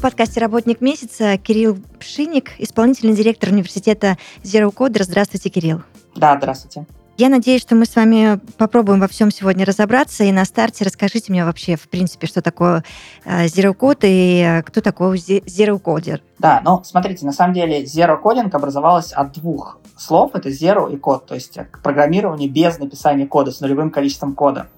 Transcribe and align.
В 0.00 0.02
подкасте 0.02 0.40
«Работник 0.40 0.80
месяца» 0.80 1.36
Кирилл 1.36 1.76
Пшиник, 1.98 2.52
исполнительный 2.56 3.14
директор 3.14 3.50
университета 3.50 4.16
Zero 4.42 4.72
Coder. 4.72 5.02
Здравствуйте, 5.02 5.50
Кирилл. 5.50 5.82
Да, 6.16 6.38
здравствуйте. 6.38 6.86
Я 7.18 7.28
надеюсь, 7.28 7.60
что 7.60 7.74
мы 7.74 7.84
с 7.84 7.94
вами 7.94 8.40
попробуем 8.56 8.98
во 8.98 9.08
всем 9.08 9.30
сегодня 9.30 9.66
разобраться. 9.66 10.24
И 10.24 10.32
на 10.32 10.46
старте 10.46 10.86
расскажите 10.86 11.30
мне 11.30 11.44
вообще, 11.44 11.76
в 11.76 11.86
принципе, 11.90 12.26
что 12.26 12.40
такое 12.40 12.82
э, 13.26 13.44
Zero 13.44 13.76
Code 13.76 14.04
и 14.04 14.40
э, 14.40 14.62
кто 14.62 14.80
такой 14.80 15.18
Zero 15.18 15.78
Coder. 15.78 16.22
Да, 16.38 16.62
ну, 16.64 16.82
смотрите, 16.82 17.26
на 17.26 17.32
самом 17.32 17.52
деле 17.52 17.82
Zero 17.82 18.18
Coding 18.22 18.50
образовалось 18.52 19.12
от 19.12 19.32
двух 19.32 19.80
слов. 20.00 20.30
Это 20.34 20.48
Zero 20.48 20.92
и 20.92 20.96
код, 20.96 21.26
то 21.26 21.34
есть 21.34 21.58
программирование 21.82 22.48
без 22.48 22.78
написания 22.78 23.26
кода, 23.26 23.52
с 23.52 23.60
нулевым 23.60 23.90
количеством 23.90 24.34
кода. 24.34 24.68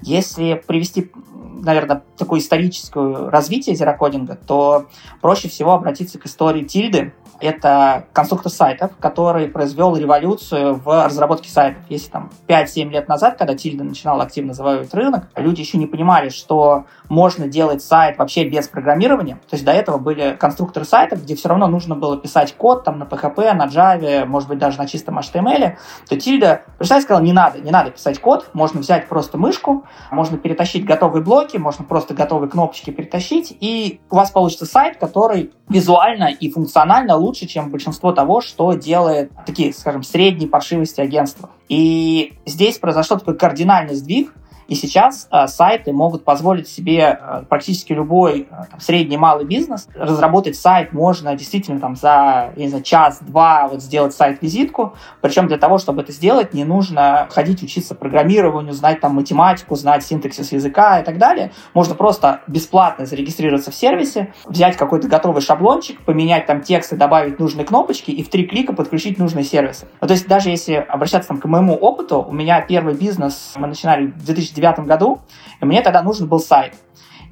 Если 0.00 0.62
привести, 0.66 1.10
наверное, 1.34 2.02
такое 2.16 2.40
историческое 2.40 3.28
развитие 3.28 3.74
зерокодинга, 3.74 4.36
то 4.36 4.86
проще 5.20 5.48
всего 5.48 5.72
обратиться 5.72 6.18
к 6.18 6.26
истории 6.26 6.64
Тильды. 6.64 7.12
Это 7.40 8.06
конструктор 8.12 8.50
сайтов, 8.50 8.92
который 8.98 9.48
произвел 9.48 9.96
революцию 9.96 10.74
в 10.74 11.04
разработке 11.06 11.48
сайтов. 11.48 11.82
Если 11.88 12.10
там 12.10 12.30
5-7 12.48 12.90
лет 12.90 13.08
назад, 13.08 13.36
когда 13.38 13.54
Тильда 13.54 13.84
начинала 13.84 14.24
активно 14.24 14.52
завоевывать 14.52 14.92
рынок, 14.94 15.28
люди 15.36 15.60
еще 15.60 15.78
не 15.78 15.86
понимали, 15.86 16.30
что 16.30 16.84
можно 17.08 17.46
делать 17.46 17.82
сайт 17.82 18.18
вообще 18.18 18.48
без 18.48 18.68
программирования. 18.68 19.36
То 19.48 19.54
есть 19.54 19.64
до 19.64 19.72
этого 19.72 19.98
были 19.98 20.36
конструкторы 20.38 20.84
сайтов, 20.84 21.22
где 21.22 21.36
все 21.36 21.48
равно 21.48 21.68
нужно 21.68 21.94
было 21.94 22.16
писать 22.16 22.54
код 22.56 22.84
там 22.84 22.98
на 22.98 23.04
PHP, 23.04 23.52
на 23.52 23.66
Java, 23.66 24.24
может 24.24 24.48
быть, 24.48 24.58
даже 24.58 24.78
на 24.78 24.86
чистом 24.86 25.18
HTML. 25.18 25.76
То 26.08 26.18
Тильда 26.18 26.62
пришла 26.78 26.98
и 26.98 27.00
сказала, 27.02 27.22
не 27.22 27.32
надо, 27.32 27.60
не 27.60 27.70
надо 27.70 27.90
писать 27.90 28.20
код, 28.20 28.50
можно 28.52 28.80
взять 28.80 29.08
просто 29.08 29.38
мышку, 29.38 29.84
можно 30.10 30.38
перетащить 30.38 30.84
готовые 30.84 31.22
блоки, 31.22 31.56
можно 31.56 31.84
просто 31.84 32.14
готовые 32.14 32.50
кнопочки 32.50 32.90
перетащить, 32.90 33.56
и 33.60 34.00
у 34.10 34.16
вас 34.16 34.30
получится 34.30 34.66
сайт, 34.66 34.96
который 34.98 35.52
визуально 35.68 36.26
и 36.26 36.50
функционально 36.50 37.16
лучше, 37.16 37.27
чем 37.32 37.70
большинство 37.70 38.12
того, 38.12 38.40
что 38.40 38.72
делает 38.72 39.30
такие, 39.46 39.72
скажем, 39.72 40.02
средние 40.02 40.48
паршивости 40.48 41.00
агентства. 41.00 41.50
И 41.68 42.34
здесь 42.46 42.78
произошел 42.78 43.18
такой 43.18 43.36
кардинальный 43.36 43.94
сдвиг, 43.94 44.34
и 44.68 44.74
сейчас 44.74 45.28
э, 45.32 45.46
сайты 45.46 45.92
могут 45.92 46.24
позволить 46.24 46.68
себе 46.68 47.18
э, 47.20 47.42
практически 47.48 47.94
любой 47.94 48.42
э, 48.42 48.64
там, 48.70 48.80
средний 48.80 49.16
малый 49.16 49.46
бизнес 49.46 49.88
разработать 49.94 50.56
сайт 50.56 50.92
можно 50.92 51.34
действительно 51.34 51.80
там 51.80 51.96
за 51.96 52.52
не 52.54 52.68
знаю, 52.68 52.84
час-два 52.84 53.66
вот 53.68 53.82
сделать 53.82 54.14
сайт-визитку. 54.14 54.94
Причем 55.22 55.48
для 55.48 55.56
того, 55.56 55.78
чтобы 55.78 56.02
это 56.02 56.12
сделать, 56.12 56.52
не 56.52 56.64
нужно 56.64 57.28
ходить 57.30 57.62
учиться 57.62 57.94
программированию, 57.94 58.74
знать 58.74 59.00
там 59.00 59.14
математику, 59.14 59.74
знать 59.74 60.04
синтаксис 60.04 60.52
языка 60.52 61.00
и 61.00 61.04
так 61.04 61.16
далее. 61.16 61.50
Можно 61.72 61.94
просто 61.94 62.42
бесплатно 62.46 63.06
зарегистрироваться 63.06 63.70
в 63.70 63.74
сервисе, 63.74 64.34
взять 64.44 64.76
какой-то 64.76 65.08
готовый 65.08 65.40
шаблончик, 65.40 66.04
поменять 66.04 66.44
там 66.44 66.60
тексты, 66.60 66.96
добавить 66.96 67.38
нужные 67.38 67.64
кнопочки 67.64 68.10
и 68.10 68.22
в 68.22 68.28
три 68.28 68.46
клика 68.46 68.74
подключить 68.74 69.18
нужные 69.18 69.44
сервисы. 69.44 69.86
Ну, 70.02 70.08
то 70.08 70.12
есть 70.12 70.28
даже 70.28 70.50
если 70.50 70.74
обращаться 70.74 71.28
там, 71.28 71.38
к 71.38 71.46
моему 71.46 71.74
опыту, 71.74 72.20
у 72.20 72.32
меня 72.32 72.60
первый 72.60 72.92
бизнес, 72.92 73.54
мы 73.56 73.66
начинали 73.66 74.08
в 74.08 74.24
2009 74.26 74.57
2009 74.60 74.86
году, 74.86 75.20
и 75.60 75.64
мне 75.64 75.80
тогда 75.82 76.02
нужен 76.02 76.28
был 76.28 76.40
сайт. 76.40 76.74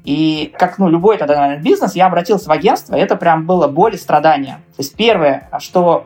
И 0.03 0.53
как 0.57 0.77
ну, 0.77 0.87
любой 0.87 1.17
тогда 1.17 1.35
наверное, 1.35 1.61
бизнес, 1.63 1.95
я 1.95 2.07
обратился 2.07 2.47
в 2.47 2.51
агентство, 2.51 2.95
и 2.95 2.99
это 2.99 3.15
прям 3.15 3.45
было 3.45 3.67
боль 3.67 3.95
и 3.95 3.97
страдания. 3.97 4.59
То 4.75 4.81
есть 4.81 4.95
первое, 4.95 5.49
что 5.59 6.05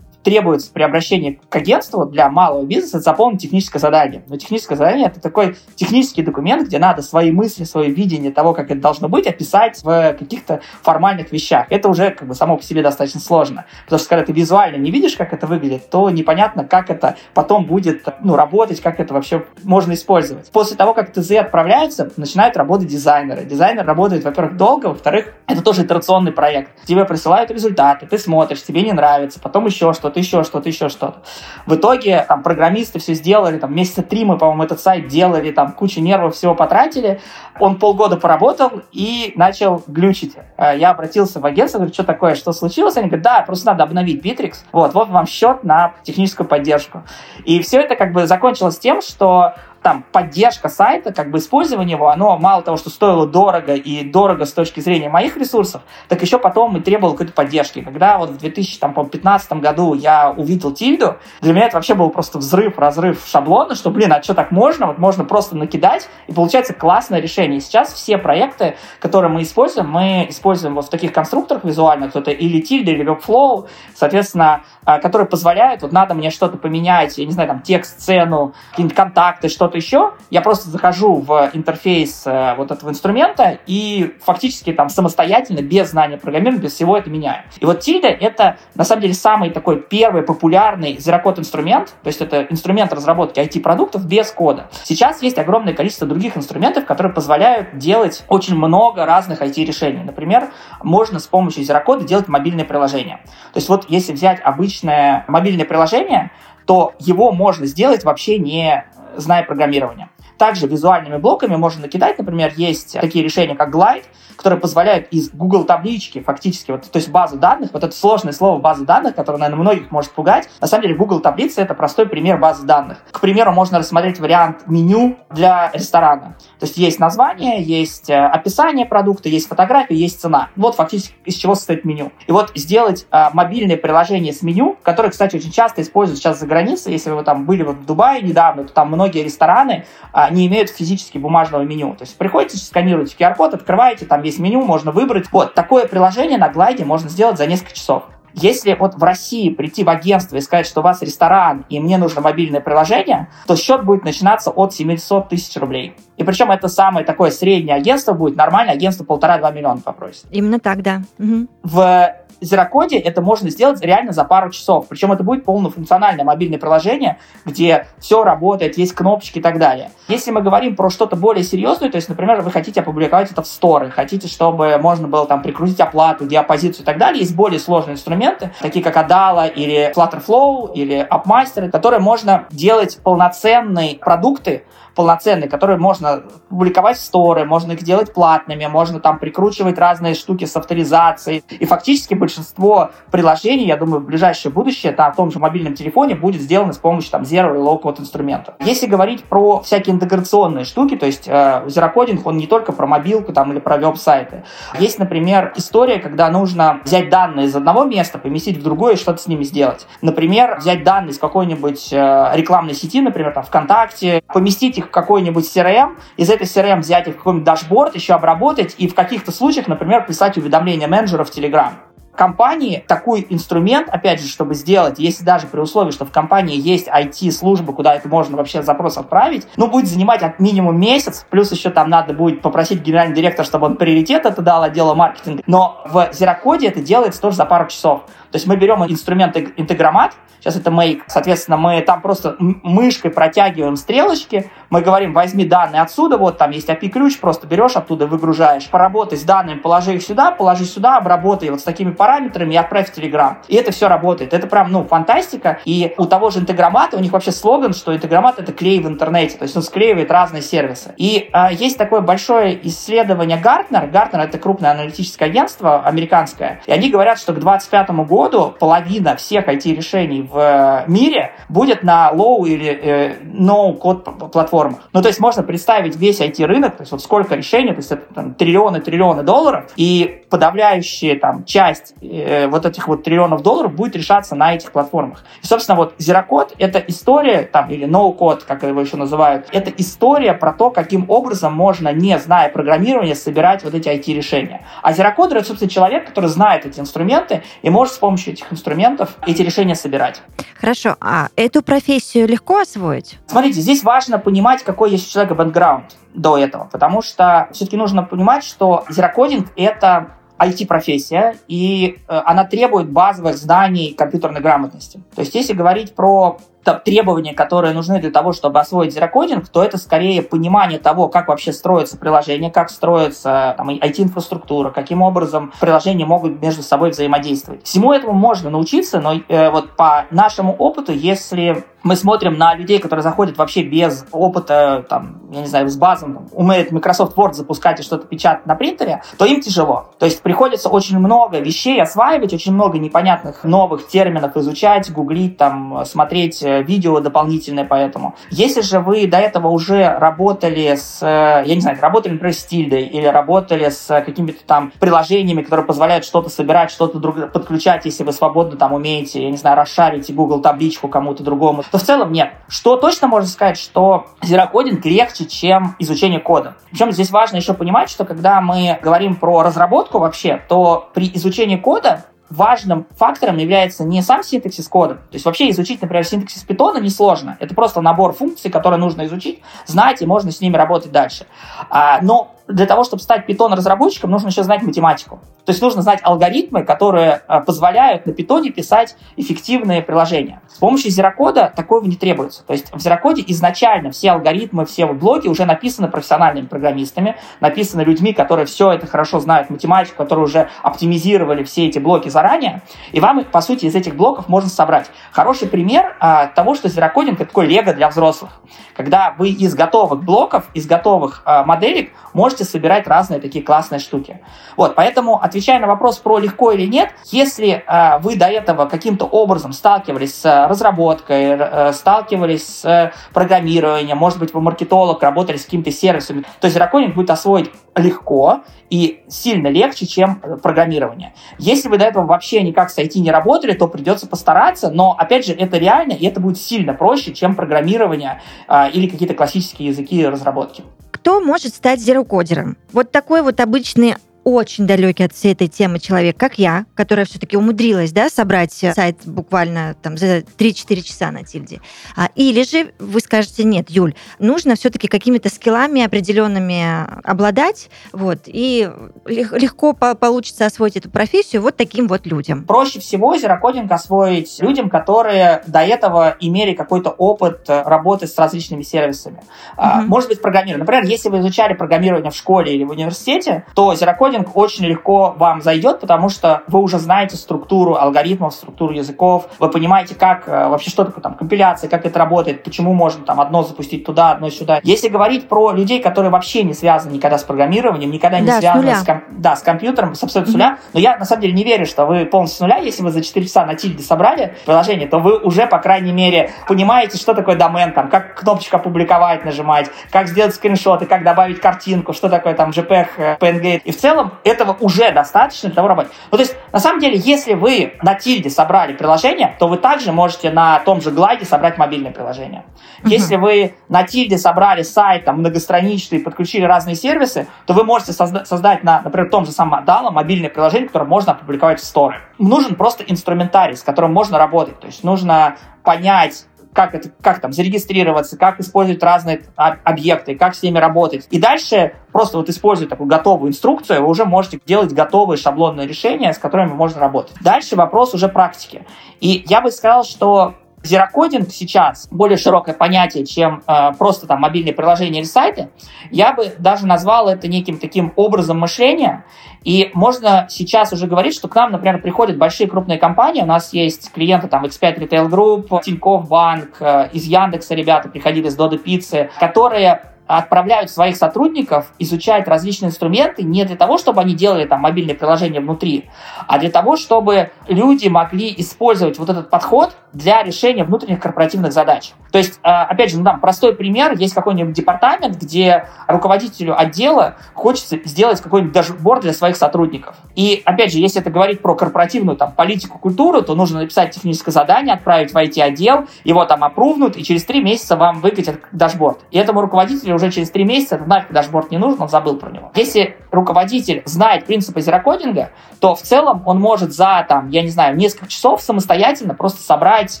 требуется 0.22 0.70
при 0.72 0.82
обращении 0.82 1.40
к 1.48 1.56
агентству 1.56 2.04
для 2.04 2.28
малого 2.28 2.64
бизнеса 2.64 3.00
заполнить 3.00 3.42
техническое 3.42 3.78
задание. 3.78 4.22
Но 4.28 4.36
техническое 4.36 4.76
задание— 4.76 5.06
это 5.08 5.20
такой 5.20 5.56
технический 5.74 6.22
документ, 6.22 6.66
где 6.66 6.78
надо 6.78 7.02
свои 7.02 7.30
мысли, 7.30 7.64
свое 7.64 7.90
видение 7.90 8.30
того, 8.30 8.52
как 8.54 8.70
это 8.70 8.80
должно 8.80 9.08
быть, 9.08 9.26
описать 9.26 9.82
в 9.82 10.14
каких-то 10.18 10.60
формальных 10.82 11.32
вещах. 11.32 11.66
Это 11.70 11.88
уже 11.88 12.10
как 12.10 12.28
бы 12.28 12.34
само 12.34 12.56
по 12.56 12.62
себе 12.62 12.82
достаточно 12.82 13.20
сложно. 13.20 13.64
Потому 13.84 13.98
что 13.98 14.08
когда 14.08 14.24
ты 14.24 14.32
визуально 14.32 14.76
не 14.76 14.90
видишь, 14.90 15.16
как 15.16 15.32
это 15.32 15.46
выглядит, 15.46 15.88
то 15.90 16.08
непонятно, 16.10 16.64
как 16.64 16.90
это 16.90 17.16
потом 17.34 17.64
будет 17.64 18.06
ну, 18.22 18.36
работать, 18.36 18.80
как 18.80 19.00
это 19.00 19.14
вообще 19.14 19.44
можно 19.62 19.94
использовать. 19.94 20.50
После 20.50 20.76
того, 20.76 20.94
как 20.94 21.12
ТЗ 21.12 21.32
отправляется, 21.32 22.10
начинают 22.16 22.56
работать 22.56 22.88
дизайнеры. 22.88 23.44
Дизайнер 23.44 23.84
работает, 23.84 24.24
во-первых, 24.24 24.56
долго, 24.56 24.86
во-вторых, 24.86 25.32
это 25.46 25.62
тоже 25.62 25.82
итерационный 25.84 26.32
проект. 26.32 26.70
Тебе 26.84 27.04
присылают 27.04 27.50
результаты, 27.50 28.06
ты 28.06 28.18
смотришь, 28.18 28.62
тебе 28.62 28.82
не 28.82 28.92
нравится, 28.92 29.40
потом 29.40 29.66
еще 29.66 29.92
что 29.92 30.09
что-то 30.10 30.20
еще, 30.20 30.44
что-то 30.44 30.68
еще, 30.68 30.88
что-то. 30.88 31.22
В 31.66 31.74
итоге 31.76 32.24
там 32.28 32.42
программисты 32.42 32.98
все 32.98 33.14
сделали, 33.14 33.58
там 33.58 33.74
месяца 33.74 34.02
три 34.02 34.24
мы, 34.24 34.36
по-моему, 34.38 34.64
этот 34.64 34.80
сайт 34.80 35.06
делали, 35.08 35.52
там 35.52 35.72
кучу 35.72 36.00
нервов 36.00 36.34
всего 36.34 36.54
потратили. 36.54 37.20
Он 37.58 37.78
полгода 37.78 38.16
поработал 38.16 38.82
и 38.92 39.32
начал 39.36 39.82
глючить. 39.86 40.34
Э, 40.56 40.76
я 40.76 40.90
обратился 40.90 41.40
в 41.40 41.46
агентство, 41.46 41.78
говорю, 41.78 41.94
что 41.94 42.04
такое, 42.04 42.34
что 42.34 42.52
случилось? 42.52 42.96
Они 42.96 43.06
говорят, 43.06 43.24
да, 43.24 43.42
просто 43.42 43.66
надо 43.66 43.84
обновить 43.84 44.24
Bittrex. 44.24 44.54
Вот, 44.72 44.94
вот 44.94 45.08
вам 45.08 45.26
счет 45.26 45.62
на 45.62 45.94
техническую 46.02 46.46
поддержку. 46.46 47.02
И 47.44 47.60
все 47.62 47.80
это 47.80 47.94
как 47.96 48.12
бы 48.12 48.26
закончилось 48.26 48.78
тем, 48.78 49.02
что 49.02 49.54
там 49.82 50.04
поддержка 50.12 50.68
сайта, 50.68 51.12
как 51.12 51.30
бы 51.30 51.38
использование 51.38 51.96
его, 51.96 52.08
оно 52.08 52.36
мало 52.38 52.62
того, 52.62 52.76
что 52.76 52.90
стоило 52.90 53.26
дорого 53.26 53.74
и 53.74 54.04
дорого 54.04 54.44
с 54.44 54.52
точки 54.52 54.80
зрения 54.80 55.08
моих 55.08 55.36
ресурсов, 55.36 55.82
так 56.08 56.20
еще 56.20 56.38
потом 56.38 56.76
и 56.76 56.80
требовало 56.80 57.12
какой-то 57.12 57.32
поддержки. 57.32 57.80
Когда 57.80 58.18
вот 58.18 58.30
в 58.30 58.38
2015 58.38 59.52
году 59.54 59.94
я 59.94 60.30
увидел 60.30 60.72
Тильду, 60.72 61.16
для 61.40 61.52
меня 61.52 61.66
это 61.66 61.76
вообще 61.76 61.94
был 61.94 62.10
просто 62.10 62.38
взрыв, 62.38 62.78
разрыв 62.78 63.24
шаблона, 63.26 63.74
что, 63.74 63.90
блин, 63.90 64.12
а 64.12 64.22
что 64.22 64.34
так 64.34 64.50
можно? 64.50 64.86
Вот 64.86 64.98
можно 64.98 65.24
просто 65.24 65.56
накидать, 65.56 66.08
и 66.26 66.32
получается 66.32 66.74
классное 66.74 67.20
решение. 67.20 67.60
Сейчас 67.60 67.92
все 67.92 68.18
проекты, 68.18 68.76
которые 68.98 69.32
мы 69.32 69.42
используем, 69.42 69.88
мы 69.88 70.26
используем 70.28 70.74
вот 70.74 70.86
в 70.86 70.90
таких 70.90 71.12
конструкторах 71.12 71.64
визуально, 71.64 72.10
кто-то 72.10 72.30
или 72.30 72.60
Тильда, 72.60 72.90
или 72.90 73.04
Webflow, 73.04 73.68
соответственно, 73.94 74.62
а, 74.84 74.98
которые 74.98 75.26
позволяют, 75.26 75.82
вот 75.82 75.92
надо 75.92 76.14
мне 76.14 76.30
что-то 76.30 76.58
поменять, 76.58 77.16
я 77.16 77.24
не 77.24 77.32
знаю, 77.32 77.48
там, 77.48 77.62
текст, 77.62 78.00
цену, 78.00 78.52
какие-нибудь 78.70 78.96
контакты, 78.96 79.48
что 79.48 79.69
что-то 79.70 79.78
еще, 79.78 80.14
я 80.30 80.40
просто 80.40 80.68
захожу 80.68 81.14
в 81.14 81.50
интерфейс 81.52 82.24
э, 82.26 82.54
вот 82.56 82.72
этого 82.72 82.90
инструмента 82.90 83.58
и 83.66 84.16
фактически 84.24 84.72
там 84.72 84.88
самостоятельно, 84.88 85.62
без 85.62 85.90
знания 85.90 86.16
программирования, 86.16 86.62
без 86.62 86.74
всего 86.74 86.96
это 86.96 87.08
меняю. 87.08 87.44
И 87.60 87.64
вот 87.64 87.78
Tilda— 87.78 88.08
это, 88.20 88.58
на 88.74 88.84
самом 88.84 89.02
деле, 89.02 89.14
самый 89.14 89.50
такой 89.50 89.80
первый 89.80 90.22
популярный 90.22 90.98
зерокод 90.98 91.38
инструмент, 91.38 91.94
то 92.02 92.08
есть 92.08 92.20
это 92.20 92.42
инструмент 92.50 92.92
разработки 92.92 93.38
IT-продуктов 93.38 94.06
без 94.06 94.30
кода. 94.32 94.68
Сейчас 94.84 95.22
есть 95.22 95.38
огромное 95.38 95.74
количество 95.74 96.06
других 96.06 96.36
инструментов, 96.36 96.84
которые 96.84 97.12
позволяют 97.12 97.78
делать 97.78 98.24
очень 98.28 98.56
много 98.56 99.06
разных 99.06 99.40
IT-решений. 99.40 100.02
Например, 100.02 100.48
можно 100.82 101.20
с 101.20 101.26
помощью 101.26 101.62
зерокода 101.62 102.04
делать 102.04 102.26
мобильные 102.28 102.64
приложения. 102.64 103.20
То 103.52 103.58
есть 103.58 103.68
вот 103.68 103.86
если 103.88 104.12
взять 104.12 104.40
обычное 104.42 105.24
мобильное 105.28 105.64
приложение, 105.64 106.32
то 106.70 106.94
его 107.00 107.32
можно 107.32 107.66
сделать 107.66 108.04
вообще 108.04 108.38
не 108.38 108.84
зная 109.16 109.42
программирование. 109.42 110.08
Также 110.40 110.66
визуальными 110.66 111.18
блоками 111.18 111.56
можно 111.56 111.82
накидать, 111.82 112.16
например, 112.16 112.54
есть 112.56 112.98
такие 112.98 113.22
решения, 113.22 113.54
как 113.54 113.74
Glide, 113.74 114.04
которые 114.40 114.58
позволяют 114.58 115.08
из 115.10 115.30
Google 115.32 115.64
таблички 115.64 116.22
фактически, 116.22 116.70
вот, 116.70 116.90
то 116.90 116.96
есть 116.96 117.10
базу 117.10 117.36
данных, 117.36 117.74
вот 117.74 117.84
это 117.84 117.94
сложное 117.94 118.32
слово 118.32 118.58
база 118.58 118.86
данных, 118.86 119.14
которое, 119.14 119.36
наверное, 119.36 119.60
многих 119.60 119.90
может 119.90 120.12
пугать. 120.12 120.48
На 120.62 120.66
самом 120.66 120.84
деле 120.84 120.94
Google 120.94 121.20
таблицы 121.20 121.60
это 121.60 121.74
простой 121.74 122.06
пример 122.06 122.38
базы 122.38 122.64
данных. 122.64 122.96
К 123.10 123.20
примеру, 123.20 123.52
можно 123.52 123.78
рассмотреть 123.78 124.18
вариант 124.18 124.66
меню 124.66 125.18
для 125.28 125.70
ресторана. 125.74 126.36
То 126.58 126.64
есть 126.64 126.78
есть 126.78 126.98
название, 126.98 127.62
есть 127.62 128.08
э, 128.08 128.16
описание 128.16 128.86
продукта, 128.86 129.28
есть 129.28 129.46
фотография, 129.46 129.94
есть 129.94 130.22
цена. 130.22 130.48
Вот 130.56 130.74
фактически 130.74 131.14
из 131.26 131.34
чего 131.34 131.54
состоит 131.54 131.84
меню. 131.84 132.10
И 132.26 132.32
вот 132.32 132.50
сделать 132.54 133.06
а, 133.10 133.30
мобильное 133.34 133.76
приложение 133.76 134.32
с 134.32 134.40
меню, 134.40 134.78
которое, 134.82 135.10
кстати, 135.10 135.36
очень 135.36 135.52
часто 135.52 135.82
используют 135.82 136.18
сейчас 136.18 136.40
за 136.40 136.46
границей, 136.46 136.92
если 136.92 137.10
вы 137.10 137.24
там 137.24 137.44
были 137.44 137.62
вот 137.62 137.76
в 137.76 137.84
Дубае 137.84 138.22
недавно, 138.22 138.64
то 138.64 138.72
там 138.72 138.88
многие 138.88 139.22
рестораны 139.22 139.84
а, 140.14 140.29
не 140.30 140.46
имеют 140.46 140.70
физически 140.70 141.18
бумажного 141.18 141.62
меню. 141.62 141.94
То 141.94 142.04
есть 142.04 142.16
приходите, 142.16 142.56
сканируете 142.56 143.16
QR-код, 143.18 143.54
открываете, 143.54 144.06
там 144.06 144.22
есть 144.22 144.38
меню, 144.38 144.62
можно 144.62 144.92
выбрать. 144.92 145.30
Вот, 145.32 145.54
такое 145.54 145.86
приложение 145.86 146.38
на 146.38 146.48
глайде 146.48 146.84
можно 146.84 147.08
сделать 147.08 147.36
за 147.36 147.46
несколько 147.46 147.74
часов. 147.74 148.04
Если 148.34 148.74
вот 148.74 148.94
в 148.94 149.02
России 149.02 149.50
прийти 149.50 149.84
в 149.84 149.88
агентство 149.88 150.36
и 150.36 150.40
сказать, 150.40 150.66
что 150.66 150.80
у 150.80 150.82
вас 150.84 151.02
ресторан, 151.02 151.64
и 151.68 151.80
мне 151.80 151.98
нужно 151.98 152.20
мобильное 152.20 152.60
приложение, 152.60 153.28
то 153.46 153.56
счет 153.56 153.84
будет 153.84 154.04
начинаться 154.04 154.50
от 154.50 154.72
700 154.72 155.28
тысяч 155.28 155.56
рублей. 155.56 155.94
И 156.16 156.24
причем 156.24 156.50
это 156.50 156.68
самое 156.68 157.04
такое 157.04 157.30
среднее 157.30 157.74
агентство 157.74 158.12
будет, 158.12 158.36
нормальное 158.36 158.74
агентство 158.74 159.04
полтора-два 159.04 159.50
миллиона 159.50 159.80
попросит. 159.80 160.26
Именно 160.30 160.60
так, 160.60 160.82
да. 160.82 161.02
Угу. 161.18 161.48
В 161.64 162.14
Зерокоде 162.40 162.98
это 162.98 163.22
можно 163.22 163.50
сделать 163.50 163.80
реально 163.82 164.12
за 164.12 164.24
пару 164.24 164.50
часов. 164.50 164.86
Причем 164.88 165.12
это 165.12 165.22
будет 165.22 165.44
полнофункциональное 165.44 166.24
мобильное 166.24 166.58
приложение, 166.58 167.18
где 167.44 167.86
все 167.98 168.24
работает, 168.24 168.78
есть 168.78 168.94
кнопочки 168.94 169.38
и 169.38 169.42
так 169.42 169.58
далее. 169.58 169.90
Если 170.08 170.30
мы 170.30 170.42
говорим 170.42 170.76
про 170.76 170.90
что-то 170.90 171.16
более 171.16 171.44
серьезное, 171.44 171.90
то 171.90 171.96
есть, 171.96 172.08
например, 172.08 172.40
вы 172.40 172.50
хотите 172.50 172.80
опубликовать 172.80 173.30
это 173.30 173.42
в 173.42 173.46
сторы, 173.46 173.90
хотите, 173.90 174.28
чтобы 174.28 174.78
можно 174.78 175.08
было 175.08 175.26
там 175.26 175.42
прикрутить 175.42 175.80
оплату, 175.80 176.26
диапозицию 176.26 176.82
и 176.82 176.86
так 176.86 176.98
далее, 176.98 177.20
есть 177.20 177.34
более 177.34 177.60
сложные 177.60 177.94
инструменты, 177.94 178.50
такие 178.60 178.84
как 178.84 178.96
Adala 178.96 179.52
или 179.52 179.92
Flutterflow 179.94 180.72
или 180.72 181.06
AppMaster, 181.08 181.70
которые 181.70 182.00
можно 182.00 182.46
делать 182.50 182.98
полноценные 183.02 183.96
продукты, 183.96 184.64
полноценные, 184.94 185.48
которые 185.48 185.78
можно 185.78 186.22
публиковать 186.48 186.96
в 186.96 187.02
сторы, 187.02 187.44
можно 187.44 187.72
их 187.72 187.82
делать 187.82 188.12
платными, 188.12 188.66
можно 188.66 189.00
там 189.00 189.18
прикручивать 189.18 189.78
разные 189.78 190.14
штуки 190.14 190.44
с 190.44 190.56
авторизацией. 190.56 191.44
И 191.48 191.64
фактически 191.64 192.14
большинство 192.14 192.90
приложений, 193.10 193.66
я 193.66 193.76
думаю, 193.76 194.00
в 194.00 194.04
ближайшее 194.04 194.52
будущее 194.52 194.94
на 194.96 195.10
том 195.10 195.30
же 195.30 195.38
мобильном 195.38 195.74
телефоне 195.74 196.14
будет 196.14 196.42
сделано 196.42 196.72
с 196.72 196.78
помощью 196.78 197.10
там 197.12 197.22
zero 197.22 197.54
и 197.54 197.58
low-code 197.58 198.00
инструментов. 198.00 198.54
Если 198.60 198.86
говорить 198.86 199.24
про 199.24 199.60
всякие 199.60 199.94
интеграционные 199.94 200.64
штуки, 200.64 200.96
то 200.96 201.06
есть 201.06 201.26
э, 201.26 201.64
зерокодинг, 201.66 202.26
он 202.26 202.36
не 202.36 202.46
только 202.46 202.72
про 202.72 202.86
мобилку 202.86 203.32
там 203.32 203.52
или 203.52 203.60
про 203.60 203.78
веб-сайты. 203.78 204.44
Есть, 204.78 204.98
например, 204.98 205.52
история, 205.56 205.98
когда 205.98 206.30
нужно 206.30 206.80
взять 206.84 207.10
данные 207.10 207.46
из 207.46 207.56
одного 207.56 207.84
места, 207.84 208.18
поместить 208.18 208.58
в 208.58 208.62
другое 208.62 208.94
и 208.94 208.96
что-то 208.96 209.22
с 209.22 209.26
ними 209.26 209.44
сделать. 209.44 209.86
Например, 210.02 210.58
взять 210.58 210.82
данные 210.82 211.12
из 211.12 211.18
какой-нибудь 211.18 211.92
э, 211.92 212.30
рекламной 212.34 212.74
сети, 212.74 213.00
например, 213.00 213.32
там 213.32 213.44
ВКонтакте, 213.44 214.22
поместить 214.26 214.78
их 214.80 214.88
в 214.88 214.90
какой-нибудь 214.90 215.44
CRM, 215.44 215.96
из 216.16 216.28
этой 216.28 216.46
CRM 216.46 216.80
взять 216.80 217.08
их 217.08 217.14
в 217.14 217.18
какой-нибудь 217.18 217.44
дашборд, 217.44 217.94
еще 217.94 218.14
обработать 218.14 218.74
и 218.78 218.88
в 218.88 218.94
каких-то 218.94 219.32
случаях, 219.32 219.68
например, 219.68 220.04
прислать 220.04 220.36
уведомления 220.36 220.88
менеджера 220.88 221.24
в 221.24 221.30
Telegram 221.30 221.72
компании 222.20 222.84
такой 222.86 223.26
инструмент, 223.30 223.88
опять 223.88 224.20
же, 224.20 224.28
чтобы 224.28 224.54
сделать, 224.54 224.98
если 224.98 225.24
даже 225.24 225.46
при 225.46 225.58
условии, 225.58 225.90
что 225.90 226.04
в 226.04 226.10
компании 226.10 226.60
есть 226.60 226.86
IT-служба, 226.86 227.72
куда 227.72 227.94
это 227.94 228.10
можно 228.10 228.36
вообще 228.36 228.62
запрос 228.62 228.98
отправить, 228.98 229.46
ну, 229.56 229.68
будет 229.68 229.86
занимать 229.86 230.22
от 230.22 230.38
минимум 230.38 230.78
месяц, 230.78 231.24
плюс 231.30 231.50
еще 231.50 231.70
там 231.70 231.88
надо 231.88 232.12
будет 232.12 232.42
попросить 232.42 232.82
генеральный 232.82 233.14
директор, 233.14 233.46
чтобы 233.46 233.66
он 233.66 233.76
приоритет 233.76 234.26
это 234.26 234.42
дал 234.42 234.62
отделу 234.62 234.94
маркетинга. 234.94 235.42
Но 235.46 235.82
в 235.86 236.10
Зерокоде 236.12 236.68
это 236.68 236.82
делается 236.82 237.22
тоже 237.22 237.36
за 237.36 237.46
пару 237.46 237.68
часов. 237.68 238.02
То 238.30 238.36
есть 238.36 238.46
мы 238.46 238.56
берем 238.56 238.84
инструмент 238.84 239.34
интегромат, 239.56 240.12
сейчас 240.40 240.56
это 240.56 240.70
Make, 240.70 241.02
соответственно, 241.06 241.56
мы 241.56 241.80
там 241.82 242.00
просто 242.00 242.36
мышкой 242.38 243.10
протягиваем 243.10 243.76
стрелочки, 243.76 244.50
мы 244.70 244.80
говорим, 244.80 245.12
возьми 245.12 245.44
данные 245.44 245.82
отсюда, 245.82 246.16
вот 246.16 246.38
там 246.38 246.50
есть 246.50 246.68
API-ключ, 246.68 247.18
просто 247.18 247.46
берешь 247.46 247.76
оттуда, 247.76 248.06
выгружаешь, 248.06 248.68
поработай 248.68 249.18
с 249.18 249.22
данными, 249.22 249.58
положи 249.58 249.94
их 249.94 250.02
сюда, 250.02 250.30
положи 250.30 250.64
сюда, 250.64 250.96
обработай 250.96 251.50
вот 251.50 251.60
с 251.60 251.64
такими 251.64 251.90
параметрами 251.90 252.54
и 252.54 252.56
отправь 252.56 252.90
в 252.90 252.96
Telegram. 252.96 253.36
И 253.48 253.56
это 253.56 253.72
все 253.72 253.88
работает. 253.88 254.32
Это 254.32 254.46
прям, 254.46 254.70
ну, 254.70 254.84
фантастика. 254.84 255.58
И 255.64 255.94
у 255.96 256.06
того 256.06 256.30
же 256.30 256.40
интегромата, 256.40 256.96
у 256.96 257.00
них 257.00 257.12
вообще 257.12 257.32
слоган, 257.32 257.74
что 257.74 257.94
интегромат— 257.94 258.38
это 258.38 258.52
клей 258.52 258.80
в 258.80 258.88
интернете, 258.88 259.36
то 259.36 259.44
есть 259.44 259.56
он 259.56 259.62
склеивает 259.62 260.10
разные 260.10 260.42
сервисы. 260.42 260.94
И 260.96 261.28
а, 261.32 261.52
есть 261.52 261.78
такое 261.78 262.00
большое 262.00 262.66
исследование 262.66 263.40
Gartner. 263.40 263.90
Gartner— 263.90 264.20
это 264.24 264.38
крупное 264.38 264.72
аналитическое 264.72 265.28
агентство 265.28 265.82
американское, 265.82 266.60
и 266.66 266.72
они 266.72 266.90
говорят, 266.90 267.18
что 267.18 267.32
к 267.32 267.40
2025 267.40 267.90
году 268.08 268.30
году 268.30 268.54
половина 268.58 269.16
всех 269.16 269.48
IT-решений 269.48 270.22
в 270.30 270.38
э, 270.38 270.90
мире 270.90 271.32
будет 271.48 271.82
на 271.82 272.10
low 272.12 272.46
или 272.46 272.68
э, 272.68 273.16
no-код 273.22 274.30
платформах. 274.32 274.88
Ну, 274.92 275.02
то 275.02 275.08
есть 275.08 275.20
можно 275.20 275.42
представить 275.42 275.96
весь 275.96 276.20
IT-рынок, 276.20 276.76
то 276.76 276.82
есть 276.82 276.92
вот 276.92 277.02
сколько 277.02 277.34
решений, 277.34 277.70
то 277.70 277.78
есть 277.78 277.92
это 277.92 278.02
там, 278.14 278.34
триллионы, 278.34 278.80
триллионы 278.80 279.22
долларов, 279.22 279.70
и 279.76 280.24
подавляющая 280.30 281.18
там 281.18 281.44
часть 281.44 281.94
э, 282.00 282.46
вот 282.46 282.64
этих 282.64 282.86
вот 282.88 283.02
триллионов 283.02 283.42
долларов 283.42 283.74
будет 283.74 283.96
решаться 283.96 284.36
на 284.36 284.54
этих 284.54 284.72
платформах. 284.72 285.24
И, 285.42 285.46
собственно, 285.46 285.76
вот 285.76 285.94
Zerocode— 285.98 286.54
это 286.58 286.78
история, 286.78 287.42
там, 287.42 287.70
или 287.70 287.86
no-code, 287.86 288.42
как 288.46 288.62
его 288.62 288.80
еще 288.80 288.96
называют, 288.96 289.48
это 289.52 289.70
история 289.76 290.34
про 290.34 290.52
то, 290.52 290.70
каким 290.70 291.10
образом 291.10 291.52
можно, 291.52 291.92
не 291.92 292.18
зная 292.18 292.48
программирования, 292.48 293.14
собирать 293.14 293.64
вот 293.64 293.74
эти 293.74 293.88
IT-решения. 293.88 294.64
А 294.82 294.92
Zerocode— 294.92 295.34
это, 295.36 295.44
собственно, 295.44 295.70
человек, 295.70 296.06
который 296.06 296.26
знает 296.26 296.66
эти 296.66 296.78
инструменты 296.78 297.42
и 297.62 297.70
может 297.70 297.94
с 297.94 297.98
помощью 297.98 298.32
этих 298.34 298.52
инструментов 298.52 299.16
эти 299.26 299.42
решения 299.42 299.74
собирать. 299.74 300.19
Хорошо, 300.60 300.96
а 301.00 301.28
эту 301.36 301.62
профессию 301.62 302.28
легко 302.28 302.60
освоить? 302.60 303.18
Смотрите, 303.26 303.60
здесь 303.60 303.82
важно 303.82 304.18
понимать, 304.18 304.62
какой 304.62 304.90
есть 304.90 305.08
у 305.08 305.12
человека 305.12 305.34
бэкграунд 305.34 305.96
до 306.14 306.36
этого, 306.36 306.68
потому 306.70 307.02
что 307.02 307.48
все-таки 307.52 307.76
нужно 307.76 308.02
понимать, 308.02 308.44
что 308.44 308.84
зерокодинг— 308.88 309.48
это 309.56 310.16
IT-профессия, 310.38 311.36
и 311.48 311.98
э, 312.08 312.22
она 312.24 312.44
требует 312.44 312.90
базовых 312.90 313.36
знаний 313.36 313.94
компьютерной 313.96 314.40
грамотности. 314.40 315.02
То 315.14 315.20
есть 315.20 315.34
если 315.34 315.52
говорить 315.52 315.94
про 315.94 316.38
требования, 316.64 317.34
которые 317.34 317.74
нужны 317.74 318.00
для 318.00 318.10
того, 318.10 318.32
чтобы 318.32 318.60
освоить 318.60 318.92
зерокодинг, 318.92 319.48
то 319.48 319.62
это 319.62 319.78
скорее 319.78 320.22
понимание 320.22 320.78
того, 320.78 321.08
как 321.08 321.28
вообще 321.28 321.52
строится 321.52 321.96
приложение, 321.96 322.50
как 322.50 322.70
строится 322.70 323.56
IT-инфраструктура, 323.58 324.70
каким 324.70 325.02
образом 325.02 325.52
приложения 325.60 326.04
могут 326.04 326.40
между 326.42 326.62
собой 326.62 326.90
взаимодействовать. 326.90 327.64
Всему 327.64 327.92
этому 327.92 328.12
можно 328.12 328.50
научиться, 328.50 329.00
но 329.00 329.14
э, 329.14 329.50
вот 329.50 329.76
по 329.76 330.06
нашему 330.10 330.54
опыту, 330.54 330.92
если 330.92 331.64
мы 331.82 331.96
смотрим 331.96 332.36
на 332.36 332.54
людей, 332.54 332.78
которые 332.78 333.02
заходят 333.02 333.38
вообще 333.38 333.62
без 333.62 334.04
опыта, 334.12 334.84
там, 334.88 335.22
я 335.30 335.40
не 335.40 335.46
знаю, 335.46 335.68
с 335.68 335.76
базом, 335.76 336.14
там, 336.14 336.28
умеют 336.32 336.72
Microsoft 336.72 337.16
Word 337.16 337.32
запускать 337.32 337.80
и 337.80 337.82
что-то 337.82 338.06
печатать 338.06 338.46
на 338.46 338.54
принтере, 338.54 339.02
то 339.16 339.24
им 339.24 339.40
тяжело. 339.40 339.90
То 339.98 340.06
есть 340.06 340.22
приходится 340.22 340.68
очень 340.68 340.98
много 340.98 341.38
вещей 341.38 341.80
осваивать, 341.80 342.32
очень 342.34 342.52
много 342.52 342.78
непонятных 342.78 343.44
новых 343.44 343.88
терминов 343.88 344.36
изучать, 344.36 344.92
гуглить, 344.92 345.36
там, 345.38 345.84
смотреть 345.86 346.42
видео 346.58 347.00
дополнительное 347.00 347.64
по 347.64 347.74
этому. 347.74 348.14
Если 348.30 348.60
же 348.60 348.80
вы 348.80 349.06
до 349.06 349.18
этого 349.18 349.48
уже 349.48 349.96
работали 349.98 350.74
с, 350.74 350.98
э, 351.02 351.44
я 351.46 351.54
не 351.54 351.60
знаю, 351.60 351.78
работали, 351.80 352.12
например, 352.12 352.34
с 352.34 352.44
тильдой 352.44 352.84
или 352.84 353.06
работали 353.06 353.68
с 353.68 353.86
какими-то 353.86 354.44
там 354.44 354.72
приложениями, 354.78 355.42
которые 355.42 355.66
позволяют 355.66 356.04
что-то 356.04 356.28
собирать, 356.30 356.70
что-то 356.70 356.98
друг... 356.98 357.32
подключать, 357.32 357.84
если 357.84 358.04
вы 358.04 358.12
свободно 358.12 358.56
там 358.56 358.72
умеете, 358.72 359.22
я 359.22 359.30
не 359.30 359.36
знаю, 359.36 359.56
расшарить 359.56 360.14
Google 360.14 360.40
табличку 360.40 360.88
кому-то 360.88 361.22
другому, 361.22 361.62
то 361.70 361.78
в 361.78 361.82
целом 361.82 362.12
нет. 362.12 362.32
Что 362.48 362.76
точно 362.76 363.08
можно 363.08 363.28
сказать, 363.28 363.58
что 363.58 364.06
зерокодинг 364.22 364.84
легче, 364.84 365.26
чем 365.26 365.76
изучение 365.78 366.20
кода. 366.20 366.56
Причем 366.70 366.92
здесь 366.92 367.10
важно 367.10 367.36
еще 367.36 367.54
понимать, 367.54 367.90
что 367.90 368.04
когда 368.04 368.40
мы 368.40 368.78
говорим 368.82 369.16
про 369.16 369.42
разработку 369.42 369.98
вообще, 369.98 370.42
то 370.48 370.90
при 370.94 371.10
изучении 371.14 371.56
кода 371.56 372.04
важным 372.30 372.86
фактором 372.96 373.36
является 373.36 373.84
не 373.84 374.02
сам 374.02 374.22
синтаксис 374.22 374.68
кода. 374.68 374.94
То 374.94 375.14
есть 375.14 375.24
вообще 375.24 375.50
изучить, 375.50 375.82
например, 375.82 376.04
синтаксис 376.04 376.42
питона 376.44 376.78
несложно. 376.78 377.36
Это 377.40 377.54
просто 377.54 377.80
набор 377.80 378.12
функций, 378.12 378.50
которые 378.50 378.78
нужно 378.78 379.04
изучить, 379.06 379.42
знать, 379.66 380.00
и 380.00 380.06
можно 380.06 380.30
с 380.30 380.40
ними 380.40 380.56
работать 380.56 380.92
дальше. 380.92 381.26
А, 381.68 382.00
но 382.02 382.34
для 382.46 382.66
того, 382.66 382.84
чтобы 382.84 383.02
стать 383.02 383.26
питон-разработчиком, 383.26 384.10
нужно 384.10 384.28
еще 384.28 384.42
знать 384.42 384.62
математику. 384.62 385.20
То 385.50 385.52
есть 385.52 385.62
нужно 385.62 385.82
знать 385.82 385.98
алгоритмы, 386.04 386.62
которые 386.62 387.22
а, 387.26 387.40
позволяют 387.40 388.06
на 388.06 388.12
питоне 388.12 388.50
писать 388.50 388.94
эффективные 389.16 389.82
приложения. 389.82 390.42
С 390.46 390.58
помощью 390.58 390.92
зерокода 390.92 391.52
такого 391.56 391.84
не 391.84 391.96
требуется. 391.96 392.44
То 392.46 392.52
есть 392.52 392.72
в 392.72 392.78
зерокоде 392.78 393.24
изначально 393.26 393.90
все 393.90 394.12
алгоритмы, 394.12 394.64
все 394.64 394.86
блоки 394.86 395.26
уже 395.26 395.46
написаны 395.46 395.88
профессиональными 395.88 396.46
программистами, 396.46 397.16
написаны 397.40 397.82
людьми, 397.82 398.12
которые 398.12 398.46
все 398.46 398.70
это 398.70 398.86
хорошо 398.86 399.18
знают, 399.18 399.50
математику, 399.50 399.96
которые 399.96 400.24
уже 400.24 400.48
оптимизировали 400.62 401.42
все 401.42 401.66
эти 401.66 401.80
блоки 401.80 402.08
заранее, 402.10 402.62
и 402.92 403.00
вам, 403.00 403.24
по 403.24 403.40
сути, 403.40 403.66
из 403.66 403.74
этих 403.74 403.96
блоков 403.96 404.28
можно 404.28 404.48
собрать. 404.48 404.86
Хороший 405.10 405.48
пример 405.48 405.96
а, 405.98 406.28
того, 406.28 406.54
что 406.54 406.68
зерокодинг— 406.68 407.14
это 407.20 407.26
такой 407.26 407.48
лего 407.48 407.72
для 407.72 407.88
взрослых. 407.88 408.30
Когда 408.76 409.16
вы 409.18 409.30
из 409.30 409.56
готовых 409.56 410.04
блоков, 410.04 410.48
из 410.54 410.68
готовых 410.68 411.22
а, 411.24 411.42
моделек 411.42 411.90
можете 412.12 412.44
собирать 412.44 412.86
разные 412.86 413.18
такие 413.20 413.44
классные 413.44 413.80
штуки. 413.80 414.20
Вот, 414.56 414.74
поэтому, 414.76 415.20
отвечая 415.20 415.39
на 415.48 415.66
вопрос 415.66 415.98
про 415.98 416.18
легко 416.18 416.52
или 416.52 416.66
нет, 416.66 416.90
если 417.10 417.64
э, 417.66 417.98
вы 418.00 418.16
до 418.16 418.26
этого 418.26 418.66
каким-то 418.66 419.04
образом 419.04 419.52
сталкивались 419.52 420.14
с 420.14 420.46
разработкой, 420.46 421.36
э, 421.38 421.72
сталкивались 421.72 422.46
с 422.46 422.92
программированием, 423.12 423.96
может 423.96 424.18
быть, 424.18 424.34
вы 424.34 424.40
маркетолог, 424.40 425.02
работали 425.02 425.36
с 425.36 425.44
какими-то 425.44 425.70
сервисами, 425.70 426.24
то 426.40 426.46
есть 426.46 426.56
драконик 426.56 426.94
будет 426.94 427.10
освоить 427.10 427.50
легко 427.76 428.40
и 428.68 429.02
сильно 429.08 429.48
легче, 429.48 429.86
чем 429.86 430.16
программирование. 430.16 431.14
Если 431.38 431.68
вы 431.68 431.78
до 431.78 431.84
этого 431.84 432.06
вообще 432.06 432.42
никак 432.42 432.70
с 432.70 432.78
IT 432.78 432.98
не 432.98 433.10
работали, 433.10 433.52
то 433.52 433.66
придется 433.68 434.06
постараться, 434.06 434.70
но, 434.70 434.94
опять 434.96 435.26
же, 435.26 435.32
это 435.32 435.58
реально, 435.58 435.92
и 435.92 436.06
это 436.06 436.20
будет 436.20 436.38
сильно 436.38 436.72
проще, 436.74 437.12
чем 437.12 437.34
программирование 437.34 438.20
э, 438.48 438.70
или 438.70 438.88
какие-то 438.88 439.14
классические 439.14 439.68
языки 439.68 440.06
разработки. 440.06 440.64
Кто 440.90 441.20
может 441.20 441.54
стать 441.54 441.80
зерокодером? 441.80 442.56
Вот 442.72 442.90
такой 442.90 443.22
вот 443.22 443.40
обычный 443.40 443.96
очень 444.24 444.66
далекий 444.66 445.04
от 445.04 445.12
всей 445.12 445.32
этой 445.32 445.48
темы 445.48 445.78
человек, 445.78 446.16
как 446.16 446.38
я, 446.38 446.66
которая 446.74 447.06
все-таки 447.06 447.36
умудрилась, 447.36 447.92
да, 447.92 448.08
собрать 448.08 448.52
сайт 448.52 448.98
буквально 449.04 449.74
там 449.82 449.96
за 449.96 450.18
3-4 450.18 450.82
часа 450.82 451.10
на 451.10 451.24
тильде. 451.24 451.60
А, 451.96 452.08
или 452.14 452.42
же 452.42 452.72
вы 452.78 453.00
скажете, 453.00 453.44
нет, 453.44 453.70
Юль, 453.70 453.94
нужно 454.18 454.54
все-таки 454.54 454.88
какими-то 454.88 455.28
скиллами 455.28 455.82
определенными 455.82 456.86
обладать, 457.04 457.70
вот, 457.92 458.20
и 458.26 458.70
легко 459.06 459.72
по 459.72 459.94
получится 459.94 460.46
освоить 460.46 460.76
эту 460.76 460.90
профессию 460.90 461.42
вот 461.42 461.56
таким 461.56 461.88
вот 461.88 462.06
людям. 462.06 462.44
Проще 462.44 462.80
всего 462.80 463.16
зерокодинг 463.16 463.70
освоить 463.72 464.38
людям, 464.40 464.70
которые 464.70 465.42
до 465.46 465.60
этого 465.60 466.16
имели 466.20 466.54
какой-то 466.54 466.90
опыт 466.90 467.44
работы 467.48 468.06
с 468.06 468.16
различными 468.18 468.62
сервисами. 468.62 469.20
Uh-huh. 469.56 469.82
Может 469.82 470.10
быть, 470.10 470.22
программирование. 470.22 470.64
Например, 470.64 470.84
если 470.84 471.08
вы 471.08 471.20
изучали 471.20 471.54
программирование 471.54 472.10
в 472.10 472.16
школе 472.16 472.54
или 472.54 472.64
в 472.64 472.70
университете, 472.70 473.44
то 473.54 473.74
зерокодинг 473.74 474.09
очень 474.34 474.64
легко 474.64 475.14
вам 475.16 475.42
зайдет, 475.42 475.80
потому 475.80 476.08
что 476.08 476.42
вы 476.48 476.60
уже 476.60 476.78
знаете 476.78 477.16
структуру 477.16 477.76
алгоритмов, 477.76 478.34
структуру 478.34 478.72
языков, 478.72 479.28
вы 479.38 479.48
понимаете, 479.48 479.94
как 479.94 480.28
э, 480.28 480.48
вообще 480.48 480.70
что 480.70 480.84
такое 480.84 481.02
там 481.02 481.14
компиляция, 481.14 481.68
как 481.68 481.86
это 481.86 481.98
работает, 481.98 482.42
почему 482.42 482.72
можно 482.74 483.04
там 483.04 483.20
одно 483.20 483.42
запустить 483.42 483.84
туда, 483.84 484.12
одно 484.12 484.30
сюда. 484.30 484.60
Если 484.62 484.88
говорить 484.88 485.28
про 485.28 485.52
людей, 485.52 485.80
которые 485.80 486.10
вообще 486.10 486.42
не 486.42 486.54
связаны 486.54 486.92
никогда 486.92 487.18
с 487.18 487.24
программированием, 487.24 487.90
никогда 487.90 488.20
не 488.20 488.26
да, 488.26 488.38
связаны 488.38 488.74
с, 488.74 488.80
с, 488.80 488.84
ком- 488.84 489.02
да, 489.10 489.36
с 489.36 489.42
компьютером, 489.42 489.94
с 489.94 490.02
абсолютно 490.02 490.32
с 490.32 490.34
нуля, 490.34 490.58
но 490.72 490.80
я 490.80 490.96
на 490.96 491.04
самом 491.04 491.22
деле 491.22 491.34
не 491.34 491.44
верю, 491.44 491.66
что 491.66 491.86
вы 491.86 492.04
полностью 492.04 492.38
с 492.38 492.40
нуля, 492.40 492.56
если 492.56 492.82
вы 492.82 492.90
за 492.90 493.02
4 493.02 493.26
часа 493.26 493.46
на 493.46 493.54
тильде 493.54 493.82
собрали 493.82 494.34
приложение, 494.44 494.88
то 494.88 494.98
вы 494.98 495.18
уже, 495.18 495.46
по 495.46 495.58
крайней 495.58 495.92
мере, 495.92 496.30
понимаете, 496.48 496.98
что 496.98 497.14
такое 497.14 497.36
домен, 497.36 497.72
там, 497.72 497.88
как 497.88 498.14
кнопочку 498.14 498.56
опубликовать 498.56 499.24
нажимать, 499.24 499.70
как 499.90 500.08
сделать 500.08 500.34
скриншоты, 500.34 500.86
как 500.86 501.04
добавить 501.04 501.40
картинку, 501.40 501.92
что 501.92 502.08
такое 502.08 502.34
там 502.34 502.50
JPEG, 502.50 503.18
PNG. 503.18 503.60
И 503.64 503.72
в 503.72 503.76
целом 503.76 503.99
этого 504.24 504.56
уже 504.60 504.92
достаточно 504.92 505.48
для 505.48 505.56
того 505.56 505.68
работать. 505.68 505.92
Ну, 506.10 506.16
то 506.18 506.22
есть, 506.22 506.36
на 506.52 506.58
самом 506.58 506.80
деле, 506.80 506.96
если 506.96 507.34
вы 507.34 507.74
на 507.82 507.94
тильде 507.94 508.30
собрали 508.30 508.72
приложение, 508.72 509.36
то 509.38 509.48
вы 509.48 509.56
также 509.56 509.92
можете 509.92 510.30
на 510.30 510.60
том 510.60 510.80
же 510.80 510.90
гладе 510.90 511.24
собрать 511.24 511.58
мобильное 511.58 511.92
приложение. 511.92 512.44
Uh-huh. 512.82 512.88
Если 512.88 513.16
вы 513.16 513.54
на 513.68 513.82
тильде 513.84 514.18
собрали 514.18 514.62
сайт 514.62 515.04
там, 515.04 515.18
многостраничный, 515.18 516.00
подключили 516.00 516.44
разные 516.44 516.76
сервисы, 516.76 517.26
то 517.46 517.54
вы 517.54 517.64
можете 517.64 517.92
созда- 517.92 518.24
создать 518.24 518.64
на, 518.64 518.80
например, 518.82 519.10
том 519.10 519.24
же 519.26 519.32
самом 519.32 519.64
DALO 519.64 519.90
мобильное 519.90 520.30
приложение, 520.30 520.66
которое 520.68 520.86
можно 520.86 521.12
опубликовать 521.12 521.60
в 521.60 521.64
Store. 521.64 521.94
Нужен 522.18 522.54
просто 522.54 522.84
инструментарий, 522.84 523.56
с 523.56 523.62
которым 523.62 523.92
можно 523.92 524.18
работать. 524.18 524.60
То 524.60 524.66
есть 524.66 524.84
нужно 524.84 525.36
понять, 525.62 526.26
как, 526.52 526.74
это, 526.74 526.90
как 527.00 527.20
там 527.20 527.32
зарегистрироваться, 527.32 528.16
как 528.16 528.40
использовать 528.40 528.82
разные 528.82 529.22
объекты, 529.36 530.16
как 530.16 530.34
с 530.34 530.42
ними 530.42 530.58
работать. 530.58 531.06
И 531.10 531.20
дальше 531.20 531.74
просто 531.92 532.18
вот 532.18 532.28
используя 532.28 532.68
такую 532.68 532.88
готовую 532.88 533.30
инструкцию, 533.30 533.82
вы 533.82 533.88
уже 533.88 534.04
можете 534.04 534.40
делать 534.44 534.72
готовые 534.72 535.18
шаблонные 535.18 535.66
решения, 535.66 536.12
с 536.12 536.18
которыми 536.18 536.52
можно 536.52 536.80
работать. 536.80 537.14
Дальше 537.20 537.56
вопрос 537.56 537.94
уже 537.94 538.08
практики. 538.08 538.66
И 539.00 539.24
я 539.28 539.40
бы 539.40 539.50
сказал, 539.50 539.84
что 539.84 540.34
Зерокодинг 540.62 541.30
сейчас 541.30 541.88
более 541.90 542.18
широкое 542.18 542.54
понятие, 542.54 543.06
чем 543.06 543.42
э, 543.46 543.72
просто 543.78 544.06
там 544.06 544.20
мобильные 544.20 544.52
приложения 544.52 545.00
или 545.00 545.06
сайты. 545.06 545.50
Я 545.90 546.12
бы 546.12 546.34
даже 546.38 546.66
назвал 546.66 547.08
это 547.08 547.28
неким 547.28 547.58
таким 547.58 547.92
образом 547.96 548.38
мышления. 548.38 549.04
И 549.42 549.70
можно 549.72 550.26
сейчас 550.28 550.72
уже 550.72 550.86
говорить, 550.86 551.14
что 551.14 551.28
к 551.28 551.34
нам, 551.34 551.52
например, 551.52 551.80
приходят 551.80 552.18
большие 552.18 552.46
крупные 552.46 552.78
компании. 552.78 553.22
У 553.22 553.26
нас 553.26 553.54
есть 553.54 553.90
клиенты 553.90 554.28
там 554.28 554.44
X5 554.44 554.78
Retail 554.80 555.08
Group, 555.08 555.62
Тинькофф 555.62 556.08
Банк, 556.08 556.56
э, 556.60 556.90
из 556.92 557.04
Яндекса 557.04 557.54
ребята 557.54 557.88
приходили 557.88 558.28
с 558.28 558.36
Додо 558.36 558.58
Пиццы, 558.58 559.10
которые 559.18 559.89
отправляют 560.18 560.70
своих 560.70 560.96
сотрудников 560.96 561.72
изучать 561.78 562.26
различные 562.26 562.70
инструменты 562.70 563.22
не 563.22 563.44
для 563.44 563.56
того, 563.56 563.78
чтобы 563.78 564.00
они 564.00 564.14
делали 564.14 564.44
там 564.44 564.60
мобильные 564.60 564.96
приложения 564.96 565.40
внутри, 565.40 565.88
а 566.26 566.38
для 566.38 566.50
того, 566.50 566.76
чтобы 566.76 567.30
люди 567.46 567.88
могли 567.88 568.34
использовать 568.36 568.98
вот 568.98 569.08
этот 569.08 569.30
подход 569.30 569.76
для 569.92 570.22
решения 570.22 570.64
внутренних 570.64 571.00
корпоративных 571.00 571.52
задач. 571.52 571.92
То 572.12 572.18
есть, 572.18 572.40
а, 572.42 572.64
опять 572.64 572.90
же, 572.90 572.98
ну, 572.98 573.04
там 573.04 573.20
простой 573.20 573.54
пример, 573.54 573.96
есть 573.96 574.14
какой-нибудь 574.14 574.52
департамент, 574.54 575.16
где 575.16 575.66
руководителю 575.86 576.58
отдела 576.58 577.16
хочется 577.34 577.78
сделать 577.84 578.20
какой-нибудь 578.20 578.52
дашборд 578.52 579.02
для 579.02 579.12
своих 579.12 579.36
сотрудников. 579.36 579.96
И, 580.16 580.42
опять 580.44 580.72
же, 580.72 580.78
если 580.78 581.00
это 581.00 581.10
говорить 581.10 581.40
про 581.40 581.54
корпоративную 581.54 582.16
там, 582.16 582.32
политику, 582.32 582.78
культуру, 582.78 583.22
то 583.22 583.34
нужно 583.34 583.60
написать 583.60 583.92
техническое 583.92 584.32
задание, 584.32 584.74
отправить 584.74 585.12
в 585.12 585.16
IT-отдел, 585.16 585.86
его 586.04 586.24
там 586.24 586.42
апрувнут, 586.42 586.96
и 586.96 587.04
через 587.04 587.24
три 587.24 587.42
месяца 587.42 587.76
вам 587.76 588.00
выкатят 588.00 588.40
дашборд. 588.52 588.98
И 589.10 589.18
этому 589.18 589.40
руководителю 589.40 589.99
уже 590.02 590.10
через 590.10 590.30
три 590.30 590.44
месяца 590.44 590.76
этот 590.76 590.88
нафиг 590.88 591.12
дашборд 591.12 591.50
не 591.50 591.58
нужен, 591.58 591.82
он 591.82 591.88
забыл 591.88 592.16
про 592.16 592.30
него. 592.30 592.50
Если 592.54 592.96
руководитель 593.10 593.82
знает 593.84 594.26
принципы 594.26 594.60
зерокодинга, 594.60 595.30
то 595.60 595.74
в 595.74 595.82
целом 595.82 596.22
он 596.26 596.40
может 596.40 596.72
за, 596.72 597.04
там, 597.08 597.28
я 597.28 597.42
не 597.42 597.48
знаю, 597.48 597.76
несколько 597.76 598.08
часов 598.08 598.40
самостоятельно 598.40 599.14
просто 599.14 599.42
собрать 599.42 600.00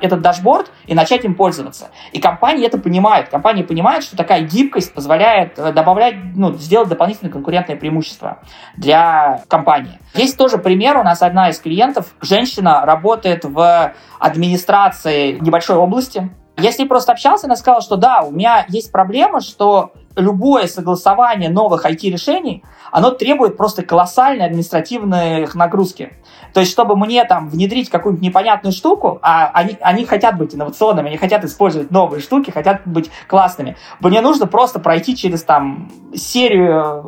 этот 0.00 0.20
дашборд 0.20 0.70
и 0.86 0.94
начать 0.94 1.24
им 1.24 1.34
пользоваться. 1.34 1.88
И 2.12 2.20
компании 2.20 2.66
это 2.66 2.78
понимают. 2.78 3.28
Компании 3.28 3.62
понимают, 3.62 4.04
что 4.04 4.16
такая 4.16 4.42
гибкость 4.42 4.92
позволяет 4.94 5.58
э, 5.58 5.72
добавлять, 5.72 6.14
ну, 6.34 6.52
сделать 6.54 6.88
дополнительное 6.88 7.32
конкурентное 7.32 7.76
преимущество 7.76 8.38
для 8.76 9.42
компании. 9.48 9.98
Есть 10.14 10.36
тоже 10.36 10.58
пример. 10.58 10.98
У 10.98 11.02
нас 11.02 11.22
одна 11.22 11.48
из 11.48 11.58
клиентов, 11.58 12.14
женщина, 12.20 12.84
работает 12.84 13.44
в 13.44 13.92
администрации 14.18 15.38
небольшой 15.40 15.76
области, 15.76 16.30
ней 16.78 16.86
просто 16.86 17.12
общался, 17.12 17.46
она 17.46 17.56
сказала, 17.56 17.82
что 17.82 17.96
да, 17.96 18.22
у 18.22 18.30
меня 18.30 18.64
есть 18.68 18.90
проблема, 18.90 19.40
что 19.40 19.92
любое 20.16 20.66
согласование 20.66 21.50
новых 21.50 21.84
IT-решений, 21.84 22.64
оно 22.90 23.10
требует 23.10 23.56
просто 23.56 23.82
колоссальной 23.82 24.46
административной 24.46 25.48
нагрузки. 25.54 26.12
То 26.52 26.60
есть, 26.60 26.72
чтобы 26.72 26.96
мне 26.96 27.24
там 27.24 27.48
внедрить 27.48 27.90
какую-нибудь 27.90 28.24
непонятную 28.24 28.72
штуку, 28.72 29.18
а 29.22 29.50
они, 29.52 29.76
они 29.80 30.06
хотят 30.06 30.38
быть 30.38 30.54
инновационными, 30.54 31.08
они 31.08 31.18
хотят 31.18 31.44
использовать 31.44 31.90
новые 31.90 32.22
штуки, 32.22 32.50
хотят 32.50 32.82
быть 32.86 33.10
классными, 33.28 33.76
мне 34.00 34.20
нужно 34.22 34.46
просто 34.46 34.78
пройти 34.78 35.14
через 35.16 35.42
там 35.42 35.90
серию 36.14 36.72
э, 36.72 37.00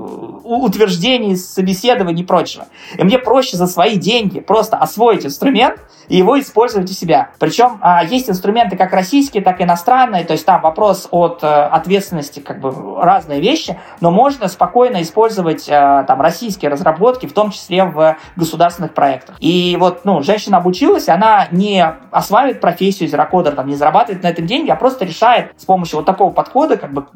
утверждений, 0.44 1.36
собеседований 1.36 2.22
и 2.22 2.26
прочего. 2.26 2.66
И 2.96 3.02
мне 3.02 3.18
проще 3.18 3.56
за 3.56 3.66
свои 3.66 3.96
деньги 3.96 4.40
просто 4.40 4.76
освоить 4.76 5.24
инструмент 5.24 5.80
и 6.08 6.16
его 6.16 6.38
использовать 6.40 6.90
у 6.90 6.94
себя. 6.94 7.30
Причем 7.38 7.78
а, 7.80 8.04
есть 8.04 8.28
инструменты 8.28 8.76
как 8.76 8.92
российские, 8.92 9.42
так 9.42 9.60
и 9.60 9.64
иностранные, 9.64 10.24
то 10.24 10.32
есть 10.32 10.44
там 10.44 10.60
вопрос 10.60 11.08
от 11.10 11.40
а, 11.42 11.68
ответственности 11.68 12.40
как 12.40 12.60
бы 12.60 12.97
разные 13.00 13.40
вещи, 13.40 13.78
но 14.00 14.10
можно 14.10 14.48
спокойно 14.48 15.02
использовать 15.02 15.68
а, 15.70 16.04
там 16.04 16.20
российские 16.20 16.70
разработки, 16.70 17.26
в 17.26 17.32
том 17.32 17.50
числе 17.50 17.84
в 17.84 18.16
государственных 18.36 18.94
проектах. 18.94 19.36
И 19.40 19.76
вот, 19.78 20.04
ну, 20.04 20.22
женщина 20.22 20.58
обучилась, 20.58 21.08
она 21.08 21.48
не 21.50 21.84
осваивает 22.10 22.60
профессию 22.60 23.08
зерокодер, 23.08 23.54
там, 23.54 23.66
не 23.66 23.74
зарабатывает 23.74 24.22
на 24.22 24.28
этом 24.28 24.46
деньги, 24.46 24.70
а 24.70 24.76
просто 24.76 25.04
решает 25.04 25.52
с 25.56 25.64
помощью 25.64 25.98
вот 25.98 26.06
такого 26.06 26.32
подхода 26.32 26.76
как 26.76 26.92
бы 26.92 27.06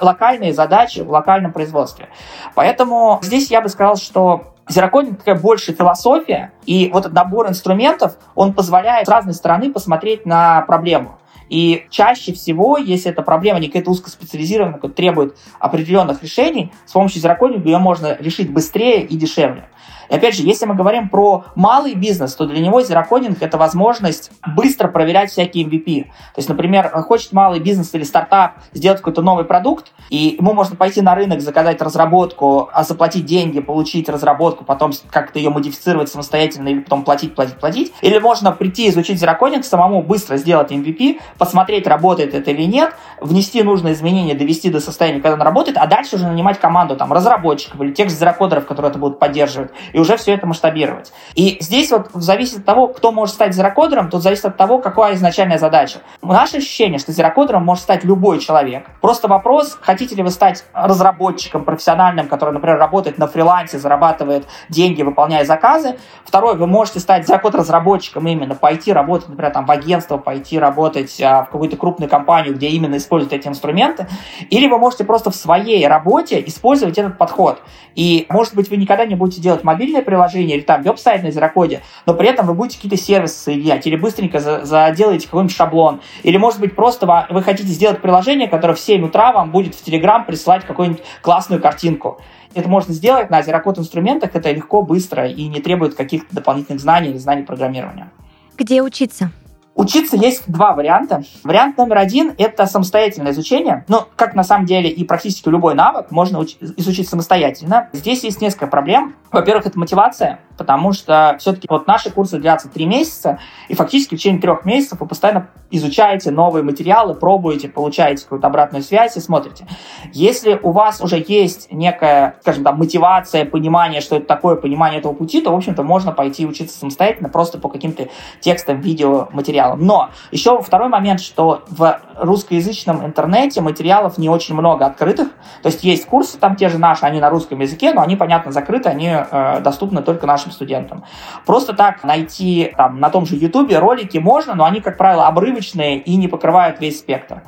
локальные 0.00 0.52
задачи 0.52 1.00
в 1.00 1.10
локальном 1.10 1.52
производстве. 1.52 2.08
Поэтому 2.54 3.18
здесь 3.22 3.50
я 3.50 3.60
бы 3.60 3.68
сказал, 3.68 3.96
что 3.96 4.52
Зерокодинг 4.68 5.18
такая 5.18 5.34
больше 5.34 5.72
философия, 5.72 6.52
и 6.64 6.88
вот 6.92 7.00
этот 7.00 7.14
набор 7.14 7.48
инструментов, 7.48 8.16
он 8.34 8.52
позволяет 8.52 9.06
с 9.06 9.10
разной 9.10 9.34
стороны 9.34 9.72
посмотреть 9.72 10.24
на 10.24 10.62
проблему. 10.62 11.18
И 11.52 11.84
чаще 11.90 12.32
всего, 12.32 12.78
если 12.78 13.10
эта 13.10 13.20
проблема 13.20 13.60
не 13.60 13.66
какая-то 13.66 13.90
узкоспециализированная, 13.90 14.76
которая 14.76 14.96
требует 14.96 15.36
определенных 15.58 16.22
решений, 16.22 16.72
с 16.86 16.92
помощью 16.92 17.20
зерокодинга 17.20 17.68
ее 17.68 17.76
можно 17.76 18.16
решить 18.18 18.50
быстрее 18.50 19.02
и 19.02 19.14
дешевле. 19.18 19.68
И 20.08 20.14
опять 20.14 20.36
же, 20.36 20.42
если 20.42 20.66
мы 20.66 20.74
говорим 20.74 21.08
про 21.08 21.44
малый 21.54 21.94
бизнес, 21.94 22.34
то 22.34 22.46
для 22.46 22.60
него 22.60 22.82
зерокодинг— 22.82 23.38
это 23.40 23.56
возможность 23.56 24.30
быстро 24.54 24.88
проверять 24.88 25.30
всякие 25.30 25.64
MVP. 25.64 26.04
То 26.04 26.38
есть, 26.38 26.48
например, 26.48 26.90
хочет 27.02 27.32
малый 27.32 27.60
бизнес 27.60 27.94
или 27.94 28.04
стартап 28.04 28.56
сделать 28.72 28.98
какой-то 28.98 29.22
новый 29.22 29.44
продукт, 29.44 29.92
и 30.10 30.36
ему 30.38 30.52
можно 30.52 30.76
пойти 30.76 31.00
на 31.00 31.14
рынок, 31.14 31.40
заказать 31.40 31.80
разработку, 31.80 32.68
а 32.72 32.82
заплатить 32.84 33.24
деньги, 33.24 33.60
получить 33.60 34.08
разработку, 34.08 34.64
потом 34.64 34.92
как-то 35.10 35.38
ее 35.38 35.50
модифицировать 35.50 36.10
самостоятельно 36.10 36.68
или 36.68 36.80
потом 36.80 37.04
платить, 37.04 37.34
платить, 37.34 37.56
платить. 37.56 37.92
Или 38.02 38.18
можно 38.18 38.52
прийти 38.52 38.90
изучить 38.90 39.18
зерокодинг, 39.18 39.64
самому 39.64 40.02
быстро 40.02 40.36
сделать 40.36 40.70
MVP, 40.70 41.20
посмотреть, 41.38 41.86
работает 41.86 42.34
это 42.34 42.50
или 42.50 42.64
нет, 42.64 42.94
внести 43.20 43.62
нужные 43.62 43.94
изменения, 43.94 44.34
довести 44.34 44.70
до 44.70 44.80
состояния, 44.80 45.20
когда 45.20 45.34
он 45.34 45.42
работает, 45.42 45.78
а 45.78 45.86
дальше 45.86 46.16
уже 46.16 46.26
нанимать 46.26 46.60
команду 46.60 46.96
там 46.96 47.12
разработчиков 47.12 47.80
или 47.80 47.92
тех 47.92 48.10
же 48.10 48.14
зерокодеров, 48.14 48.66
которые 48.66 48.90
это 48.90 48.98
будут 48.98 49.18
поддерживать, 49.18 49.70
и 49.92 49.98
уже 49.98 50.16
все 50.16 50.34
это 50.34 50.46
масштабировать. 50.46 51.12
И 51.34 51.58
здесь 51.60 51.90
вот 51.90 52.10
зависит 52.14 52.58
от 52.58 52.64
того, 52.64 52.88
кто 52.88 53.12
может 53.12 53.34
стать 53.34 53.54
зерокодером, 53.54 54.10
тут 54.10 54.22
зависит 54.22 54.44
от 54.44 54.56
того, 54.56 54.78
какая 54.78 55.14
изначальная 55.14 55.58
задача. 55.58 55.98
Наше 56.22 56.58
ощущение, 56.58 56.98
что 56.98 57.12
зерокодером 57.12 57.64
может 57.64 57.84
стать 57.84 58.04
любой 58.04 58.38
человек. 58.38 58.86
Просто 59.00 59.28
вопрос, 59.28 59.78
хотите 59.80 60.14
ли 60.14 60.22
вы 60.22 60.30
стать 60.30 60.64
разработчиком 60.72 61.64
профессиональным, 61.64 62.28
который, 62.28 62.52
например, 62.54 62.78
работает 62.78 63.18
на 63.18 63.26
фрилансе, 63.26 63.78
зарабатывает 63.78 64.46
деньги, 64.68 65.02
выполняя 65.02 65.44
заказы. 65.44 65.98
Второй, 66.24 66.56
вы 66.56 66.66
можете 66.66 67.00
стать 67.00 67.26
зерокод-разработчиком 67.26 68.26
именно, 68.26 68.54
пойти 68.54 68.92
работать, 68.92 69.28
например, 69.28 69.52
там, 69.52 69.66
в 69.66 69.70
агентство, 69.70 70.18
пойти 70.18 70.58
работать 70.58 71.20
а, 71.20 71.44
в 71.44 71.50
какую-то 71.50 71.76
крупную 71.76 72.08
компанию, 72.08 72.54
где 72.54 72.68
именно 72.68 72.96
используют 72.96 73.32
эти 73.32 73.48
инструменты. 73.48 74.06
Или 74.50 74.66
вы 74.66 74.78
можете 74.78 75.04
просто 75.04 75.30
в 75.30 75.36
своей 75.36 75.86
работе 75.86 76.42
использовать 76.46 76.98
этот 76.98 77.18
подход. 77.18 77.62
И, 77.94 78.26
может 78.28 78.54
быть, 78.54 78.70
вы 78.70 78.76
никогда 78.76 79.04
не 79.04 79.14
будете 79.14 79.40
делать 79.40 79.61
мобильное 79.64 80.02
приложение 80.02 80.56
или 80.56 80.64
там 80.64 80.82
веб-сайт 80.82 81.22
на 81.22 81.30
Зерокоде, 81.30 81.82
но 82.06 82.14
при 82.14 82.28
этом 82.28 82.46
вы 82.46 82.54
будете 82.54 82.76
какие-то 82.76 82.96
сервисы 82.96 83.36
соединять, 83.36 83.86
или 83.86 83.96
быстренько 83.96 84.38
заделаете 84.40 85.26
какой-нибудь 85.26 85.54
шаблон. 85.54 86.00
Или, 86.22 86.36
может 86.36 86.60
быть, 86.60 86.74
просто 86.74 87.26
вы 87.30 87.42
хотите 87.42 87.68
сделать 87.68 88.00
приложение, 88.00 88.48
которое 88.48 88.74
в 88.74 88.80
7 88.80 89.04
утра 89.04 89.32
вам 89.32 89.50
будет 89.50 89.74
в 89.74 89.86
Telegram 89.86 90.24
присылать 90.24 90.64
какую-нибудь 90.64 91.02
классную 91.20 91.60
картинку. 91.60 92.20
Это 92.54 92.68
можно 92.68 92.92
сделать 92.92 93.30
на 93.30 93.40
Zerocode 93.40 93.78
инструментах, 93.78 94.30
это 94.34 94.50
легко, 94.50 94.82
быстро 94.82 95.26
и 95.26 95.48
не 95.48 95.60
требует 95.60 95.94
каких-то 95.94 96.34
дополнительных 96.34 96.80
знаний 96.80 97.08
или 97.08 97.16
знаний 97.16 97.44
программирования. 97.44 98.10
Где 98.58 98.82
учиться? 98.82 99.30
Учиться 99.74 100.16
есть 100.16 100.44
два 100.46 100.74
варианта. 100.74 101.22
Вариант 101.44 101.78
номер 101.78 101.98
один– 101.98 102.34
это 102.38 102.66
самостоятельное 102.66 103.32
изучение. 103.32 103.84
Ну, 103.88 104.02
как 104.16 104.34
на 104.34 104.44
самом 104.44 104.66
деле 104.66 104.90
и 104.90 105.02
практически 105.02 105.48
любой 105.48 105.74
навык 105.74 106.10
можно 106.10 106.44
изучить 106.76 107.08
самостоятельно. 107.08 107.88
Здесь 107.92 108.22
есть 108.22 108.42
несколько 108.42 108.66
проблем. 108.66 109.16
Во-первых, 109.30 109.64
это 109.64 109.78
мотивация, 109.78 110.40
потому 110.58 110.92
что 110.92 111.36
все-таки 111.38 111.66
вот 111.70 111.86
наши 111.86 112.10
курсы 112.10 112.38
длятся 112.38 112.68
три 112.68 112.84
месяца, 112.84 113.38
и 113.68 113.74
фактически 113.74 114.14
в 114.14 114.18
течение 114.18 114.42
трех 114.42 114.66
месяцев 114.66 115.00
вы 115.00 115.06
постоянно 115.06 115.48
изучаете 115.70 116.30
новые 116.30 116.62
материалы, 116.62 117.14
пробуете, 117.14 117.70
получаете 117.70 118.24
какую-то 118.24 118.48
обратную 118.48 118.82
связь 118.82 119.16
и 119.16 119.20
смотрите. 119.20 119.66
Если 120.12 120.60
у 120.62 120.72
вас 120.72 121.00
уже 121.00 121.24
есть 121.26 121.72
некая, 121.72 122.36
скажем 122.42 122.62
так, 122.62 122.76
мотивация, 122.76 123.46
понимание, 123.46 124.02
что 124.02 124.16
это 124.16 124.26
такое, 124.26 124.56
понимание 124.56 125.00
этого 125.00 125.14
пути, 125.14 125.40
то, 125.40 125.50
в 125.50 125.56
общем-то, 125.56 125.82
можно 125.82 126.12
пойти 126.12 126.46
учиться 126.46 126.78
самостоятельно 126.78 127.30
просто 127.30 127.58
по 127.58 127.70
каким-то 127.70 128.08
текстам, 128.40 128.82
видео, 128.82 129.28
материалам. 129.32 129.61
Но 129.76 130.10
еще 130.30 130.60
второй 130.62 130.88
момент, 130.88 131.20
что 131.20 131.64
в 131.68 132.00
русскоязычном 132.18 133.04
интернете 133.04 133.60
материалов 133.60 134.18
не 134.18 134.28
очень 134.28 134.54
много 134.54 134.86
открытых. 134.86 135.28
То 135.62 135.68
есть 135.68 135.84
есть 135.84 136.06
курсы 136.06 136.38
там 136.38 136.56
те 136.56 136.68
же 136.68 136.78
наши, 136.78 137.04
они 137.04 137.20
на 137.20 137.30
русском 137.30 137.60
языке, 137.60 137.92
но 137.92 138.02
они, 138.02 138.16
понятно, 138.16 138.52
закрыты, 138.52 138.88
они 138.88 139.08
э, 139.08 139.60
доступны 139.60 140.02
только 140.02 140.26
нашим 140.26 140.52
студентам. 140.52 141.04
Просто 141.46 141.72
так 141.72 142.04
найти 142.04 142.72
там, 142.76 143.00
на 143.00 143.10
том 143.10 143.26
же 143.26 143.36
YouTube 143.36 143.72
ролики 143.72 144.18
можно, 144.18 144.54
но 144.54 144.64
они, 144.64 144.80
как 144.80 144.96
правило, 144.96 145.26
обрывочные 145.26 145.98
и 145.98 146.16
не 146.16 146.28
покрывают 146.28 146.80
весь 146.80 146.98
спектр. 146.98 147.42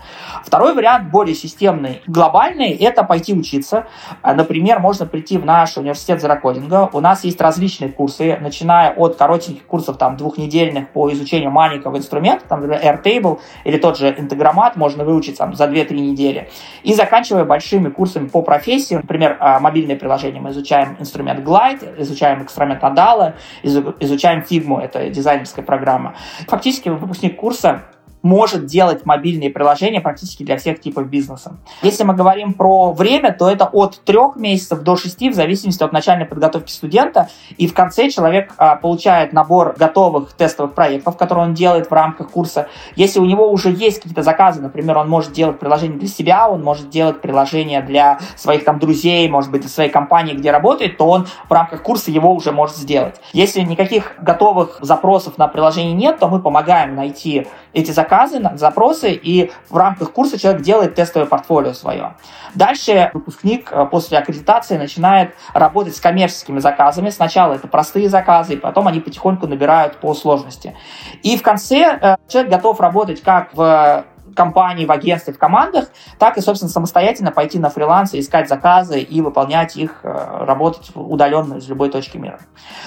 Второй 0.44 0.74
вариант, 0.74 1.10
более 1.10 1.34
системный, 1.34 2.02
глобальный, 2.06 2.70
это 2.70 3.04
пойти 3.04 3.34
учиться. 3.34 3.86
А, 4.22 4.34
например, 4.34 4.80
можно 4.80 5.06
прийти 5.06 5.38
в 5.38 5.44
наш 5.44 5.76
университет 5.76 6.20
зерокодинга. 6.20 6.88
У 6.92 7.00
нас 7.00 7.24
есть 7.24 7.40
различные 7.40 7.90
курсы, 7.90 8.38
начиная 8.40 8.92
от 8.92 9.16
коротеньких 9.16 9.64
курсов 9.66 9.96
там, 9.96 10.16
двухнедельных 10.16 10.88
по 10.90 11.10
изучению 11.12 11.50
маленького 11.50 11.98
инструмента, 12.04 12.44
там, 12.48 12.62
Airtable 12.64 13.40
или 13.64 13.78
тот 13.78 13.98
же 13.98 14.14
интегромат 14.16 14.76
можно 14.76 15.04
выучить 15.04 15.38
там, 15.38 15.54
за 15.54 15.64
2-3 15.64 15.94
недели. 15.94 16.48
И 16.82 16.94
заканчивая 16.94 17.44
большими 17.44 17.88
курсами 17.88 18.28
по 18.28 18.42
профессии, 18.42 18.94
например, 18.94 19.36
а, 19.40 19.58
мобильные 19.58 19.96
приложения 19.96 20.40
мы 20.40 20.50
изучаем 20.50 20.96
инструмент 21.00 21.40
Glide, 21.40 22.00
изучаем 22.02 22.42
инструмент 22.42 22.82
Надала, 22.82 23.34
изучаем 23.62 24.44
Figma, 24.48 24.82
это 24.82 25.08
дизайнерская 25.08 25.64
программа. 25.64 26.14
Фактически 26.46 26.90
выпускник 26.90 27.36
курса 27.36 27.82
может 28.24 28.64
делать 28.64 29.04
мобильные 29.04 29.50
приложения 29.50 30.00
практически 30.00 30.42
для 30.42 30.56
всех 30.56 30.80
типов 30.80 31.08
бизнеса. 31.08 31.56
Если 31.82 32.04
мы 32.04 32.14
говорим 32.14 32.54
про 32.54 32.90
время, 32.92 33.32
то 33.32 33.50
это 33.50 33.66
от 33.66 34.00
трех 34.02 34.36
месяцев 34.36 34.80
до 34.80 34.96
шести, 34.96 35.28
в 35.28 35.34
зависимости 35.34 35.82
от 35.82 35.92
начальной 35.92 36.24
подготовки 36.24 36.72
студента. 36.72 37.28
И 37.58 37.68
в 37.68 37.74
конце 37.74 38.08
человек 38.08 38.52
а, 38.56 38.76
получает 38.76 39.34
набор 39.34 39.76
готовых 39.78 40.32
тестовых 40.32 40.74
проектов, 40.74 41.18
которые 41.18 41.48
он 41.48 41.54
делает 41.54 41.90
в 41.90 41.92
рамках 41.92 42.30
курса. 42.30 42.68
Если 42.96 43.20
у 43.20 43.26
него 43.26 43.50
уже 43.50 43.70
есть 43.70 43.98
какие-то 43.98 44.22
заказы, 44.22 44.62
например, 44.62 44.96
он 44.96 45.10
может 45.10 45.32
делать 45.32 45.58
приложение 45.58 45.98
для 45.98 46.08
себя, 46.08 46.48
он 46.48 46.64
может 46.64 46.88
делать 46.88 47.20
приложение 47.20 47.82
для 47.82 48.18
своих 48.36 48.64
там 48.64 48.78
друзей, 48.78 49.28
может 49.28 49.50
быть, 49.50 49.60
для 49.60 49.70
своей 49.70 49.90
компании, 49.90 50.32
где 50.32 50.50
работает, 50.50 50.96
то 50.96 51.08
он 51.10 51.26
в 51.46 51.52
рамках 51.52 51.82
курса 51.82 52.10
его 52.10 52.32
уже 52.32 52.52
может 52.52 52.76
сделать. 52.76 53.16
Если 53.34 53.60
никаких 53.60 54.14
готовых 54.18 54.78
запросов 54.80 55.36
на 55.36 55.46
приложение 55.46 55.92
нет, 55.92 56.18
то 56.18 56.28
мы 56.28 56.40
помогаем 56.40 56.94
найти 56.94 57.46
эти 57.74 57.90
заказы, 57.90 58.13
запросы, 58.54 59.12
и 59.12 59.50
в 59.68 59.76
рамках 59.76 60.12
курса 60.12 60.38
человек 60.38 60.62
делает 60.62 60.94
тестовое 60.94 61.26
портфолио 61.26 61.72
свое. 61.72 62.14
Дальше 62.54 63.10
выпускник 63.12 63.72
э, 63.72 63.86
после 63.90 64.18
аккредитации 64.18 64.76
начинает 64.76 65.34
работать 65.52 65.96
с 65.96 66.00
коммерческими 66.00 66.60
заказами. 66.60 67.10
Сначала 67.10 67.54
это 67.54 67.68
простые 67.68 68.08
заказы, 68.08 68.54
и 68.54 68.56
потом 68.56 68.86
они 68.88 69.00
потихоньку 69.00 69.46
набирают 69.46 69.96
по 69.96 70.14
сложности. 70.14 70.76
И 71.22 71.36
в 71.36 71.42
конце 71.42 71.98
э, 72.00 72.16
человек 72.28 72.52
готов 72.52 72.80
работать 72.80 73.22
как 73.22 73.54
в 73.54 74.04
компании, 74.34 74.86
в 74.86 74.90
агентстве, 74.90 75.32
в 75.32 75.38
командах, 75.38 75.86
так 76.18 76.36
и, 76.36 76.40
собственно, 76.40 76.70
самостоятельно 76.70 77.32
пойти 77.32 77.58
на 77.58 77.70
фриланс, 77.70 78.14
искать 78.14 78.48
заказы 78.48 79.00
и 79.00 79.20
выполнять 79.20 79.76
их, 79.76 80.00
э, 80.02 80.44
работать 80.44 80.90
удаленно 80.94 81.54
из 81.54 81.68
любой 81.68 81.90
точки 81.90 82.16
мира. 82.16 82.38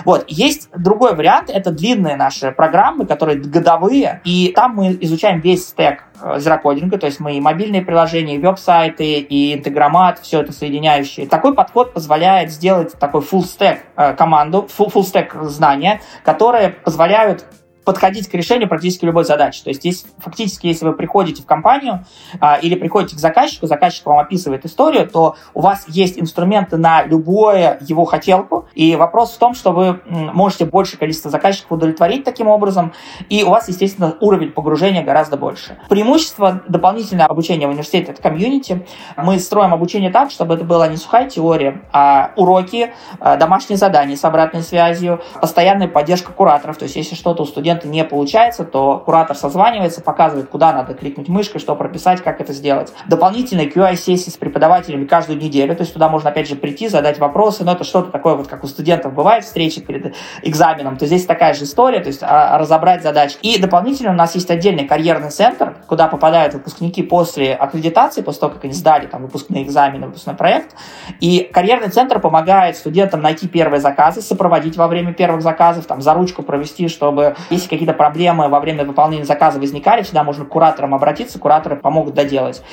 Вот. 0.06 0.26
Есть 0.28 0.70
другой 0.76 1.16
вариант, 1.16 1.50
это 1.50 1.72
длинные 1.72 2.16
наши 2.16 2.52
программы, 2.52 3.06
которые 3.06 3.40
годовые, 3.40 4.22
и 4.24 4.52
там 4.56 4.76
мы 4.76 4.98
изучаем 5.02 5.40
весь 5.40 5.68
стек 5.68 6.04
э, 6.22 6.40
зерокодинга, 6.40 6.98
то 6.98 7.06
есть 7.06 7.20
мы 7.20 7.38
и 7.38 7.42
мобильные 7.42 7.82
приложения, 7.82 8.36
и 8.36 8.40
веб-сайты, 8.40 9.20
и 9.20 9.56
интегромат, 9.56 10.20
все 10.20 10.42
это 10.42 10.52
соединяющие. 10.52 11.28
Такой 11.28 11.54
подход 11.54 11.94
позволяет 11.94 12.52
сделать 12.52 12.94
такой 13.00 13.22
full 13.22 13.44
stack 13.44 13.80
э, 13.96 14.14
команду, 14.14 14.68
full, 14.78 14.92
full 14.92 15.04
stack 15.04 15.44
знания, 15.46 16.02
которые 16.24 16.70
позволяют 16.70 17.46
подходить 17.88 18.28
к 18.28 18.34
решению 18.34 18.68
практически 18.68 19.06
любой 19.06 19.24
задачи. 19.24 19.64
То 19.64 19.70
есть 19.70 19.80
здесь 19.80 20.06
фактически, 20.18 20.68
если 20.68 20.84
вы 20.84 20.92
приходите 20.92 21.42
в 21.42 21.46
компанию 21.46 22.04
а, 22.42 22.56
или 22.56 22.76
приходите 22.76 23.16
к 23.16 23.20
заказчику, 23.20 23.66
заказчик 23.66 24.06
вам 24.06 24.20
описывает 24.20 24.66
историю, 24.66 25.08
то 25.08 25.38
у 25.54 25.62
вас 25.62 25.86
есть 25.88 26.20
инструменты 26.20 26.76
на 26.76 27.04
любое 27.04 27.78
его 27.80 28.04
хотелку, 28.04 28.68
и 28.76 28.98
вопрос 28.98 29.32
в 29.32 29.38
том, 29.38 29.54
что 29.54 29.72
вы 29.72 30.02
можете 30.10 30.66
большее 30.66 31.00
количество 31.00 31.32
заказчиков 31.32 31.72
удовлетворить 31.72 32.26
таким 32.26 32.50
образом, 32.50 32.92
и 33.30 33.44
у 33.44 33.52
вас, 33.52 33.70
естественно, 33.70 34.18
уровень 34.20 34.52
погружения 34.52 35.02
гораздо 35.02 35.38
больше. 35.38 35.78
Преимущество 35.88 36.64
дополнительного 36.68 37.30
обучения 37.30 37.68
в 37.68 37.70
университете— 37.70 38.12
это 38.14 38.22
комьюнити. 38.22 38.86
Мы 39.16 39.40
строим 39.40 39.74
обучение 39.74 40.12
так, 40.12 40.30
чтобы 40.30 40.56
это 40.56 40.66
была 40.66 40.90
не 40.90 40.98
сухая 40.98 41.30
теория, 41.30 41.84
а 41.94 42.32
уроки, 42.36 42.92
а, 43.22 43.38
домашние 43.38 43.78
задания 43.78 44.18
с 44.18 44.26
обратной 44.26 44.62
связью, 44.62 45.22
постоянная 45.40 45.88
поддержка 45.88 46.34
кураторов. 46.34 46.76
То 46.76 46.84
есть 46.84 46.98
если 46.98 47.16
что-то 47.16 47.44
у 47.44 47.46
студентов 47.46 47.77
клиента 47.78 47.88
не 47.88 48.04
получается, 48.04 48.64
то 48.64 49.02
куратор 49.06 49.36
созванивается, 49.36 50.02
показывает, 50.02 50.50
куда 50.50 50.74
надо 50.74 50.94
кликнуть 50.94 51.28
мышкой, 51.30 51.60
что 51.60 51.76
прописать, 51.76 52.22
как 52.22 52.42
это 52.42 52.54
сделать. 52.54 52.94
Дополнительные 53.08 53.70
QI-сессии 53.70 54.30
с 54.30 54.38
преподавателями 54.38 55.06
каждую 55.06 55.40
неделю, 55.40 55.76
то 55.76 55.82
есть 55.82 55.94
туда 55.94 56.10
можно 56.10 56.30
опять 56.30 56.48
же 56.48 56.56
прийти, 56.56 56.88
задать 56.88 57.20
вопросы, 57.20 57.64
но 57.64 57.74
это 57.74 57.84
что-то 57.84 58.12
такое, 58.12 58.36
вот 58.36 58.48
как 58.48 58.64
у 58.64 58.68
студентов 58.68 59.14
бывает 59.14 59.44
встречи 59.44 59.82
перед 59.82 60.16
экзаменом, 60.44 60.98
то 60.98 61.06
здесь 61.06 61.26
такая 61.26 61.54
же 61.54 61.64
история, 61.64 62.00
то 62.00 62.08
есть 62.08 62.22
а, 62.22 62.58
разобрать 62.58 63.04
задачи. 63.04 63.38
И 63.42 63.60
дополнительно 63.60 64.12
у 64.12 64.16
нас 64.16 64.36
есть 64.36 64.50
отдельный 64.50 64.86
карьерный 64.86 65.30
центр, 65.30 65.76
куда 65.88 66.08
попадают 66.08 66.54
выпускники 66.54 67.04
после 67.04 67.54
аккредитации, 67.54 68.22
после 68.22 68.42
того, 68.42 68.54
как 68.54 68.64
они 68.64 68.74
сдали 68.74 69.08
там 69.08 69.24
выпускные 69.24 69.64
экзамены, 69.64 70.08
выпускной 70.08 70.36
проект. 70.36 70.76
И 71.20 71.50
карьерный 71.52 71.90
центр 71.90 72.20
помогает 72.20 72.78
студентам 72.78 73.22
найти 73.22 73.48
первые 73.48 73.80
заказы, 73.80 74.22
сопроводить 74.22 74.78
во 74.78 74.88
время 74.88 75.14
первых 75.14 75.42
заказов, 75.42 75.86
там, 75.86 76.02
за 76.02 76.14
ручку 76.14 76.44
провести, 76.44 76.88
чтобы, 76.88 77.36
если 77.50 77.67
если 77.68 77.76
какие-то 77.76 77.94
проблемы 77.94 78.48
во 78.50 78.60
время 78.60 78.86
выполнения 78.86 79.26
заказа 79.26 79.60
возникали, 79.60 80.02
всегда 80.02 80.24
можно 80.24 80.46
к 80.46 80.50
кураторам 80.50 80.96
обратиться, 80.96 81.40
кураторы 81.40 81.76
помогут 81.76 82.14
доделать. 82.14 82.64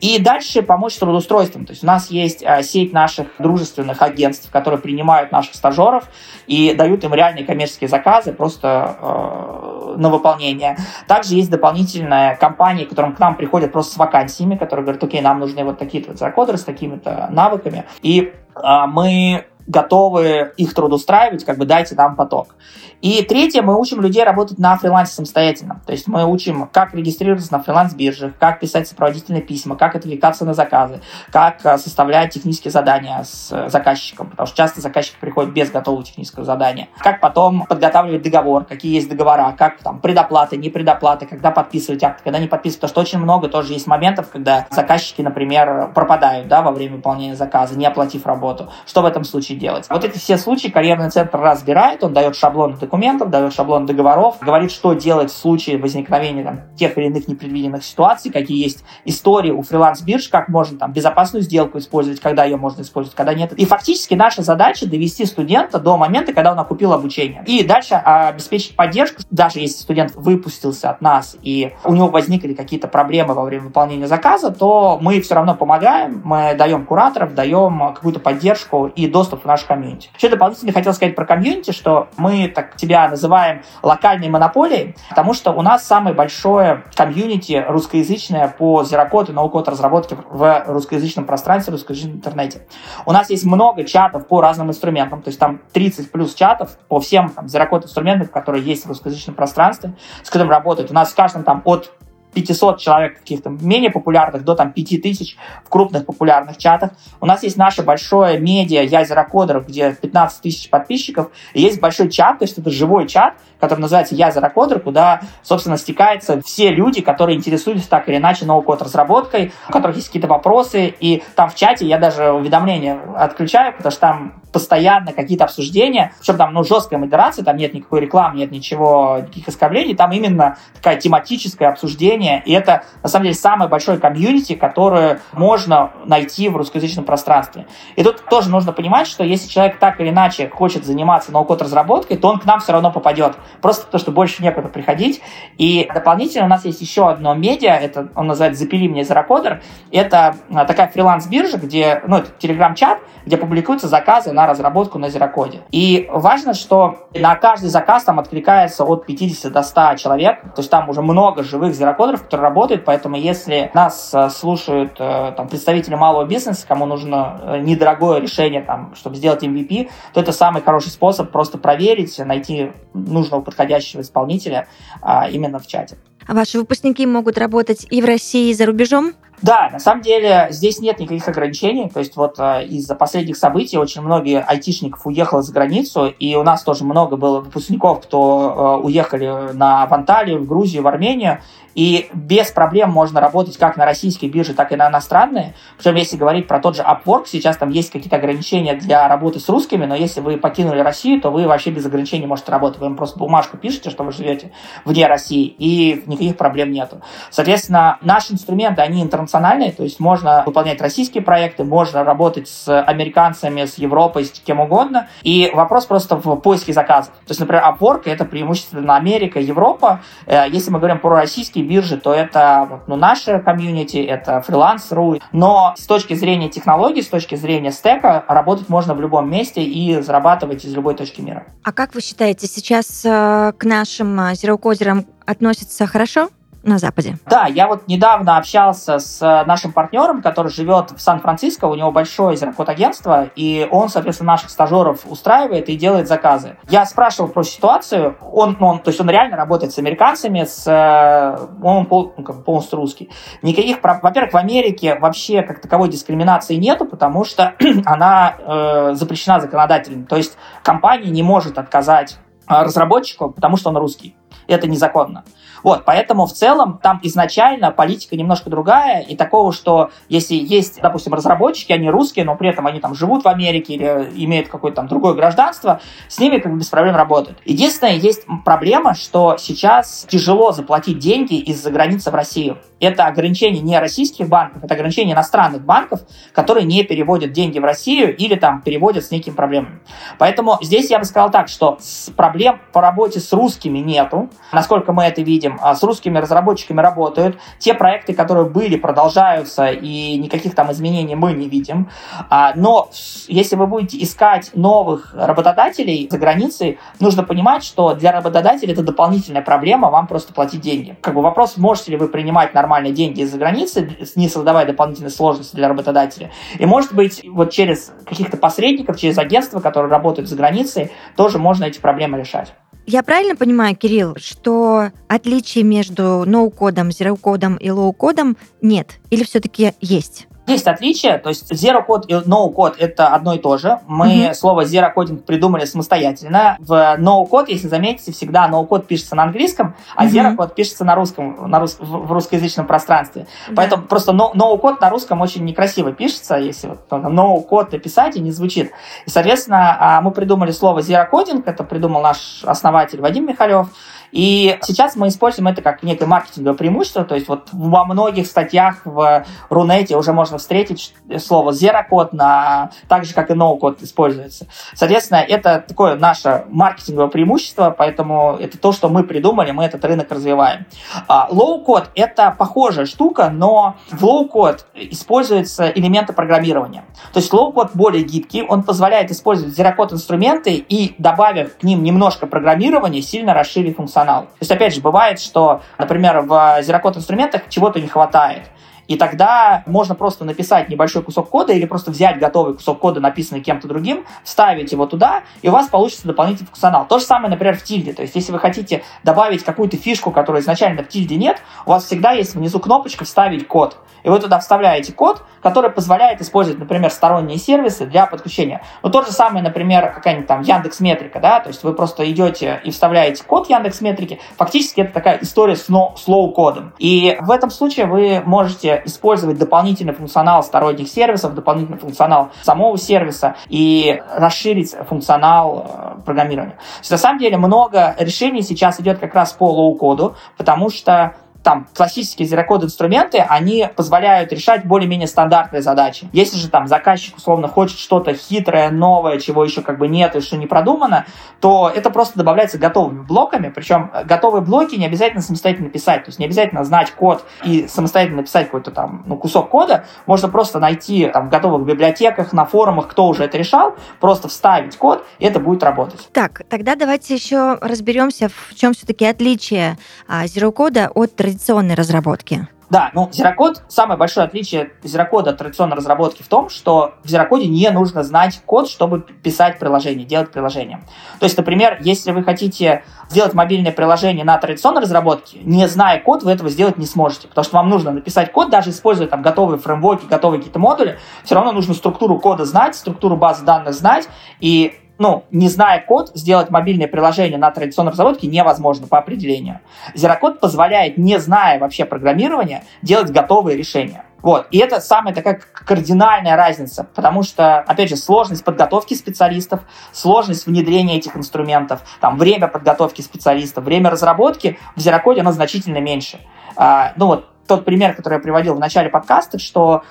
И 0.00 0.20
дальше 0.20 0.62
помочь 0.62 0.94
с 0.94 0.98
трудоустройством. 0.98 1.64
То 1.64 1.72
есть 1.72 1.84
у 1.84 1.86
нас 1.86 2.10
есть 2.10 2.44
а, 2.44 2.62
сеть 2.62 2.92
наших 2.92 3.28
дружественных 3.38 4.02
агентств, 4.02 4.50
которые 4.50 4.80
принимают 4.80 5.32
наших 5.32 5.54
стажеров 5.54 6.08
и 6.46 6.74
дают 6.74 7.04
им 7.04 7.14
реальные 7.14 7.44
коммерческие 7.44 7.88
заказы 7.88 8.32
просто 8.32 8.96
э, 9.00 9.94
на 9.96 10.10
выполнение. 10.10 10.76
Также 11.06 11.34
есть 11.34 11.50
дополнительная 11.50 12.36
компания, 12.36 12.84
которым 12.84 13.14
к 13.14 13.18
нам 13.18 13.36
приходят 13.36 13.72
просто 13.72 13.94
с 13.94 13.96
вакансиями, 13.96 14.56
которые 14.56 14.84
говорят, 14.84 15.02
окей, 15.02 15.20
нам 15.20 15.38
нужны 15.38 15.64
вот 15.64 15.78
такие-то 15.78 16.10
вот 16.10 16.18
закодеры 16.18 16.58
с 16.58 16.64
такими-то 16.64 17.28
навыками. 17.30 17.84
И 18.02 18.20
э, 18.22 18.60
мы 18.88 19.44
готовы 19.66 20.52
их 20.56 20.74
трудоустраивать, 20.74 21.44
как 21.44 21.58
бы 21.58 21.64
дайте 21.64 21.94
нам 21.94 22.16
поток. 22.16 22.56
И 23.02 23.22
третье, 23.22 23.62
мы 23.62 23.80
учим 23.80 24.02
людей 24.02 24.24
работать 24.24 24.58
на 24.58 24.76
фрилансе 24.76 25.14
самостоятельно. 25.14 25.80
То 25.86 25.92
есть 25.92 26.06
мы 26.06 26.26
учим, 26.26 26.68
как 26.70 26.94
регистрироваться 26.94 27.50
на 27.52 27.62
фриланс-биржах, 27.62 28.32
как 28.38 28.60
писать 28.60 28.88
сопроводительные 28.88 29.40
письма, 29.40 29.76
как 29.76 29.96
отвлекаться 29.96 30.44
на 30.44 30.52
заказы, 30.52 31.00
как 31.32 31.64
э, 31.64 31.78
составлять 31.78 32.34
технические 32.34 32.70
задания 32.70 33.22
с 33.22 33.50
э, 33.52 33.70
заказчиком, 33.70 34.28
потому 34.28 34.46
что 34.46 34.56
часто 34.56 34.82
заказчик 34.82 35.18
приходит 35.18 35.54
без 35.54 35.70
готового 35.70 36.04
технического 36.04 36.44
задания. 36.44 36.88
Как 36.98 37.20
потом 37.20 37.64
подготавливать 37.66 38.22
договор, 38.22 38.64
какие 38.64 38.94
есть 38.94 39.08
договора, 39.08 39.54
как 39.56 39.78
там 39.78 40.00
предоплаты, 40.00 40.58
не 40.58 40.68
предоплаты, 40.68 41.24
когда 41.24 41.50
подписывать 41.50 42.02
акт, 42.02 42.20
когда 42.22 42.38
не 42.38 42.48
подписывать. 42.48 42.82
Потому 42.82 42.90
что 42.90 43.00
очень 43.00 43.18
много 43.22 43.48
тоже 43.48 43.72
есть 43.72 43.86
моментов, 43.86 44.28
когда 44.30 44.66
заказчики, 44.70 45.22
например, 45.22 45.90
пропадают 45.94 46.48
да, 46.48 46.60
во 46.60 46.70
время 46.70 46.96
выполнения 46.96 47.34
заказа, 47.34 47.78
не 47.78 47.86
оплатив 47.86 48.26
работу. 48.26 48.68
Что 48.86 49.00
в 49.00 49.06
этом 49.06 49.24
случае 49.24 49.58
делать? 49.58 49.86
Вот 49.88 50.04
эти 50.04 50.18
все 50.18 50.36
случаи 50.36 50.68
карьерный 50.68 51.08
центр 51.08 51.38
разбирает, 51.40 52.04
он 52.04 52.12
дает 52.12 52.36
шаблон 52.36 52.76
документов, 52.90 53.30
дает 53.30 53.54
шаблон 53.54 53.86
договоров, 53.86 54.38
говорит, 54.40 54.72
что 54.72 54.94
делать 54.94 55.30
в 55.30 55.36
случае 55.36 55.78
возникновения 55.78 56.42
там, 56.42 56.60
тех 56.76 56.98
или 56.98 57.06
иных 57.06 57.28
непредвиденных 57.28 57.84
ситуаций, 57.84 58.32
какие 58.32 58.60
есть 58.60 58.84
истории 59.04 59.52
у 59.52 59.62
фриланс-бирж, 59.62 60.28
как 60.28 60.48
можно 60.48 60.76
там 60.76 60.92
безопасную 60.92 61.42
сделку 61.42 61.78
использовать, 61.78 62.18
когда 62.20 62.44
ее 62.44 62.56
можно 62.56 62.82
использовать, 62.82 63.16
когда 63.16 63.32
нет. 63.32 63.52
И 63.52 63.64
фактически 63.64 64.14
наша 64.14 64.42
задача 64.42 64.88
довести 64.88 65.24
студента 65.24 65.78
до 65.78 65.96
момента, 65.96 66.32
когда 66.32 66.50
он 66.50 66.58
окупил 66.58 66.92
обучение. 66.92 67.44
И 67.46 67.62
дальше 67.62 67.94
обеспечить 67.94 68.74
поддержку, 68.74 69.22
даже 69.30 69.60
если 69.60 69.80
студент 69.82 70.16
выпустился 70.16 70.90
от 70.90 71.00
нас 71.00 71.36
и 71.42 71.72
у 71.84 71.94
него 71.94 72.08
возникли 72.08 72.54
какие-то 72.54 72.88
проблемы 72.88 73.34
во 73.34 73.44
время 73.44 73.66
выполнения 73.66 74.08
заказа, 74.08 74.50
то 74.50 74.98
мы 75.00 75.20
все 75.20 75.36
равно 75.36 75.54
помогаем, 75.54 76.22
мы 76.24 76.54
даем 76.58 76.84
кураторов, 76.86 77.34
даем 77.34 77.94
какую-то 77.94 78.18
поддержку 78.18 78.86
и 78.86 79.06
доступ 79.06 79.42
в 79.42 79.46
наш 79.46 79.62
комьюнити. 79.62 80.10
Еще 80.16 80.28
дополнительно 80.28 80.72
хотел 80.72 80.92
сказать 80.92 81.14
про 81.14 81.24
комьюнити, 81.24 81.70
что 81.70 82.08
мы 82.16 82.48
так 82.48 82.79
себя 82.80 83.08
называем 83.08 83.62
локальной 83.82 84.28
монополией, 84.28 84.96
потому 85.08 85.34
что 85.34 85.52
у 85.52 85.62
нас 85.62 85.86
самое 85.86 86.14
большое 86.14 86.84
комьюнити 86.94 87.64
русскоязычное 87.68 88.48
по 88.48 88.84
зерокод 88.84 89.28
и 89.28 89.32
ноу-код 89.32 89.68
разработке 89.68 90.16
в 90.28 90.64
русскоязычном 90.66 91.24
пространстве, 91.24 91.72
в 91.72 91.74
русскоязычном 91.74 92.16
интернете. 92.16 92.66
У 93.06 93.12
нас 93.12 93.30
есть 93.30 93.44
много 93.44 93.84
чатов 93.84 94.26
по 94.26 94.40
разным 94.40 94.68
инструментам, 94.68 95.22
то 95.22 95.28
есть 95.28 95.38
там 95.38 95.60
30 95.72 96.10
плюс 96.10 96.34
чатов 96.34 96.78
по 96.88 97.00
всем 97.00 97.28
там, 97.30 97.48
зерокод 97.48 97.84
инструментам, 97.84 98.28
которые 98.28 98.64
есть 98.64 98.84
в 98.84 98.88
русскоязычном 98.88 99.34
пространстве, 99.34 99.94
с 100.22 100.30
которым 100.30 100.50
работают. 100.50 100.90
У 100.90 100.94
нас 100.94 101.12
в 101.12 101.16
каждом 101.16 101.44
там 101.44 101.62
от 101.64 101.92
500 102.32 102.78
человек 102.78 103.18
каких-то 103.18 103.50
менее 103.50 103.90
популярных 103.90 104.44
до 104.44 104.54
там 104.54 104.72
5000 104.72 105.36
в 105.64 105.68
крупных 105.68 106.06
популярных 106.06 106.58
чатах. 106.58 106.90
У 107.20 107.26
нас 107.26 107.42
есть 107.42 107.56
наше 107.56 107.82
большое 107.82 108.38
медиа 108.38 108.82
Я 108.82 109.04
Зерокодеров, 109.04 109.66
где 109.66 109.92
15 109.92 110.42
тысяч 110.42 110.70
подписчиков. 110.70 111.30
И 111.54 111.60
есть 111.60 111.80
большой 111.80 112.08
чат, 112.08 112.38
то 112.38 112.44
есть 112.44 112.56
это 112.58 112.70
живой 112.70 113.06
чат, 113.06 113.34
который 113.58 113.80
называется 113.80 114.14
Я 114.14 114.30
Зерокодер, 114.30 114.80
куда, 114.80 115.22
собственно, 115.42 115.76
стекаются 115.76 116.40
все 116.42 116.70
люди, 116.70 117.00
которые 117.00 117.36
интересуются 117.36 117.88
так 117.88 118.08
или 118.08 118.16
иначе 118.16 118.44
ноу-код 118.44 118.82
разработкой, 118.82 119.52
у 119.68 119.72
которых 119.72 119.96
есть 119.96 120.08
какие-то 120.08 120.28
вопросы. 120.28 120.94
И 121.00 121.22
там 121.34 121.50
в 121.50 121.54
чате 121.54 121.86
я 121.86 121.98
даже 121.98 122.30
уведомления 122.30 122.98
отключаю, 123.16 123.74
потому 123.76 123.90
что 123.90 124.00
там 124.00 124.39
постоянно 124.52 125.12
какие-то 125.12 125.44
обсуждения, 125.44 126.12
причем 126.18 126.36
там 126.36 126.52
ну, 126.52 126.64
жесткая 126.64 126.98
модерация, 126.98 127.44
там 127.44 127.56
нет 127.56 127.74
никакой 127.74 128.00
рекламы, 128.00 128.38
нет 128.38 128.50
ничего, 128.50 129.18
никаких 129.20 129.48
оскорблений, 129.48 129.94
там 129.94 130.12
именно 130.12 130.56
такая 130.74 130.96
тематическое 130.96 131.68
обсуждение, 131.68 132.42
и 132.44 132.52
это, 132.52 132.84
на 133.02 133.08
самом 133.08 133.24
деле, 133.24 133.34
самое 133.34 133.70
большое 133.70 133.98
комьюнити, 133.98 134.54
которое 134.54 135.20
можно 135.32 135.92
найти 136.04 136.48
в 136.48 136.56
русскоязычном 136.56 137.04
пространстве. 137.04 137.66
И 137.96 138.02
тут 138.02 138.24
тоже 138.26 138.50
нужно 138.50 138.72
понимать, 138.72 139.06
что 139.06 139.24
если 139.24 139.48
человек 139.48 139.78
так 139.78 140.00
или 140.00 140.10
иначе 140.10 140.48
хочет 140.48 140.84
заниматься 140.84 141.32
ноу-код 141.32 141.62
разработкой, 141.62 142.16
то 142.16 142.28
он 142.28 142.38
к 142.38 142.44
нам 142.44 142.60
все 142.60 142.72
равно 142.72 142.90
попадет, 142.90 143.36
просто 143.60 143.86
потому 143.86 144.00
что 144.00 144.12
больше 144.12 144.42
некуда 144.42 144.68
приходить. 144.68 145.20
И 145.58 145.88
дополнительно 145.92 146.46
у 146.46 146.48
нас 146.48 146.64
есть 146.64 146.80
еще 146.80 147.08
одно 147.08 147.34
медиа, 147.34 147.74
это 147.74 148.08
он 148.14 148.26
называется 148.26 148.62
«Запили 148.62 148.88
мне 148.88 149.04
Зерокодер», 149.04 149.62
это 149.92 150.36
а, 150.52 150.64
такая 150.64 150.88
фриланс-биржа, 150.88 151.58
где, 151.58 152.02
ну, 152.06 152.18
это 152.18 152.30
телеграм-чат, 152.38 152.98
где 153.26 153.36
публикуются 153.36 153.88
заказы 153.88 154.32
на 154.32 154.39
разработку 154.46 154.98
на 154.98 155.08
зерокоде. 155.08 155.60
И 155.70 156.08
важно, 156.12 156.54
что 156.54 157.08
на 157.14 157.34
каждый 157.36 157.68
заказ 157.68 158.04
там 158.04 158.18
откликается 158.18 158.84
от 158.84 159.06
50 159.06 159.52
до 159.52 159.62
100 159.62 159.96
человек, 159.96 160.42
то 160.42 160.60
есть 160.60 160.70
там 160.70 160.88
уже 160.88 161.02
много 161.02 161.42
живых 161.42 161.74
зерокодеров, 161.74 162.22
которые 162.24 162.48
работают, 162.48 162.84
поэтому 162.84 163.16
если 163.16 163.70
нас 163.74 164.12
э, 164.14 164.30
слушают 164.30 164.92
э, 164.98 165.32
там, 165.36 165.48
представители 165.48 165.94
малого 165.94 166.26
бизнеса, 166.26 166.66
кому 166.66 166.86
нужно 166.86 167.40
э, 167.42 167.58
недорогое 167.60 168.20
решение, 168.20 168.62
там, 168.62 168.94
чтобы 168.94 169.16
сделать 169.16 169.42
MVP, 169.42 169.90
то 170.12 170.20
это 170.20 170.32
самый 170.32 170.62
хороший 170.62 170.90
способ 170.90 171.30
просто 171.30 171.58
проверить, 171.58 172.18
найти 172.18 172.72
нужного 172.94 173.40
подходящего 173.40 174.00
исполнителя 174.00 174.66
а, 175.02 175.28
именно 175.28 175.58
в 175.58 175.66
чате. 175.66 175.96
А 176.26 176.34
ваши 176.34 176.58
выпускники 176.58 177.06
могут 177.06 177.38
работать 177.38 177.86
и 177.90 178.00
в 178.02 178.04
России, 178.04 178.50
и 178.50 178.54
за 178.54 178.66
рубежом? 178.66 179.14
Да, 179.42 179.70
на 179.72 179.78
самом 179.78 180.02
деле 180.02 180.48
здесь 180.50 180.80
нет 180.80 180.98
никаких 180.98 181.26
ограничений. 181.28 181.88
То 181.88 182.00
есть 182.00 182.16
вот 182.16 182.38
э, 182.38 182.66
из-за 182.66 182.94
последних 182.94 183.36
событий 183.36 183.78
очень 183.78 184.02
многие 184.02 184.40
айтишников 184.40 185.06
уехало 185.06 185.42
за 185.42 185.52
границу, 185.52 186.06
и 186.06 186.34
у 186.34 186.42
нас 186.42 186.62
тоже 186.62 186.84
много 186.84 187.16
было 187.16 187.40
выпускников, 187.40 188.02
кто 188.02 188.78
э, 188.82 188.84
уехали 188.84 189.52
на 189.54 189.84
Анталию, 189.84 190.40
в 190.40 190.46
Грузию, 190.46 190.82
в 190.82 190.88
Армению, 190.88 191.40
и 191.74 192.10
без 192.14 192.50
проблем 192.50 192.90
можно 192.90 193.20
работать 193.20 193.56
как 193.56 193.76
на 193.76 193.84
российской 193.84 194.26
бирже, 194.26 194.54
так 194.54 194.72
и 194.72 194.76
на 194.76 194.88
иностранные. 194.88 195.54
Причем, 195.76 195.94
если 195.96 196.16
говорить 196.16 196.46
про 196.46 196.60
тот 196.60 196.76
же 196.76 196.82
Upwork, 196.82 197.24
сейчас 197.26 197.56
там 197.56 197.70
есть 197.70 197.90
какие-то 197.90 198.16
ограничения 198.16 198.74
для 198.74 199.08
работы 199.08 199.40
с 199.40 199.48
русскими, 199.48 199.86
но 199.86 199.94
если 199.94 200.20
вы 200.20 200.36
покинули 200.36 200.80
Россию, 200.80 201.20
то 201.20 201.30
вы 201.30 201.46
вообще 201.46 201.70
без 201.70 201.86
ограничений 201.86 202.26
можете 202.26 202.52
работать. 202.52 202.80
Вы 202.80 202.86
им 202.86 202.96
просто 202.96 203.18
бумажку 203.18 203.56
пишете, 203.56 203.90
что 203.90 204.04
вы 204.04 204.12
живете 204.12 204.52
вне 204.84 205.06
России, 205.06 205.46
и 205.46 206.02
никаких 206.06 206.36
проблем 206.36 206.72
нету. 206.72 207.00
Соответственно, 207.30 207.98
наши 208.02 208.32
инструменты, 208.32 208.82
они 208.82 209.02
интернациональные, 209.02 209.72
то 209.72 209.82
есть 209.82 210.00
можно 210.00 210.42
выполнять 210.46 210.80
российские 210.80 211.22
проекты, 211.22 211.64
можно 211.64 212.04
работать 212.04 212.48
с 212.48 212.82
американцами, 212.82 213.64
с 213.64 213.78
Европой, 213.78 214.24
с 214.24 214.30
кем 214.30 214.60
угодно. 214.60 215.08
И 215.22 215.50
вопрос 215.52 215.86
просто 215.86 216.16
в 216.16 216.36
поиске 216.36 216.72
заказов. 216.72 217.12
То 217.26 217.30
есть, 217.30 217.40
например, 217.40 217.62
Upwork— 217.64 218.02
это 218.04 218.24
преимущественно 218.24 218.96
Америка, 218.96 219.40
Европа. 219.40 220.00
Э, 220.26 220.44
если 220.48 220.70
мы 220.70 220.78
говорим 220.78 220.98
про 220.98 221.16
российские 221.16 221.59
российские 221.60 221.62
биржи, 221.62 221.96
то 221.96 222.12
это 222.12 222.82
ну, 222.86 222.96
наше 222.96 223.40
комьюнити, 223.40 223.98
это 223.98 224.40
фриланс.ру. 224.40 225.18
Но 225.32 225.74
с 225.76 225.86
точки 225.86 226.14
зрения 226.14 226.48
технологий, 226.48 227.02
с 227.02 227.08
точки 227.08 227.36
зрения 227.36 227.72
стека, 227.72 228.24
работать 228.28 228.68
можно 228.68 228.94
в 228.94 229.00
любом 229.00 229.30
месте 229.30 229.62
и 229.62 230.00
зарабатывать 230.00 230.64
из 230.64 230.74
любой 230.74 230.94
точки 230.94 231.20
мира. 231.20 231.44
А 231.62 231.72
как 231.72 231.94
вы 231.94 232.00
считаете, 232.00 232.46
сейчас 232.46 233.04
э, 233.04 233.52
к 233.56 233.64
нашим 233.64 234.20
э, 234.20 234.34
зероукодерам 234.34 235.06
относятся 235.26 235.86
хорошо? 235.86 236.28
На 236.62 236.78
Западе. 236.78 237.16
Да, 237.26 237.46
я 237.46 237.66
вот 237.66 237.88
недавно 237.88 238.36
общался 238.36 238.98
с 238.98 239.22
э, 239.22 239.44
нашим 239.46 239.72
партнером, 239.72 240.20
который 240.20 240.50
живет 240.50 240.90
в 240.90 241.00
Сан-Франциско, 241.00 241.64
у 241.64 241.74
него 241.74 241.90
большое 241.90 242.36
зеркот-агентство, 242.36 243.30
и 243.34 243.66
он, 243.70 243.88
соответственно, 243.88 244.32
наших 244.32 244.50
стажеров 244.50 245.06
устраивает 245.06 245.68
и 245.68 245.76
делает 245.76 246.06
заказы. 246.06 246.56
Я 246.68 246.84
спрашивал 246.84 247.30
про 247.30 247.42
ситуацию, 247.44 248.16
он, 248.20 248.56
он 248.60 248.80
то 248.80 248.88
есть 248.88 249.00
он 249.00 249.08
реально 249.08 249.36
работает 249.36 249.72
с 249.72 249.78
американцами, 249.78 250.44
с, 250.44 250.66
э, 250.66 251.48
он 251.62 251.86
пол, 251.86 252.12
ну, 252.16 252.24
как, 252.24 252.44
полностью 252.44 252.78
русский. 252.78 253.10
Никаких, 253.42 253.78
во-первых, 253.82 254.32
в 254.32 254.36
Америке 254.36 254.98
вообще 254.98 255.42
как 255.42 255.60
таковой 255.60 255.88
дискриминации 255.88 256.56
нету, 256.56 256.84
потому 256.84 257.24
что 257.24 257.54
она 257.86 258.34
э, 258.38 258.90
запрещена 258.94 259.40
законодательно. 259.40 260.04
То 260.06 260.16
есть 260.16 260.36
компания 260.62 261.10
не 261.10 261.22
может 261.22 261.56
отказать 261.56 262.18
э, 262.48 262.62
разработчику, 262.62 263.30
потому 263.30 263.56
что 263.56 263.70
он 263.70 263.78
русский. 263.78 264.14
Это 264.46 264.68
незаконно. 264.68 265.24
Вот, 265.62 265.84
поэтому 265.84 266.26
в 266.26 266.32
целом 266.32 266.78
там 266.82 267.00
изначально 267.02 267.70
политика 267.70 268.16
немножко 268.16 268.50
другая, 268.50 269.00
и 269.00 269.16
такого, 269.16 269.52
что 269.52 269.90
если 270.08 270.34
есть, 270.34 270.80
допустим, 270.80 271.14
разработчики, 271.14 271.72
они 271.72 271.90
русские, 271.90 272.24
но 272.24 272.36
при 272.36 272.48
этом 272.50 272.66
они 272.66 272.80
там 272.80 272.94
живут 272.94 273.24
в 273.24 273.28
Америке 273.28 273.74
или 273.74 274.10
имеют 274.24 274.48
какое-то 274.48 274.76
там 274.76 274.88
другое 274.88 275.14
гражданство, 275.14 275.80
с 276.08 276.18
ними 276.18 276.38
как 276.38 276.52
бы 276.52 276.58
без 276.58 276.68
проблем 276.68 276.96
работают. 276.96 277.38
Единственное, 277.44 277.94
есть 277.94 278.24
проблема, 278.44 278.94
что 278.94 279.36
сейчас 279.38 280.06
тяжело 280.08 280.52
заплатить 280.52 280.98
деньги 280.98 281.34
из-за 281.34 281.70
границы 281.70 282.10
в 282.10 282.14
Россию. 282.14 282.58
Это 282.80 283.06
ограничение 283.06 283.62
не 283.62 283.78
российских 283.78 284.28
банков, 284.28 284.64
это 284.64 284.74
ограничение 284.74 285.14
иностранных 285.14 285.62
банков, 285.64 286.00
которые 286.32 286.64
не 286.64 286.82
переводят 286.82 287.32
деньги 287.32 287.58
в 287.58 287.64
Россию 287.64 288.16
или 288.16 288.36
там 288.36 288.62
переводят 288.62 289.04
с 289.04 289.10
некими 289.10 289.34
проблемами. 289.34 289.80
Поэтому 290.18 290.58
здесь 290.62 290.90
я 290.90 290.98
бы 290.98 291.04
сказал 291.04 291.30
так, 291.30 291.48
что 291.48 291.78
проблем 292.16 292.60
по 292.72 292.80
работе 292.80 293.20
с 293.20 293.32
русскими 293.32 293.78
нету, 293.78 294.30
насколько 294.52 294.92
мы 294.92 295.04
это 295.04 295.22
видим, 295.22 295.49
а 295.60 295.74
с 295.74 295.82
русскими 295.82 296.18
разработчиками 296.18 296.80
работают. 296.80 297.38
Те 297.58 297.74
проекты, 297.74 298.14
которые 298.14 298.48
были, 298.48 298.76
продолжаются, 298.76 299.66
и 299.66 300.16
никаких 300.18 300.54
там 300.54 300.70
изменений 300.72 301.14
мы 301.14 301.32
не 301.32 301.48
видим. 301.48 301.88
А, 302.28 302.52
но 302.54 302.90
если 303.28 303.56
вы 303.56 303.66
будете 303.66 304.02
искать 304.02 304.50
новых 304.54 305.14
работодателей 305.14 306.08
за 306.10 306.18
границей, 306.18 306.78
нужно 307.00 307.22
понимать, 307.22 307.64
что 307.64 307.94
для 307.94 308.12
работодателя 308.12 308.72
это 308.72 308.82
дополнительная 308.82 309.42
проблема, 309.42 309.90
вам 309.90 310.06
просто 310.06 310.32
платить 310.32 310.60
деньги. 310.60 310.96
Как 311.00 311.14
бы 311.14 311.22
вопрос, 311.22 311.56
можете 311.56 311.92
ли 311.92 311.96
вы 311.96 312.08
принимать 312.08 312.54
нормальные 312.54 312.92
деньги 312.92 313.22
из-за 313.22 313.38
границы, 313.38 313.96
не 314.16 314.28
создавая 314.28 314.66
дополнительные 314.66 315.10
сложности 315.10 315.56
для 315.56 315.68
работодателя. 315.68 316.30
И, 316.58 316.66
может 316.66 316.94
быть, 316.94 317.22
вот 317.28 317.50
через 317.50 317.92
каких-то 318.06 318.36
посредников, 318.36 318.98
через 318.98 319.18
агентства, 319.18 319.60
которые 319.60 319.90
работают 319.90 320.28
за 320.28 320.36
границей, 320.36 320.90
тоже 321.16 321.38
можно 321.38 321.64
эти 321.64 321.80
проблемы 321.80 322.18
решать. 322.18 322.52
Я 322.86 323.02
правильно 323.02 323.36
понимаю, 323.36 323.76
Кирилл, 323.76 324.16
что 324.16 324.90
отличий 325.08 325.62
между 325.62 326.24
no-code 326.26 326.69
ом, 326.69 326.88
zero-code 326.88 327.44
ом 327.44 327.56
и 327.56 327.68
low-code 327.68 328.22
ом 328.22 328.36
нет? 328.62 328.98
Или 329.10 329.24
все-таки 329.24 329.74
есть? 329.80 330.26
Есть 330.50 330.66
отличия, 330.66 331.18
то 331.18 331.28
есть 331.28 331.50
Zero 331.52 331.84
Code 331.86 332.06
и 332.06 332.14
No 332.14 332.52
Code 332.52 332.74
это 332.78 333.08
одно 333.08 333.34
и 333.34 333.38
то 333.38 333.58
же. 333.58 333.78
Мы 333.86 334.06
mm-hmm. 334.06 334.34
слово 334.34 334.64
Zero 334.64 334.92
Coding 334.94 335.18
придумали 335.18 335.64
самостоятельно. 335.64 336.56
В 336.58 336.72
No 336.98 337.28
Code, 337.28 337.46
если 337.48 337.68
заметите, 337.68 338.12
всегда 338.12 338.48
No 338.48 338.66
Code 338.66 338.86
пишется 338.86 339.14
на 339.14 339.24
английском, 339.24 339.74
а 339.94 340.06
mm-hmm. 340.06 340.10
Zero 340.10 340.36
Code 340.36 340.54
пишется 340.54 340.84
на 340.84 340.94
русском, 340.94 341.50
на 341.50 341.60
рус... 341.60 341.76
в 341.78 342.12
русскоязычном 342.12 342.66
пространстве. 342.66 343.26
Yeah. 343.48 343.54
Поэтому 343.56 343.84
просто 343.84 344.12
no, 344.12 344.32
no 344.34 344.60
Code 344.60 344.78
на 344.80 344.90
русском 344.90 345.20
очень 345.20 345.44
некрасиво 345.44 345.92
пишется, 345.92 346.36
если 346.36 346.68
вот 346.68 346.80
No 346.90 347.46
Code 347.48 347.72
написать 347.72 348.16
и 348.16 348.20
не 348.20 348.32
звучит. 348.32 348.72
И, 349.06 349.10
соответственно, 349.10 349.76
а, 349.78 350.00
мы 350.00 350.10
придумали 350.10 350.50
слово 350.50 350.80
Zero 350.80 351.08
Coding, 351.10 351.42
это 351.46 351.64
придумал 351.64 352.02
наш 352.02 352.42
основатель 352.44 353.00
Вадим 353.00 353.26
Михалев. 353.26 353.68
И 354.12 354.58
сейчас 354.62 354.96
мы 354.96 355.08
используем 355.08 355.48
это 355.48 355.62
как 355.62 355.82
некое 355.82 356.06
маркетинговое 356.06 356.56
преимущество, 356.56 357.04
то 357.04 357.14
есть 357.14 357.28
вот 357.28 357.48
во 357.52 357.84
многих 357.84 358.26
статьях 358.26 358.82
в 358.84 359.24
Рунете 359.48 359.96
уже 359.96 360.12
можно 360.12 360.38
встретить 360.38 360.94
слово 361.18 361.52
Code 361.52 362.10
на, 362.12 362.70
так 362.88 363.04
же, 363.04 363.14
как 363.14 363.30
и 363.30 363.34
Code 363.34 363.84
используется. 363.84 364.46
Соответственно, 364.74 365.18
это 365.18 365.64
такое 365.66 365.96
наше 365.96 366.44
маркетинговое 366.48 367.08
преимущество, 367.08 367.74
поэтому 367.76 368.36
это 368.40 368.58
то, 368.58 368.72
что 368.72 368.88
мы 368.88 369.04
придумали, 369.04 369.52
мы 369.52 369.64
этот 369.64 369.84
рынок 369.84 370.10
развиваем. 370.10 370.66
А, 371.08 371.28
Code— 371.30 371.86
это 371.94 372.34
похожая 372.36 372.86
штука, 372.86 373.30
но 373.30 373.76
в 373.90 374.04
Code 374.04 374.60
используются 374.74 375.68
элементы 375.68 376.12
программирования. 376.12 376.84
То 377.12 377.20
есть 377.20 377.32
Code 377.32 377.70
более 377.74 378.02
гибкий, 378.02 378.42
он 378.42 378.62
позволяет 378.62 379.10
использовать 379.10 379.58
Code 379.58 379.94
инструменты 379.94 380.54
и, 380.54 380.94
добавив 380.98 381.56
к 381.58 381.62
ним 381.62 381.82
немножко 381.82 382.26
программирования, 382.26 383.02
сильно 383.02 383.34
расширить 383.34 383.76
функциональность 383.76 383.99
функционал. 384.00 384.22
То 384.24 384.36
есть, 384.40 384.50
опять 384.50 384.74
же, 384.74 384.80
бывает, 384.80 385.20
что, 385.20 385.62
например, 385.78 386.20
в 386.20 386.32
Zero 386.60 386.80
инструментах 386.96 387.42
чего-то 387.48 387.80
не 387.80 387.88
хватает. 387.88 388.42
И 388.90 388.96
тогда 388.96 389.62
можно 389.66 389.94
просто 389.94 390.24
написать 390.24 390.68
небольшой 390.68 391.04
кусок 391.04 391.30
кода 391.30 391.52
или 391.52 391.64
просто 391.64 391.92
взять 391.92 392.18
готовый 392.18 392.54
кусок 392.54 392.80
кода, 392.80 392.98
написанный 392.98 393.40
кем-то 393.40 393.68
другим, 393.68 394.04
вставить 394.24 394.72
его 394.72 394.84
туда, 394.84 395.22
и 395.42 395.48
у 395.48 395.52
вас 395.52 395.68
получится 395.68 396.08
дополнительный 396.08 396.48
функционал. 396.48 396.88
То 396.88 396.98
же 396.98 397.04
самое, 397.04 397.30
например, 397.30 397.56
в 397.56 397.62
тильде. 397.62 397.92
То 397.92 398.02
есть, 398.02 398.16
если 398.16 398.32
вы 398.32 398.40
хотите 398.40 398.82
добавить 399.04 399.44
какую-то 399.44 399.76
фишку, 399.76 400.10
которой 400.10 400.40
изначально 400.40 400.82
в 400.82 400.88
тильде 400.88 401.14
нет, 401.14 401.40
у 401.66 401.70
вас 401.70 401.84
всегда 401.84 402.10
есть 402.10 402.34
внизу 402.34 402.58
кнопочка 402.58 403.04
«Вставить 403.04 403.46
код». 403.46 403.76
И 404.02 404.08
вы 404.08 404.18
туда 404.18 404.40
вставляете 404.40 404.92
код, 404.92 405.22
который 405.42 405.70
позволяет 405.70 406.20
использовать, 406.20 406.58
например, 406.58 406.90
сторонние 406.90 407.38
сервисы 407.38 407.86
для 407.86 408.06
подключения. 408.06 408.62
Ну, 408.82 408.90
то 408.90 409.02
же 409.02 409.12
самое, 409.12 409.44
например, 409.44 409.92
какая-нибудь 409.92 410.26
там 410.26 410.42
Яндекс 410.42 410.80
Метрика, 410.80 411.20
да, 411.20 411.40
то 411.40 411.48
есть 411.48 411.62
вы 411.62 411.74
просто 411.74 412.10
идете 412.10 412.60
и 412.64 412.70
вставляете 412.70 413.22
код 413.22 413.48
Яндекс 413.48 413.82
Метрики. 413.82 414.18
Фактически 414.36 414.80
это 414.80 414.92
такая 414.92 415.18
история 415.20 415.54
с 415.54 415.68
low-code 415.68 416.44
ом. 416.44 416.72
И 416.78 417.16
в 417.20 417.30
этом 417.30 417.50
случае 417.50 417.86
вы 417.86 418.22
можете 418.24 418.79
использовать 418.84 419.38
дополнительный 419.38 419.92
функционал 419.92 420.42
сторонних 420.42 420.88
сервисов, 420.88 421.34
дополнительный 421.34 421.78
функционал 421.78 422.30
самого 422.42 422.76
сервиса 422.78 423.36
и 423.48 424.02
расширить 424.14 424.74
функционал 424.88 425.66
э, 425.66 426.02
программирования. 426.04 426.52
То 426.52 426.80
есть, 426.80 426.90
на 426.90 426.98
самом 426.98 427.18
деле 427.18 427.36
много 427.36 427.94
решений 427.98 428.42
сейчас 428.42 428.80
идет 428.80 428.98
как 428.98 429.14
раз 429.14 429.32
по 429.32 429.50
low-code 429.50 430.03
у, 430.03 430.16
потому 430.36 430.70
что 430.70 431.14
там 431.42 431.66
классические 431.74 432.28
зерокод 432.28 432.64
инструменты, 432.64 433.18
они 433.18 433.68
позволяют 433.74 434.32
решать 434.32 434.64
более-менее 434.64 435.08
стандартные 435.08 435.62
задачи. 435.62 436.08
Если 436.12 436.36
же 436.36 436.48
там 436.48 436.66
заказчик 436.66 437.16
условно 437.16 437.48
хочет 437.48 437.78
что-то 437.78 438.14
хитрое, 438.14 438.70
новое, 438.70 439.18
чего 439.18 439.44
еще 439.44 439.62
как 439.62 439.78
бы 439.78 439.88
нет 439.88 440.16
и 440.16 440.20
что 440.20 440.36
не 440.36 440.46
продумано, 440.46 441.06
то 441.40 441.70
это 441.74 441.90
просто 441.90 442.18
добавляется 442.18 442.58
готовыми 442.58 443.00
блоками, 443.00 443.48
причем 443.54 443.90
э, 443.92 444.04
готовые 444.04 444.42
блоки 444.42 444.74
не 444.76 444.86
обязательно 444.86 445.22
самостоятельно 445.22 445.70
писать, 445.70 446.04
то 446.04 446.08
есть 446.08 446.18
не 446.18 446.26
обязательно 446.26 446.64
знать 446.64 446.90
код 446.90 447.24
и 447.44 447.66
самостоятельно 447.68 448.18
написать 448.18 448.46
какой-то 448.46 448.70
там 448.70 449.04
ну, 449.06 449.16
кусок 449.16 449.48
кода, 449.48 449.84
можно 450.06 450.28
просто 450.28 450.58
найти 450.58 451.06
там 451.06 451.28
в 451.28 451.30
готовых 451.30 451.66
библиотеках, 451.66 452.32
на 452.32 452.44
форумах, 452.44 452.88
кто 452.88 453.06
уже 453.06 453.24
это 453.24 453.38
решал, 453.38 453.74
просто 454.00 454.28
вставить 454.28 454.76
код, 454.76 455.04
и 455.18 455.24
это 455.24 455.40
будет 455.40 455.62
работать. 455.62 456.08
Так, 456.12 456.42
тогда 456.48 456.74
давайте 456.74 457.14
еще 457.14 457.58
разберемся, 457.60 458.28
в 458.28 458.54
чем 458.54 458.74
все-таки 458.74 459.06
отличие 459.06 459.78
а, 460.06 460.24
Zero 460.24 460.52
кода 460.52 460.90
от 460.94 461.20
традиционной 461.30 461.74
разработки? 461.74 462.48
Да, 462.70 462.90
ну, 462.94 463.08
Зерокод, 463.10 463.64
самое 463.66 463.98
большое 463.98 464.26
отличие 464.26 464.70
Зерокода 464.84 465.30
от 465.30 465.38
традиционной 465.38 465.76
разработки 465.76 466.22
в 466.22 466.28
том, 466.28 466.48
что 466.48 466.94
в 467.02 467.08
Зерокоде 467.08 467.48
не 467.48 467.68
нужно 467.70 468.04
знать 468.04 468.40
код, 468.46 468.68
чтобы 468.68 469.00
писать 469.00 469.58
приложение, 469.58 470.06
делать 470.06 470.30
приложение. 470.30 470.80
То 471.18 471.24
есть, 471.24 471.36
например, 471.36 471.78
если 471.80 472.12
вы 472.12 472.22
хотите 472.22 472.84
сделать 473.08 473.34
мобильное 473.34 473.72
приложение 473.72 474.24
на 474.24 474.38
традиционной 474.38 474.82
разработке, 474.82 475.40
не 475.42 475.66
зная 475.66 475.98
код, 475.98 476.22
вы 476.22 476.30
этого 476.30 476.48
сделать 476.48 476.78
не 476.78 476.86
сможете, 476.86 477.26
потому 477.26 477.44
что 477.44 477.56
вам 477.56 477.68
нужно 477.68 477.90
написать 477.90 478.30
код, 478.30 478.50
даже 478.50 478.70
используя 478.70 479.08
там 479.08 479.20
готовые 479.20 479.58
фреймворки, 479.58 480.06
готовые 480.06 480.38
какие-то 480.38 480.60
модули, 480.60 480.96
все 481.24 481.34
равно 481.34 481.50
нужно 481.50 481.74
структуру 481.74 482.20
кода 482.20 482.44
знать, 482.44 482.76
структуру 482.76 483.16
базы 483.16 483.44
данных 483.44 483.74
знать, 483.74 484.08
и 484.38 484.79
ну, 485.00 485.24
не 485.30 485.48
зная 485.48 485.80
код, 485.80 486.12
сделать 486.14 486.50
мобильное 486.50 486.86
приложение 486.86 487.38
на 487.38 487.50
традиционной 487.50 487.92
разработке 487.92 488.26
невозможно 488.26 488.86
по 488.86 488.98
определению. 488.98 489.60
Зерокод 489.94 490.40
позволяет, 490.40 490.98
не 490.98 491.18
зная 491.18 491.58
вообще 491.58 491.86
программирования, 491.86 492.64
делать 492.82 493.10
готовые 493.10 493.56
решения. 493.56 494.04
Вот. 494.20 494.46
И 494.50 494.58
это 494.58 494.78
самая 494.82 495.14
такая 495.14 495.40
кардинальная 495.54 496.36
разница, 496.36 496.86
потому 496.94 497.22
что, 497.22 497.60
опять 497.60 497.88
же, 497.88 497.96
сложность 497.96 498.44
подготовки 498.44 498.92
специалистов, 498.92 499.60
сложность 499.90 500.44
внедрения 500.44 500.98
этих 500.98 501.16
инструментов, 501.16 501.80
там, 502.02 502.18
время 502.18 502.46
подготовки 502.48 503.00
специалистов, 503.00 503.64
время 503.64 503.88
разработки 503.88 504.58
в 504.76 504.80
Зерокоде, 504.80 505.22
оно 505.22 505.32
значительно 505.32 505.78
меньше. 505.78 506.20
А, 506.56 506.92
ну 506.96 507.06
вот, 507.06 507.26
тот 507.46 507.64
пример, 507.64 507.94
который 507.94 508.14
я 508.16 508.20
приводил 508.20 508.54
в 508.54 508.60
начале 508.60 508.90
подкаста, 508.90 509.38
что 509.38 509.82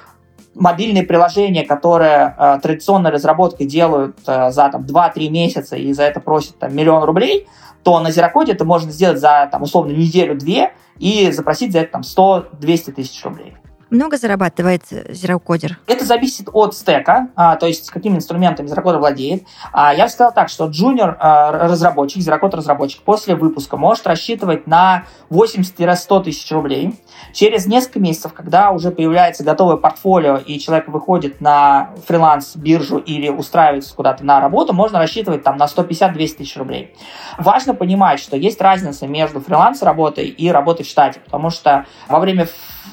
мобильные 0.60 1.04
приложения, 1.04 1.64
которые 1.64 2.36
э, 2.38 2.60
традиционной 2.62 3.12
разработкой 3.12 3.66
делают 3.66 4.18
э, 4.28 4.52
за 4.52 4.70
там, 4.70 4.84
2-3 4.84 5.30
месяца 5.30 5.76
и 5.76 5.92
за 5.94 6.04
это 6.04 6.20
просят 6.20 6.60
там, 6.60 6.76
миллион 6.76 7.04
рублей, 7.04 7.48
то 7.84 8.00
на 8.00 8.12
Зерокоде 8.12 8.52
это 8.52 8.66
можно 8.66 8.92
сделать 8.92 9.20
за 9.20 9.48
там, 9.52 9.64
условно 9.64 9.92
неделю-две 9.92 10.74
и 10.98 11.32
запросить 11.32 11.72
за 11.72 11.80
это 11.80 11.94
там, 11.94 12.02
100-200 12.02 12.92
тысяч 12.92 13.24
рублей 13.24 13.56
много 13.90 14.18
зарабатывает 14.18 14.84
зерокодер? 14.90 15.80
Это 15.88 16.06
зависит 16.06 16.50
от 16.52 16.76
стека, 16.76 17.30
а, 17.36 17.56
то 17.56 17.68
есть 17.68 17.86
с 17.86 17.90
какими 17.90 18.16
инструментами 18.16 18.68
зерокодер 18.68 19.00
владеет. 19.00 19.44
А, 19.72 19.94
я 19.94 20.06
бы 20.06 20.10
сказал 20.10 20.34
так, 20.34 20.50
что 20.50 20.68
джуниор 20.68 21.18
а, 21.20 21.52
разработчик, 21.68 22.22
зерокод 22.22 22.54
разработчик 22.54 23.02
после 23.02 23.36
выпуска 23.36 23.78
может 23.78 24.06
рассчитывать 24.08 24.68
на 24.68 25.06
80-100 25.30 26.24
тысяч 26.24 26.52
рублей. 26.52 27.00
Через 27.34 27.66
несколько 27.66 28.00
месяцев, 28.00 28.34
когда 28.34 28.72
уже 28.72 28.92
появляется 28.92 29.44
готовое 29.44 29.78
портфолио 29.78 30.38
и 30.38 30.60
человек 30.60 30.88
выходит 30.88 31.42
на 31.42 31.92
фриланс-биржу 32.08 32.98
или 32.98 33.30
устраивается 33.30 33.96
куда-то 33.96 34.26
на 34.26 34.40
работу, 34.40 34.74
можно 34.74 35.00
рассчитывать 35.00 35.44
там 35.44 35.58
на 35.58 35.66
150-200 35.66 36.38
тысяч 36.38 36.58
рублей. 36.58 36.96
Важно 37.38 37.74
понимать, 37.74 38.20
что 38.20 38.38
есть 38.38 38.62
разница 38.62 39.08
между 39.08 39.42
фриланс-работой 39.42 40.28
и 40.28 40.50
работой 40.50 40.84
в 40.84 40.90
штате, 40.90 41.20
потому 41.20 41.50
что 41.50 41.86
во 42.08 42.20
время 42.20 42.48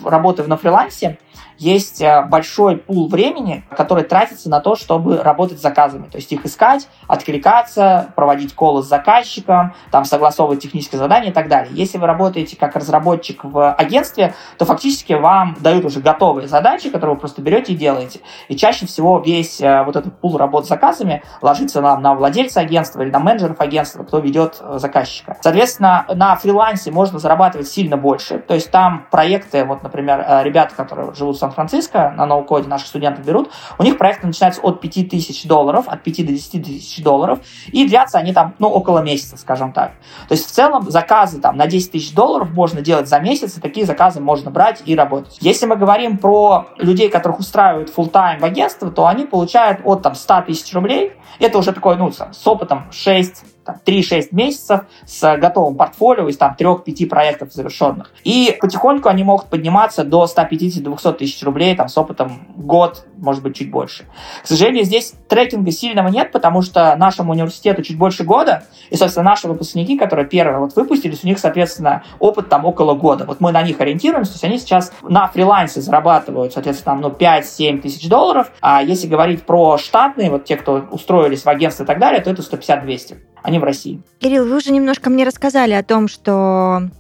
работы 0.05 0.43
на 0.45 0.57
фрилансе 0.57 1.19
есть 1.59 2.03
э, 2.03 2.23
большой 2.23 2.77
пул 2.77 3.09
времени, 3.09 3.65
который 3.71 4.05
тратится 4.05 4.51
на 4.51 4.61
то, 4.61 4.77
чтобы 4.77 5.23
работать 5.23 5.59
с 5.59 5.63
заказами. 5.63 6.09
То 6.09 6.19
есть 6.19 6.31
их 6.33 6.45
искать, 6.45 6.89
откликаться, 7.07 8.13
проводить 8.15 8.55
колы 8.55 8.83
с 8.83 8.87
заказчиком, 8.87 9.75
там, 9.91 10.05
согласовывать 10.05 10.63
технические 10.63 10.99
задания 10.99 11.31
и 11.31 11.33
так 11.33 11.49
далее. 11.49 11.73
Если 11.75 11.99
вы 11.99 12.07
работаете 12.07 12.57
как 12.57 12.77
разработчик 12.77 13.45
в 13.45 13.73
агентстве, 13.73 14.35
то 14.59 14.65
фактически 14.65 15.15
вам 15.15 15.57
дают 15.61 15.85
уже 15.85 16.01
готовые 16.01 16.49
задачи, 16.49 16.91
которые 16.91 17.15
вы 17.15 17.21
просто 17.21 17.43
берете 17.43 17.73
и 17.73 17.77
делаете. 17.77 18.21
И 18.49 18.57
чаще 18.57 18.87
всего 18.87 19.19
весь 19.19 19.61
э, 19.61 19.83
вот 19.85 19.97
этот 19.97 20.21
пул 20.21 20.37
работ 20.37 20.67
с 20.67 20.69
заказами 20.69 21.23
ложится 21.41 21.81
на, 21.81 21.97
на 21.99 22.15
владельца 22.15 22.61
агентства 22.61 23.03
или 23.03 23.11
на 23.11 23.19
менеджеров 23.19 23.61
агентства, 23.61 24.05
кто 24.05 24.19
ведет 24.19 24.59
э, 24.61 24.79
заказчика. 24.79 25.37
Соответственно, 25.41 26.05
на 26.15 26.37
фрилансе 26.37 26.91
можно 26.91 27.19
зарабатывать 27.19 27.69
сильно 27.69 27.97
больше. 27.97 28.39
То 28.39 28.55
есть 28.55 28.71
там 28.71 29.07
проекты, 29.11 29.65
вот, 29.65 29.83
например, 29.83 30.25
ребята, 30.43 30.75
которые 30.75 31.15
живут 31.15 31.26
в 31.33 31.37
Сан-Франциско, 31.37 32.15
на 32.17 32.27
ноу-коде 32.27 32.69
наших 32.69 32.89
студентов 32.89 33.25
берут, 33.25 33.51
у 33.79 33.83
них 33.83 33.99
проекты 33.99 34.27
начинаются 34.27 34.61
от 34.63 34.81
5 34.81 35.11
тысяч 35.11 35.45
долларов, 35.45 35.87
от 35.89 36.03
5 36.03 36.27
до 36.27 36.33
10 36.33 36.65
тысяч 36.65 37.03
долларов, 37.03 37.41
и 37.69 37.87
длятся 37.87 38.19
они 38.19 38.33
там, 38.33 38.55
ну, 38.59 38.69
около 38.69 39.01
месяца, 39.01 39.37
скажем 39.37 39.73
так. 39.73 39.93
То 40.29 40.33
есть 40.33 40.47
в 40.47 40.51
целом 40.51 40.91
заказы 40.91 41.41
там 41.41 41.57
на 41.57 41.67
10 41.67 41.93
тысяч 41.93 42.13
долларов 42.15 42.51
можно 42.51 42.81
делать 42.81 43.09
за 43.09 43.21
месяц, 43.21 43.59
и 43.59 43.61
такие 43.61 43.87
заказы 43.87 44.21
можно 44.21 44.51
брать 44.51 44.83
и 44.85 44.95
работать. 44.95 45.39
Если 45.41 45.67
мы 45.67 45.77
говорим 45.77 46.19
про 46.19 46.67
людей, 46.79 47.09
которых 47.09 47.41
устраивают 47.41 47.93
full 47.95 48.09
тайм 48.09 48.41
в 48.41 48.45
агентство, 48.45 48.91
то 48.91 49.07
они 49.07 49.25
получают 49.25 49.81
от 49.85 50.03
там 50.03 50.15
100 50.15 50.43
тысяч 50.43 50.73
рублей, 50.75 51.13
это 51.39 51.59
уже 51.59 51.73
такой, 51.73 51.97
ну, 51.97 52.11
с 52.11 52.47
опытом 52.47 52.87
6 52.91 53.56
там, 53.67 53.77
3-6 53.85 54.29
месяцев 54.31 54.83
с 55.05 55.37
готовым 55.37 55.77
портфолио 55.77 56.29
из 56.29 56.37
там 56.37 56.57
3-5 56.59 57.07
проектов 57.07 57.53
завершенных. 57.53 58.13
И 58.25 58.57
потихоньку 58.61 59.09
они 59.09 59.25
могут 59.25 59.47
подниматься 59.47 60.05
до 60.05 60.25
150-200 60.25 61.13
тысяч 61.15 61.43
рублей 61.43 61.75
там, 61.77 61.89
с 61.89 61.99
опытом 61.99 62.47
год, 62.57 63.07
может 63.17 63.43
быть, 63.43 63.57
чуть 63.57 63.71
больше. 63.71 64.05
К 64.43 64.47
сожалению, 64.47 64.85
здесь 64.85 65.15
трекинга 65.29 65.71
сильного 65.71 66.09
нет, 66.09 66.33
потому 66.33 66.63
что 66.63 66.95
нашему 66.97 67.33
университету 67.33 67.83
чуть 67.83 67.99
больше 67.99 68.25
года, 68.25 68.65
и, 68.91 68.97
собственно, 68.97 69.25
наши 69.25 69.49
выпускники, 69.49 69.99
которые 69.99 70.27
первые 70.27 70.61
вот 70.61 70.77
выпустились, 70.77 71.25
у 71.25 71.27
них, 71.27 71.39
соответственно, 71.39 72.05
опыт 72.19 72.49
там 72.49 72.65
около 72.65 72.95
года. 72.95 73.25
Вот 73.25 73.41
мы 73.41 73.53
на 73.53 73.63
них 73.63 73.81
ориентируемся, 73.81 74.33
то 74.33 74.35
есть 74.37 74.45
они 74.45 74.59
сейчас 74.59 74.93
на 75.03 75.27
фрилансе 75.27 75.81
зарабатывают, 75.81 76.53
соответственно, 76.53 76.95
там, 76.95 77.01
ну, 77.01 77.09
5-7 77.11 77.81
тысяч 77.81 78.09
долларов, 78.09 78.51
а 78.61 78.83
если 78.83 79.07
говорить 79.07 79.43
про 79.43 79.79
штатные, 79.79 80.31
вот 80.31 80.45
те, 80.45 80.57
кто 80.57 80.85
устроились 80.91 81.45
в 81.45 81.49
агентство 81.49 81.85
и 81.85 81.87
так 81.87 81.99
далее, 81.99 82.21
то 82.21 82.31
это 82.31 82.43
150-200. 82.43 83.17
Они 83.43 83.59
в 83.59 83.65
России. 83.65 84.01
Кирилл, 84.19 84.45
вы 84.45 84.57
уже 84.57 84.73
немножко 84.73 85.11
мне 85.11 85.25
рассказали 85.25 85.73
о 85.73 85.83
том, 85.83 86.09
что 86.09 86.91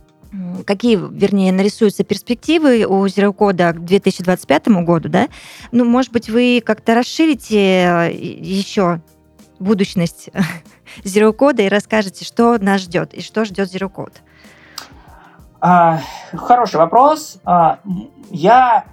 какие, 0.67 0.97
вернее, 0.97 1.53
нарисуются 1.53 2.05
перспективы 2.05 2.85
у 2.85 3.07
Zero 3.07 3.35
Code 3.35 3.73
к 3.73 3.81
2025 3.81 4.69
году, 4.85 5.09
да? 5.09 5.29
Ну, 5.73 5.85
может 5.85 6.13
быть, 6.13 6.29
вы 6.29 6.63
как-то 6.65 6.95
расширите 6.95 7.59
э, 7.59 8.13
еще 8.13 9.01
будущность 9.59 10.31
Zero 11.05 11.35
Code 11.35 11.65
и 11.65 11.69
расскажете, 11.69 12.25
что 12.25 12.59
нас 12.59 12.83
ждет 12.83 13.15
и 13.15 13.23
что 13.23 13.45
ждет 13.45 13.73
Zero 13.75 13.91
Code? 13.91 14.17
А, 15.61 16.01
хороший 16.33 16.77
вопрос. 16.77 17.39
А, 17.45 17.81
я 18.31 18.85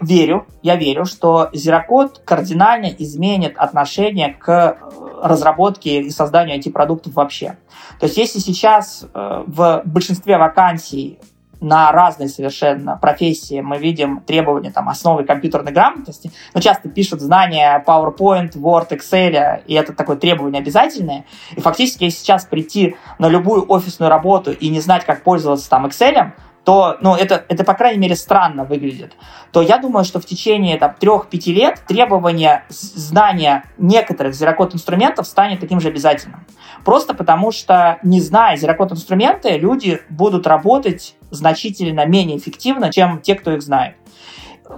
верю, 0.00 0.46
я 0.62 0.76
верю, 0.76 1.04
что 1.04 1.50
Zerocode 1.52 2.22
кардинально 2.24 2.86
изменит 2.86 3.56
отношение 3.56 4.34
к 4.34 4.48
э, 4.48 4.76
разработке 5.22 6.02
и 6.02 6.10
созданию 6.10 6.58
IT-продуктов 6.58 7.14
вообще. 7.14 7.56
То 7.98 8.06
есть 8.06 8.16
если 8.16 8.38
сейчас 8.38 9.04
э, 9.14 9.44
в 9.46 9.82
большинстве 9.84 10.38
вакансий 10.38 11.18
на 11.62 11.92
разные 11.92 12.28
совершенно 12.28 12.96
профессии 12.96 13.60
мы 13.60 13.78
видим 13.78 14.20
требования 14.20 14.72
там, 14.72 14.88
основы 14.88 15.24
компьютерной 15.24 15.72
грамотности, 15.72 16.32
но 16.54 16.60
часто 16.60 16.88
пишут 16.88 17.20
знания 17.20 17.82
PowerPoint, 17.86 18.52
Word, 18.54 18.88
Excel, 18.90 19.62
и 19.66 19.74
это 19.74 19.92
такое 19.92 20.16
требование 20.16 20.60
обязательное. 20.60 21.24
И 21.56 21.60
фактически, 21.60 22.04
если 22.04 22.18
сейчас 22.18 22.44
прийти 22.44 22.96
на 23.18 23.28
любую 23.28 23.64
офисную 23.70 24.10
работу 24.10 24.50
и 24.50 24.68
не 24.68 24.80
знать, 24.80 25.04
как 25.04 25.22
пользоваться 25.22 25.70
там 25.70 25.86
Excel, 25.86 26.32
то, 26.64 26.96
ну, 27.00 27.14
это, 27.14 27.44
это, 27.48 27.64
по 27.64 27.74
крайней 27.74 27.98
мере, 27.98 28.14
странно 28.14 28.64
выглядит, 28.64 29.12
то 29.50 29.62
я 29.62 29.78
думаю, 29.78 30.04
что 30.04 30.20
в 30.20 30.26
течение 30.26 30.78
там, 30.78 30.94
3-5 31.00 31.52
лет 31.52 31.82
требование 31.86 32.64
знания 32.68 33.64
некоторых 33.78 34.34
зерокод 34.34 34.74
инструментов 34.74 35.26
станет 35.26 35.60
таким 35.60 35.80
же 35.80 35.88
обязательным. 35.88 36.46
Просто 36.84 37.14
потому 37.14 37.50
что, 37.50 37.98
не 38.02 38.20
зная 38.20 38.56
зерокод 38.56 38.92
инструменты, 38.92 39.58
люди 39.58 40.00
будут 40.08 40.46
работать 40.46 41.16
значительно 41.30 42.06
менее 42.06 42.38
эффективно, 42.38 42.92
чем 42.92 43.20
те, 43.20 43.34
кто 43.34 43.52
их 43.52 43.62
знает. 43.62 43.96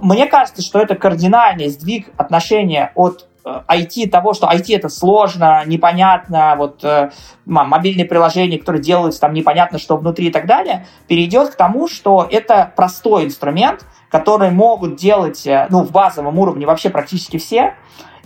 Мне 0.01 0.25
кажется, 0.25 0.61
что 0.61 0.79
это 0.79 0.95
кардинальный 0.95 1.69
сдвиг 1.69 2.09
отношения 2.17 2.91
от 2.95 3.27
IT, 3.45 4.09
того, 4.09 4.33
что 4.33 4.47
IT 4.47 4.75
это 4.75 4.89
сложно, 4.89 5.63
непонятно, 5.65 6.55
вот 6.57 6.83
э, 6.83 7.11
мобильные 7.45 8.05
приложения, 8.05 8.57
которые 8.57 8.81
делаются, 8.81 9.21
там 9.21 9.33
непонятно, 9.33 9.77
что 9.77 9.97
внутри 9.97 10.27
и 10.27 10.31
так 10.31 10.47
далее, 10.47 10.87
перейдет 11.07 11.49
к 11.49 11.55
тому, 11.55 11.87
что 11.87 12.27
это 12.29 12.71
простой 12.75 13.25
инструмент, 13.25 13.85
который 14.09 14.49
могут 14.49 14.95
делать 14.95 15.45
э, 15.45 15.67
ну, 15.69 15.83
в 15.83 15.91
базовом 15.91 16.39
уровне 16.39 16.65
вообще 16.65 16.89
практически 16.89 17.37
все, 17.37 17.75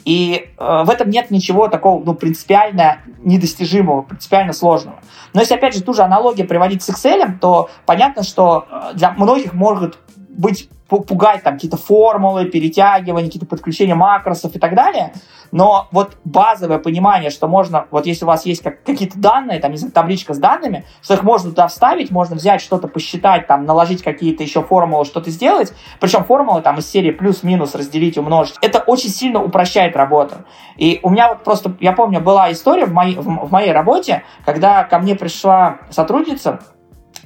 и 0.05 0.49
э, 0.57 0.83
в 0.85 0.89
этом 0.89 1.09
нет 1.09 1.31
ничего 1.31 1.67
такого 1.67 2.03
ну, 2.03 2.13
принципиально 2.13 2.99
недостижимого, 3.23 4.03
принципиально 4.03 4.53
сложного. 4.53 4.99
Но 5.33 5.41
если, 5.41 5.55
опять 5.55 5.75
же, 5.75 5.83
ту 5.83 5.93
же 5.93 6.01
аналогию 6.01 6.47
приводить 6.47 6.81
с 6.81 6.89
Excel, 6.89 7.37
то 7.39 7.69
понятно, 7.85 8.23
что 8.23 8.67
э, 8.69 8.93
для 8.93 9.11
многих 9.11 9.53
может 9.53 9.97
быть 10.29 10.69
пугать 10.87 11.43
там 11.43 11.53
какие-то 11.53 11.77
формулы, 11.77 12.45
перетягивания, 12.45 13.27
какие-то 13.27 13.45
подключения 13.45 13.95
макросов 13.95 14.55
и 14.55 14.59
так 14.59 14.75
далее. 14.75 15.13
Но 15.51 15.87
вот 15.91 16.17
базовое 16.25 16.79
понимание, 16.79 17.29
что 17.29 17.47
можно, 17.47 17.85
вот 17.91 18.05
если 18.05 18.25
у 18.25 18.27
вас 18.27 18.45
есть 18.45 18.63
как, 18.63 18.83
какие-то 18.83 19.19
данные, 19.19 19.59
там, 19.59 19.71
не 19.71 19.77
знаю, 19.77 19.91
табличка 19.91 20.33
с 20.33 20.37
данными, 20.37 20.85
что 21.01 21.15
их 21.15 21.23
можно 21.23 21.49
туда 21.49 21.67
вставить, 21.67 22.11
можно 22.11 22.35
взять 22.35 22.61
что-то 22.61 22.87
посчитать, 22.87 23.47
там, 23.47 23.65
наложить 23.65 24.03
какие-то 24.03 24.43
еще 24.43 24.63
формулы, 24.63 25.05
что-то 25.05 25.29
сделать. 25.29 25.73
Причем 25.99 26.23
формулы 26.23 26.61
там 26.61 26.77
из 26.77 26.89
серии 26.89 27.11
плюс-минус 27.11 27.75
разделить, 27.75 28.17
умножить. 28.17 28.55
Это 28.61 28.79
очень 28.79 29.09
сильно 29.09 29.43
упрощает 29.43 29.95
работу. 29.95 30.37
И 30.77 30.99
у 31.03 31.09
меня 31.09 31.29
вот 31.29 31.43
просто, 31.43 31.75
я 31.79 31.93
помню, 31.93 32.19
была 32.19 32.51
история 32.51 32.85
в 32.85 32.93
моей, 32.93 33.15
в, 33.15 33.23
в 33.23 33.51
моей 33.51 33.71
работе, 33.71 34.23
когда 34.45 34.83
ко 34.83 34.99
мне 34.99 35.15
пришла 35.15 35.79
сотрудница, 35.89 36.59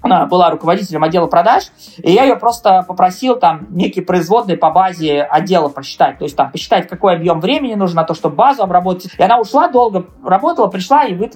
она 0.04 0.26
была 0.26 0.50
руководителем 0.50 1.04
отдела 1.04 1.28
продаж, 1.28 1.72
и 1.98 2.12
я 2.12 2.24
ее 2.24 2.36
просто 2.36 2.84
попросил 2.88 3.38
там 3.38 3.68
некие 3.70 4.04
производные 4.04 4.58
по 4.58 4.70
базе 4.70 5.24
отдела 5.24 5.70
посчитать, 5.70 6.20
то 6.20 6.26
есть 6.26 6.36
там 6.36 6.52
посчитать, 6.52 6.88
какой 6.88 7.16
объем 7.16 7.39
времени 7.39 7.74
нужно 7.74 8.02
на 8.02 8.04
то, 8.04 8.13
чтобы 8.13 8.36
базу 8.36 8.63
обработать. 8.63 9.12
И 9.18 9.24
она 9.24 9.39
ушла, 9.39 9.70
долго 9.70 10.06
работала, 10.24 10.68
пришла 10.68 11.06
и 11.06 11.16
вы... 11.16 11.32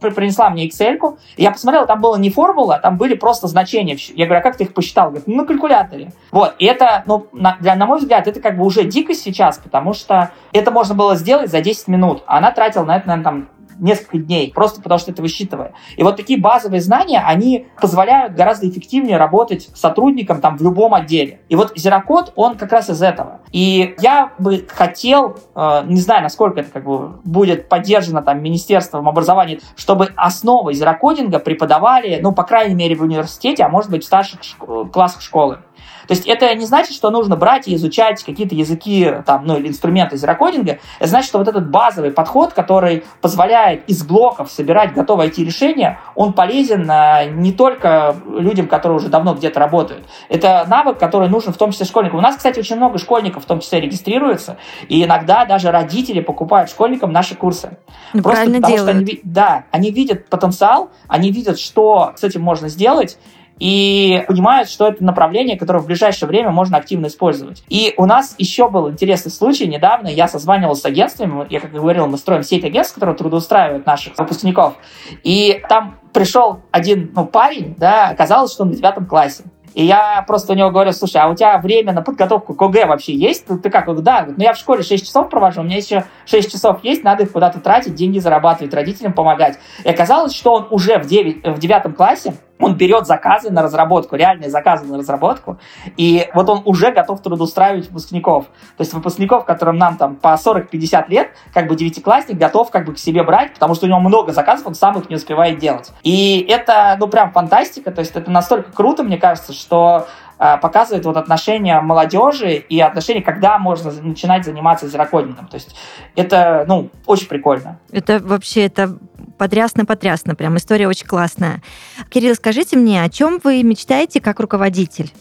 принесла 0.00 0.48
мне 0.50 0.66
Excel. 0.66 1.18
И 1.36 1.42
я 1.42 1.50
посмотрел, 1.50 1.86
там 1.86 2.00
было 2.00 2.16
не 2.16 2.30
формула, 2.30 2.78
там 2.82 2.96
были 2.96 3.14
просто 3.14 3.48
значения. 3.48 3.96
Я 4.14 4.24
говорю, 4.24 4.40
а 4.40 4.42
как 4.42 4.56
ты 4.56 4.64
их 4.64 4.72
посчитал? 4.72 5.08
Говорит, 5.08 5.26
ну, 5.26 5.36
на 5.36 5.44
калькуляторе. 5.44 6.12
Вот, 6.32 6.54
и 6.58 6.64
это, 6.64 7.02
ну, 7.06 7.26
на, 7.32 7.58
для, 7.60 7.76
на 7.76 7.84
мой 7.84 7.98
взгляд, 7.98 8.26
это 8.26 8.40
как 8.40 8.56
бы 8.56 8.64
уже 8.64 8.84
дикость 8.84 9.22
сейчас, 9.22 9.58
потому 9.58 9.92
что 9.92 10.30
это 10.52 10.70
можно 10.70 10.94
было 10.94 11.16
сделать 11.16 11.50
за 11.50 11.60
10 11.60 11.88
минут, 11.88 12.22
а 12.26 12.38
она 12.38 12.50
тратила 12.50 12.84
на 12.84 12.96
это, 12.96 13.08
наверное, 13.08 13.24
там 13.24 13.48
несколько 13.78 14.18
дней, 14.18 14.52
просто 14.52 14.80
потому 14.82 14.98
что 14.98 15.10
это 15.10 15.22
высчитывая. 15.22 15.72
И 15.96 16.02
вот 16.02 16.16
такие 16.16 16.40
базовые 16.40 16.80
знания, 16.80 17.22
они 17.24 17.66
позволяют 17.80 18.34
гораздо 18.34 18.68
эффективнее 18.68 19.16
работать 19.16 19.68
сотрудникам 19.74 20.40
там 20.40 20.56
в 20.56 20.62
любом 20.62 20.94
отделе. 20.94 21.40
И 21.48 21.56
вот 21.56 21.72
Зерокод, 21.76 22.32
он 22.36 22.56
как 22.56 22.72
раз 22.72 22.90
из 22.90 23.02
этого. 23.02 23.40
И 23.52 23.94
я 24.00 24.32
бы 24.38 24.66
хотел, 24.68 25.38
э, 25.54 25.82
не 25.86 26.00
знаю, 26.00 26.22
насколько 26.22 26.60
это 26.60 26.70
как 26.70 26.84
бы 26.84 27.20
будет 27.24 27.68
поддержано 27.68 28.22
там 28.22 28.42
Министерством 28.42 29.08
образования, 29.08 29.60
чтобы 29.76 30.10
основы 30.16 30.74
зерокодинга 30.74 31.38
преподавали, 31.38 32.18
ну, 32.22 32.32
по 32.32 32.42
крайней 32.44 32.74
мере, 32.74 32.94
в 32.96 33.02
университете, 33.02 33.64
а 33.64 33.68
может 33.68 33.90
быть, 33.90 34.04
в 34.04 34.06
старших 34.06 34.40
шк- 34.40 34.90
классах 34.90 35.22
школы. 35.22 35.58
То 36.06 36.14
есть 36.14 36.26
это 36.26 36.54
не 36.54 36.66
значит, 36.66 36.94
что 36.94 37.10
нужно 37.10 37.36
брать 37.36 37.68
и 37.68 37.74
изучать 37.74 38.22
какие-то 38.22 38.54
языки 38.54 39.12
там, 39.24 39.46
ну, 39.46 39.56
или 39.56 39.68
инструменты 39.68 40.16
зерокодинга. 40.16 40.78
Это 40.98 41.08
значит, 41.08 41.28
что 41.28 41.38
вот 41.38 41.48
этот 41.48 41.70
базовый 41.70 42.10
подход, 42.10 42.52
который 42.52 43.04
позволяет 43.20 43.88
из 43.88 44.04
блоков 44.04 44.50
собирать 44.50 44.94
готовые 44.94 45.30
IT-решения, 45.30 45.98
он 46.14 46.32
полезен 46.32 46.88
а, 46.90 47.24
не 47.24 47.52
только 47.52 48.16
людям, 48.28 48.68
которые 48.68 48.98
уже 48.98 49.08
давно 49.08 49.34
где-то 49.34 49.60
работают. 49.60 50.06
Это 50.28 50.64
навык, 50.68 50.98
который 50.98 51.28
нужен 51.28 51.52
в 51.52 51.56
том 51.56 51.72
числе 51.72 51.86
школьникам. 51.86 52.18
У 52.18 52.22
нас, 52.22 52.36
кстати, 52.36 52.58
очень 52.58 52.76
много 52.76 52.98
школьников 52.98 53.44
в 53.44 53.46
том 53.46 53.60
числе 53.60 53.80
регистрируются, 53.80 54.58
и 54.88 55.02
иногда 55.04 55.44
даже 55.44 55.70
родители 55.70 56.20
покупают 56.20 56.70
школьникам 56.70 57.12
наши 57.12 57.34
курсы. 57.34 57.78
Ну, 58.12 58.22
Просто 58.22 58.42
правильно 58.42 58.58
потому, 58.58 58.76
делают. 58.76 58.96
что 58.96 58.98
они, 58.98 59.20
да, 59.24 59.64
они 59.70 59.90
видят 59.90 60.28
потенциал, 60.28 60.90
они 61.08 61.30
видят, 61.30 61.58
что 61.58 62.12
с 62.16 62.24
этим 62.24 62.42
можно 62.42 62.68
сделать, 62.68 63.18
и 63.58 64.24
понимают, 64.28 64.68
что 64.68 64.86
это 64.88 65.02
направление, 65.04 65.58
которое 65.58 65.80
в 65.80 65.86
ближайшее 65.86 66.28
время 66.28 66.50
можно 66.50 66.76
активно 66.76 67.06
использовать. 67.06 67.62
И 67.68 67.94
у 67.96 68.06
нас 68.06 68.34
еще 68.38 68.68
был 68.68 68.90
интересный 68.90 69.30
случай. 69.30 69.66
Недавно 69.66 70.08
я 70.08 70.28
созванивался 70.28 70.82
с 70.82 70.84
агентствами. 70.84 71.46
Я, 71.50 71.60
как 71.60 71.72
и 71.72 71.76
говорил, 71.76 72.06
мы 72.06 72.18
строим 72.18 72.42
сеть 72.42 72.64
агентств, 72.64 72.94
которые 72.94 73.16
трудоустраивают 73.16 73.86
наших 73.86 74.18
выпускников. 74.18 74.74
И 75.22 75.62
там 75.68 75.98
пришел 76.12 76.60
один 76.70 77.12
ну, 77.14 77.26
парень, 77.26 77.74
да, 77.78 78.08
оказалось, 78.08 78.52
что 78.52 78.64
он 78.64 78.72
в 78.72 78.76
девятом 78.76 79.06
классе. 79.06 79.44
И 79.76 79.84
я 79.84 80.24
просто 80.26 80.54
у 80.54 80.56
него 80.56 80.70
говорю, 80.70 80.92
слушай, 80.92 81.18
а 81.18 81.28
у 81.28 81.34
тебя 81.34 81.58
время 81.58 81.92
на 81.92 82.00
подготовку 82.00 82.54
к 82.54 82.62
ОГЭ 82.62 82.86
вообще 82.86 83.14
есть? 83.14 83.44
Ты, 83.44 83.58
ты 83.58 83.68
как? 83.68 83.94
Да, 84.02 84.26
ну 84.26 84.42
я 84.42 84.54
в 84.54 84.56
школе 84.56 84.82
6 84.82 85.04
часов 85.04 85.28
провожу, 85.28 85.60
у 85.60 85.64
меня 85.64 85.76
еще 85.76 86.04
6 86.24 86.50
часов 86.50 86.82
есть, 86.82 87.04
надо 87.04 87.24
их 87.24 87.32
куда-то 87.32 87.60
тратить, 87.60 87.94
деньги 87.94 88.18
зарабатывать, 88.18 88.72
родителям 88.72 89.12
помогать. 89.12 89.58
И 89.84 89.88
оказалось, 89.90 90.34
что 90.34 90.54
он 90.54 90.68
уже 90.70 90.98
в, 90.98 91.06
9, 91.06 91.46
в 91.46 91.58
9 91.58 91.94
классе 91.94 92.32
он 92.58 92.76
берет 92.76 93.06
заказы 93.06 93.50
на 93.50 93.62
разработку, 93.62 94.16
реальные 94.16 94.50
заказы 94.50 94.84
на 94.86 94.98
разработку, 94.98 95.58
и 95.96 96.28
вот 96.34 96.48
он 96.48 96.62
уже 96.64 96.90
готов 96.90 97.22
трудоустраивать 97.22 97.88
выпускников. 97.88 98.46
То 98.76 98.82
есть 98.82 98.92
выпускников, 98.94 99.44
которым 99.44 99.76
нам 99.76 99.96
там 99.96 100.16
по 100.16 100.34
40-50 100.34 101.08
лет, 101.08 101.30
как 101.52 101.68
бы 101.68 101.76
девятиклассник 101.76 102.38
готов 102.38 102.70
как 102.70 102.86
бы 102.86 102.94
к 102.94 102.98
себе 102.98 103.22
брать, 103.22 103.54
потому 103.54 103.74
что 103.74 103.86
у 103.86 103.88
него 103.88 104.00
много 104.00 104.32
заказов, 104.32 104.66
он 104.66 104.74
сам 104.74 104.98
их 104.98 105.08
не 105.10 105.16
успевает 105.16 105.58
делать. 105.58 105.92
И 106.02 106.46
это, 106.48 106.96
ну, 106.98 107.08
прям 107.08 107.32
фантастика, 107.32 107.90
то 107.90 108.00
есть 108.00 108.14
это 108.14 108.30
настолько 108.30 108.72
круто, 108.72 109.02
мне 109.02 109.18
кажется, 109.18 109.52
что 109.52 110.06
э, 110.38 110.56
показывает 110.58 111.04
вот 111.04 111.16
отношения 111.16 111.80
молодежи 111.80 112.54
и 112.54 112.80
отношения, 112.80 113.22
когда 113.22 113.58
можно 113.58 113.92
начинать 114.02 114.44
заниматься 114.44 114.88
зерокодингом. 114.88 115.48
То 115.48 115.56
есть 115.56 115.76
это, 116.14 116.64
ну, 116.66 116.90
очень 117.06 117.28
прикольно. 117.28 117.78
Это 117.92 118.18
вообще, 118.20 118.66
это 118.66 118.98
потрясно-потрясно. 119.36 120.34
Прям 120.34 120.56
история 120.56 120.88
очень 120.88 121.06
классная. 121.06 121.62
Кирилл, 122.10 122.34
скажите 122.34 122.76
мне, 122.76 123.02
о 123.02 123.08
чем 123.08 123.40
вы 123.42 123.62
мечтаете 123.62 124.20
как 124.20 124.40
руководитель? 124.40 125.12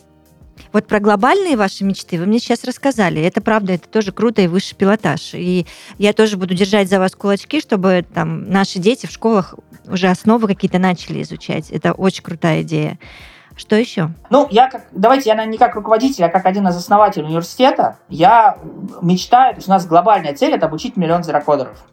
Вот 0.72 0.88
про 0.88 1.00
глобальные 1.00 1.58
ваши 1.58 1.84
мечты 1.84 2.20
вы 2.20 2.26
мне 2.26 2.40
сейчас 2.40 2.64
рассказали. 2.64 3.22
Это 3.22 3.42
правда, 3.42 3.74
это 3.74 3.88
тоже 3.88 4.12
круто 4.12 4.42
и 4.42 4.48
высший 4.48 4.76
пилотаж. 4.76 5.34
И 5.34 5.66
я 5.98 6.14
тоже 6.14 6.38
буду 6.38 6.54
держать 6.54 6.90
за 6.90 7.00
вас 7.00 7.16
кулачки, 7.16 7.62
чтобы 7.62 8.06
там 8.14 8.50
наши 8.50 8.80
дети 8.80 9.06
в 9.06 9.12
школах 9.12 9.56
уже 9.88 10.08
основы 10.08 10.48
какие-то 10.48 10.80
начали 10.80 11.22
изучать. 11.22 11.70
Это 11.72 11.94
очень 11.94 12.24
крутая 12.24 12.62
идея. 12.64 13.00
Что 13.56 13.78
еще? 13.78 14.10
Ну, 14.30 14.48
я 14.52 14.70
как, 14.70 14.88
давайте 14.92 15.30
я 15.30 15.46
не 15.46 15.58
как 15.58 15.76
руководитель, 15.76 16.26
а 16.26 16.30
как 16.30 16.46
один 16.46 16.68
из 16.68 16.76
основателей 16.76 17.26
университета, 17.26 18.00
я 18.10 18.58
мечтаю, 19.02 19.54
то 19.54 19.60
есть 19.60 19.70
у 19.70 19.72
нас 19.72 19.86
глобальная 19.86 20.36
цель 20.36 20.54
это 20.54 20.66
обучить 20.66 20.98
миллион 20.98 21.24
зерокодеров. 21.24 21.86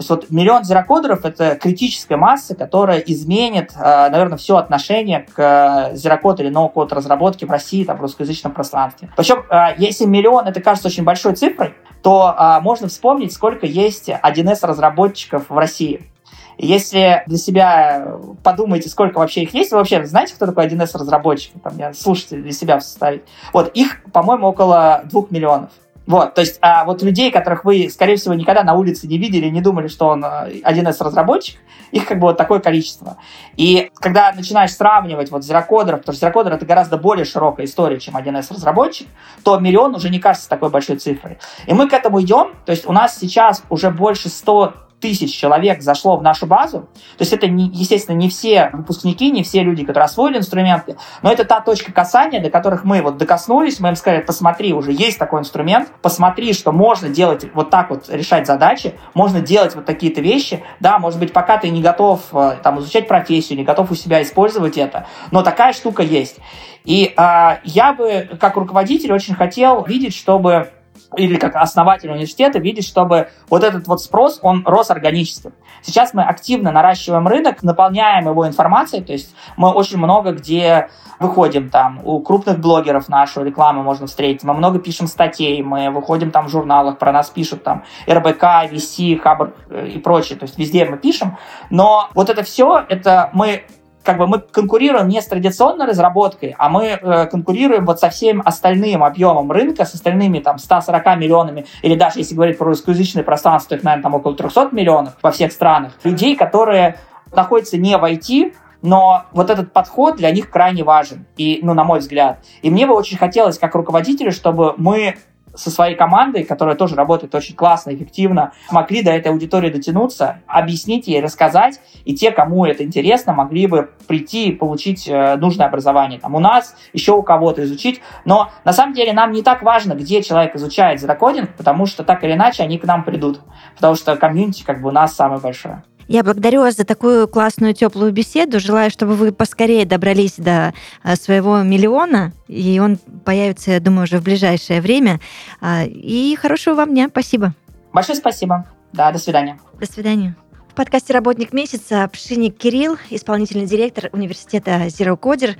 То 0.00 0.02
есть 0.02 0.08
вот 0.08 0.30
миллион 0.30 0.64
зерокодеров— 0.64 1.24
это 1.26 1.56
критическая 1.56 2.16
масса, 2.16 2.54
которая 2.54 3.00
изменит, 3.00 3.72
э, 3.76 4.08
наверное, 4.08 4.38
все 4.38 4.56
отношение 4.56 5.26
к 5.34 5.90
зерокод 5.92 6.40
или 6.40 6.48
ноу-код 6.48 6.90
разработке 6.94 7.44
в 7.44 7.50
России, 7.50 7.84
там, 7.84 7.98
в 7.98 8.00
русскоязычном 8.00 8.54
пространстве. 8.54 9.10
Причем, 9.14 9.44
э, 9.50 9.74
если 9.76 10.06
миллион, 10.06 10.46
это 10.46 10.62
кажется 10.62 10.88
очень 10.88 11.04
большой 11.04 11.34
цифрой, 11.34 11.74
то 12.02 12.34
э, 12.34 12.60
можно 12.62 12.88
вспомнить, 12.88 13.34
сколько 13.34 13.66
есть 13.66 14.08
1С-разработчиков 14.08 15.50
в 15.50 15.58
России. 15.58 16.10
Если 16.56 17.22
для 17.26 17.36
себя 17.36 18.16
подумаете, 18.42 18.88
сколько 18.88 19.18
вообще 19.18 19.42
их 19.42 19.52
есть, 19.52 19.70
вы 19.70 19.76
вообще 19.76 20.06
знаете, 20.06 20.34
кто 20.34 20.46
такой 20.46 20.66
1С-разработчик? 20.66 21.52
Там, 21.62 21.76
я 21.76 21.92
слушатель 21.92 22.40
для 22.40 22.52
себя 22.52 22.80
составить. 22.80 23.24
Вот, 23.52 23.70
их, 23.74 24.02
по-моему, 24.14 24.46
около 24.46 25.02
двух 25.04 25.30
миллионов. 25.30 25.68
Вот, 26.10 26.34
то 26.34 26.40
есть, 26.40 26.58
а 26.60 26.84
вот 26.84 27.02
людей, 27.02 27.30
которых 27.30 27.64
вы, 27.64 27.88
скорее 27.88 28.16
всего, 28.16 28.34
никогда 28.34 28.64
на 28.64 28.74
улице 28.74 29.06
не 29.06 29.16
видели, 29.16 29.46
не 29.46 29.60
думали, 29.60 29.86
что 29.86 30.08
он 30.08 30.24
1С 30.24 30.96
а, 30.98 31.04
разработчик, 31.04 31.60
их 31.92 32.04
как 32.04 32.18
бы 32.18 32.26
вот 32.26 32.36
такое 32.36 32.58
количество. 32.58 33.16
И 33.56 33.92
когда 33.94 34.32
начинаешь 34.32 34.72
сравнивать 34.72 35.30
вот 35.30 35.44
зерокодеров, 35.44 36.00
потому 36.00 36.16
что 36.16 36.22
зерокодер 36.26 36.54
это 36.54 36.66
гораздо 36.66 36.98
более 36.98 37.24
широкая 37.24 37.64
история, 37.64 38.00
чем 38.00 38.16
1С 38.16 38.52
разработчик, 38.52 39.06
то 39.44 39.56
миллион 39.60 39.94
уже 39.94 40.10
не 40.10 40.18
кажется 40.18 40.48
такой 40.48 40.70
большой 40.70 40.96
цифрой. 40.96 41.38
И 41.68 41.74
мы 41.74 41.88
к 41.88 41.92
этому 41.92 42.20
идем, 42.20 42.54
то 42.66 42.72
есть 42.72 42.88
у 42.88 42.92
нас 42.92 43.16
сейчас 43.16 43.62
уже 43.70 43.92
больше 43.92 44.30
100 44.30 44.74
тысяч 45.00 45.36
человек 45.36 45.82
зашло 45.82 46.16
в 46.16 46.22
нашу 46.22 46.46
базу. 46.46 46.80
То 47.16 47.20
есть 47.20 47.32
это, 47.32 47.48
не, 47.48 47.68
естественно, 47.68 48.16
не 48.16 48.28
все 48.28 48.70
выпускники, 48.72 49.30
не 49.30 49.42
все 49.42 49.62
люди, 49.62 49.84
которые 49.84 50.04
освоили 50.04 50.38
инструменты, 50.38 50.96
но 51.22 51.32
это 51.32 51.44
та 51.44 51.60
точка 51.60 51.92
касания, 51.92 52.40
до 52.40 52.50
которых 52.50 52.84
мы 52.84 53.02
вот 53.02 53.16
докоснулись, 53.16 53.80
мы 53.80 53.88
им 53.88 53.96
сказали, 53.96 54.22
посмотри, 54.22 54.72
уже 54.72 54.92
есть 54.92 55.18
такой 55.18 55.40
инструмент, 55.40 55.88
посмотри, 56.02 56.52
что 56.52 56.72
можно 56.72 57.08
делать 57.08 57.46
вот 57.54 57.70
так 57.70 57.90
вот, 57.90 58.08
решать 58.08 58.46
задачи, 58.46 58.94
можно 59.14 59.40
делать 59.40 59.74
вот 59.74 59.84
такие-то 59.84 60.20
вещи. 60.20 60.62
Да, 60.80 60.98
может 60.98 61.18
быть, 61.18 61.32
пока 61.32 61.58
ты 61.58 61.70
не 61.70 61.82
готов 61.82 62.20
э, 62.32 62.56
там 62.62 62.78
изучать 62.80 63.08
профессию, 63.08 63.58
не 63.58 63.64
готов 63.64 63.90
у 63.90 63.94
себя 63.94 64.22
использовать 64.22 64.76
это, 64.76 65.06
но 65.30 65.42
такая 65.42 65.72
штука 65.72 66.02
есть. 66.02 66.38
И 66.84 67.12
э, 67.16 67.56
я 67.64 67.92
бы, 67.92 68.28
как 68.40 68.56
руководитель, 68.56 69.12
очень 69.12 69.34
хотел 69.34 69.84
видеть, 69.84 70.14
чтобы 70.14 70.70
или 71.16 71.36
как 71.36 71.56
основатель 71.56 72.10
университета 72.10 72.58
видеть, 72.58 72.86
чтобы 72.86 73.28
вот 73.48 73.64
этот 73.64 73.86
вот 73.86 74.00
спрос, 74.00 74.38
он 74.42 74.62
рос 74.66 74.90
органически. 74.90 75.52
Сейчас 75.82 76.14
мы 76.14 76.22
активно 76.22 76.72
наращиваем 76.72 77.26
рынок, 77.26 77.62
наполняем 77.62 78.28
его 78.28 78.46
информацией, 78.46 79.02
то 79.02 79.12
есть 79.12 79.34
мы 79.56 79.70
очень 79.70 79.98
много 79.98 80.32
где 80.32 80.88
выходим 81.18 81.68
там, 81.68 82.00
у 82.04 82.20
крупных 82.20 82.60
блогеров 82.60 83.08
нашу 83.08 83.42
рекламу 83.42 83.82
можно 83.82 84.06
встретить, 84.06 84.44
мы 84.44 84.54
много 84.54 84.78
пишем 84.78 85.06
статей, 85.06 85.62
мы 85.62 85.90
выходим 85.90 86.30
там 86.30 86.46
в 86.46 86.48
журналах, 86.50 86.98
про 86.98 87.12
нас 87.12 87.30
пишут 87.30 87.62
там 87.62 87.84
РБК, 88.08 88.42
VC, 88.70 89.18
Хабр 89.18 89.54
э, 89.68 89.88
и 89.88 89.98
прочее, 89.98 90.38
то 90.38 90.44
есть 90.44 90.58
везде 90.58 90.84
мы 90.84 90.96
пишем, 90.96 91.38
но 91.70 92.08
вот 92.14 92.30
это 92.30 92.42
все, 92.42 92.84
это 92.88 93.30
мы 93.32 93.64
как 94.02 94.18
бы 94.18 94.26
мы 94.26 94.38
конкурируем 94.38 95.08
не 95.08 95.20
с 95.20 95.26
традиционной 95.26 95.86
разработкой, 95.86 96.54
а 96.58 96.68
мы 96.68 96.86
э, 96.86 97.26
конкурируем 97.26 97.84
вот 97.84 98.00
со 98.00 98.08
всем 98.10 98.42
остальным 98.44 99.04
объемом 99.04 99.50
рынка, 99.52 99.84
с 99.84 99.94
остальными 99.94 100.38
там 100.38 100.58
140 100.58 101.18
миллионами, 101.18 101.66
или 101.82 101.94
даже 101.94 102.18
если 102.18 102.34
говорить 102.34 102.58
про 102.58 102.66
русскоязычное 102.66 103.22
пространство, 103.22 103.74
их, 103.74 103.82
наверное, 103.82 104.02
там 104.02 104.14
около 104.14 104.34
300 104.34 104.70
миллионов 104.72 105.16
во 105.22 105.30
всех 105.30 105.52
странах, 105.52 105.92
людей, 106.04 106.36
которые 106.36 106.98
находятся 107.32 107.76
не 107.76 107.96
в 107.96 108.04
IT, 108.04 108.54
но 108.82 109.24
вот 109.32 109.50
этот 109.50 109.72
подход 109.72 110.16
для 110.16 110.30
них 110.30 110.50
крайне 110.50 110.82
важен, 110.82 111.26
и, 111.36 111.60
ну, 111.62 111.74
на 111.74 111.84
мой 111.84 111.98
взгляд. 111.98 112.42
И 112.62 112.70
мне 112.70 112.86
бы 112.86 112.94
очень 112.94 113.18
хотелось, 113.18 113.58
как 113.58 113.74
руководителю, 113.74 114.32
чтобы 114.32 114.74
мы 114.78 115.16
со 115.54 115.70
своей 115.70 115.96
командой, 115.96 116.44
которая 116.44 116.76
тоже 116.76 116.96
работает 116.96 117.34
очень 117.34 117.54
классно, 117.54 117.94
эффективно, 117.94 118.52
могли 118.70 119.02
до 119.02 119.10
этой 119.10 119.28
аудитории 119.28 119.70
дотянуться, 119.70 120.40
объяснить 120.46 121.08
ей, 121.08 121.20
рассказать, 121.20 121.80
и 122.04 122.14
те, 122.14 122.30
кому 122.30 122.64
это 122.64 122.84
интересно, 122.84 123.32
могли 123.32 123.66
бы 123.66 123.90
прийти 124.06 124.48
и 124.48 124.52
получить 124.52 125.08
э, 125.08 125.36
нужное 125.36 125.66
образование. 125.66 126.18
Там 126.18 126.34
у 126.34 126.40
нас, 126.40 126.76
еще 126.92 127.12
у 127.12 127.22
кого-то 127.22 127.62
изучить. 127.64 128.00
Но 128.24 128.50
на 128.64 128.72
самом 128.72 128.94
деле 128.94 129.12
нам 129.12 129.32
не 129.32 129.42
так 129.42 129.62
важно, 129.62 129.94
где 129.94 130.22
человек 130.22 130.54
изучает 130.56 131.00
зерокодинг, 131.00 131.56
потому 131.56 131.86
что 131.86 132.04
так 132.04 132.24
или 132.24 132.32
иначе 132.32 132.62
они 132.62 132.78
к 132.78 132.84
нам 132.84 133.04
придут. 133.04 133.40
Потому 133.76 133.94
что 133.94 134.16
комьюнити 134.16 134.64
как 134.64 134.80
бы 134.80 134.88
у 134.88 134.92
нас 134.92 135.14
самое 135.14 135.40
большое. 135.40 135.82
Я 136.10 136.24
благодарю 136.24 136.62
вас 136.62 136.74
за 136.74 136.84
такую 136.84 137.28
классную 137.28 137.72
теплую 137.72 138.10
беседу. 138.10 138.58
Желаю, 138.58 138.90
чтобы 138.90 139.14
вы 139.14 139.30
поскорее 139.30 139.86
добрались 139.86 140.34
до 140.38 140.74
э, 141.04 141.14
своего 141.14 141.62
миллиона, 141.62 142.32
и 142.48 142.80
он 142.80 142.96
появится, 143.24 143.70
я 143.70 143.78
думаю, 143.78 144.02
уже 144.02 144.18
в 144.18 144.24
ближайшее 144.24 144.80
время. 144.80 145.20
А, 145.60 145.84
и 145.84 146.34
хорошего 146.34 146.74
вам 146.74 146.88
дня. 146.90 147.06
Спасибо. 147.08 147.54
Большое 147.92 148.18
спасибо. 148.18 148.66
Да, 148.92 149.12
до 149.12 149.20
свидания. 149.20 149.60
До 149.78 149.86
свидания. 149.86 150.34
В 150.68 150.74
подкасте 150.74 151.12
«Работник 151.12 151.52
месяца» 151.52 152.10
Пшиник 152.12 152.58
Кирилл, 152.58 152.98
исполнительный 153.10 153.66
директор 153.66 154.10
университета 154.12 154.86
Zero 154.86 155.16
Coder. 155.16 155.54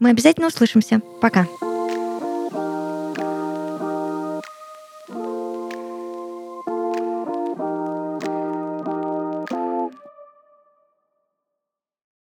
Мы 0.00 0.10
обязательно 0.10 0.48
услышимся. 0.48 1.00
Пока. 1.22 1.46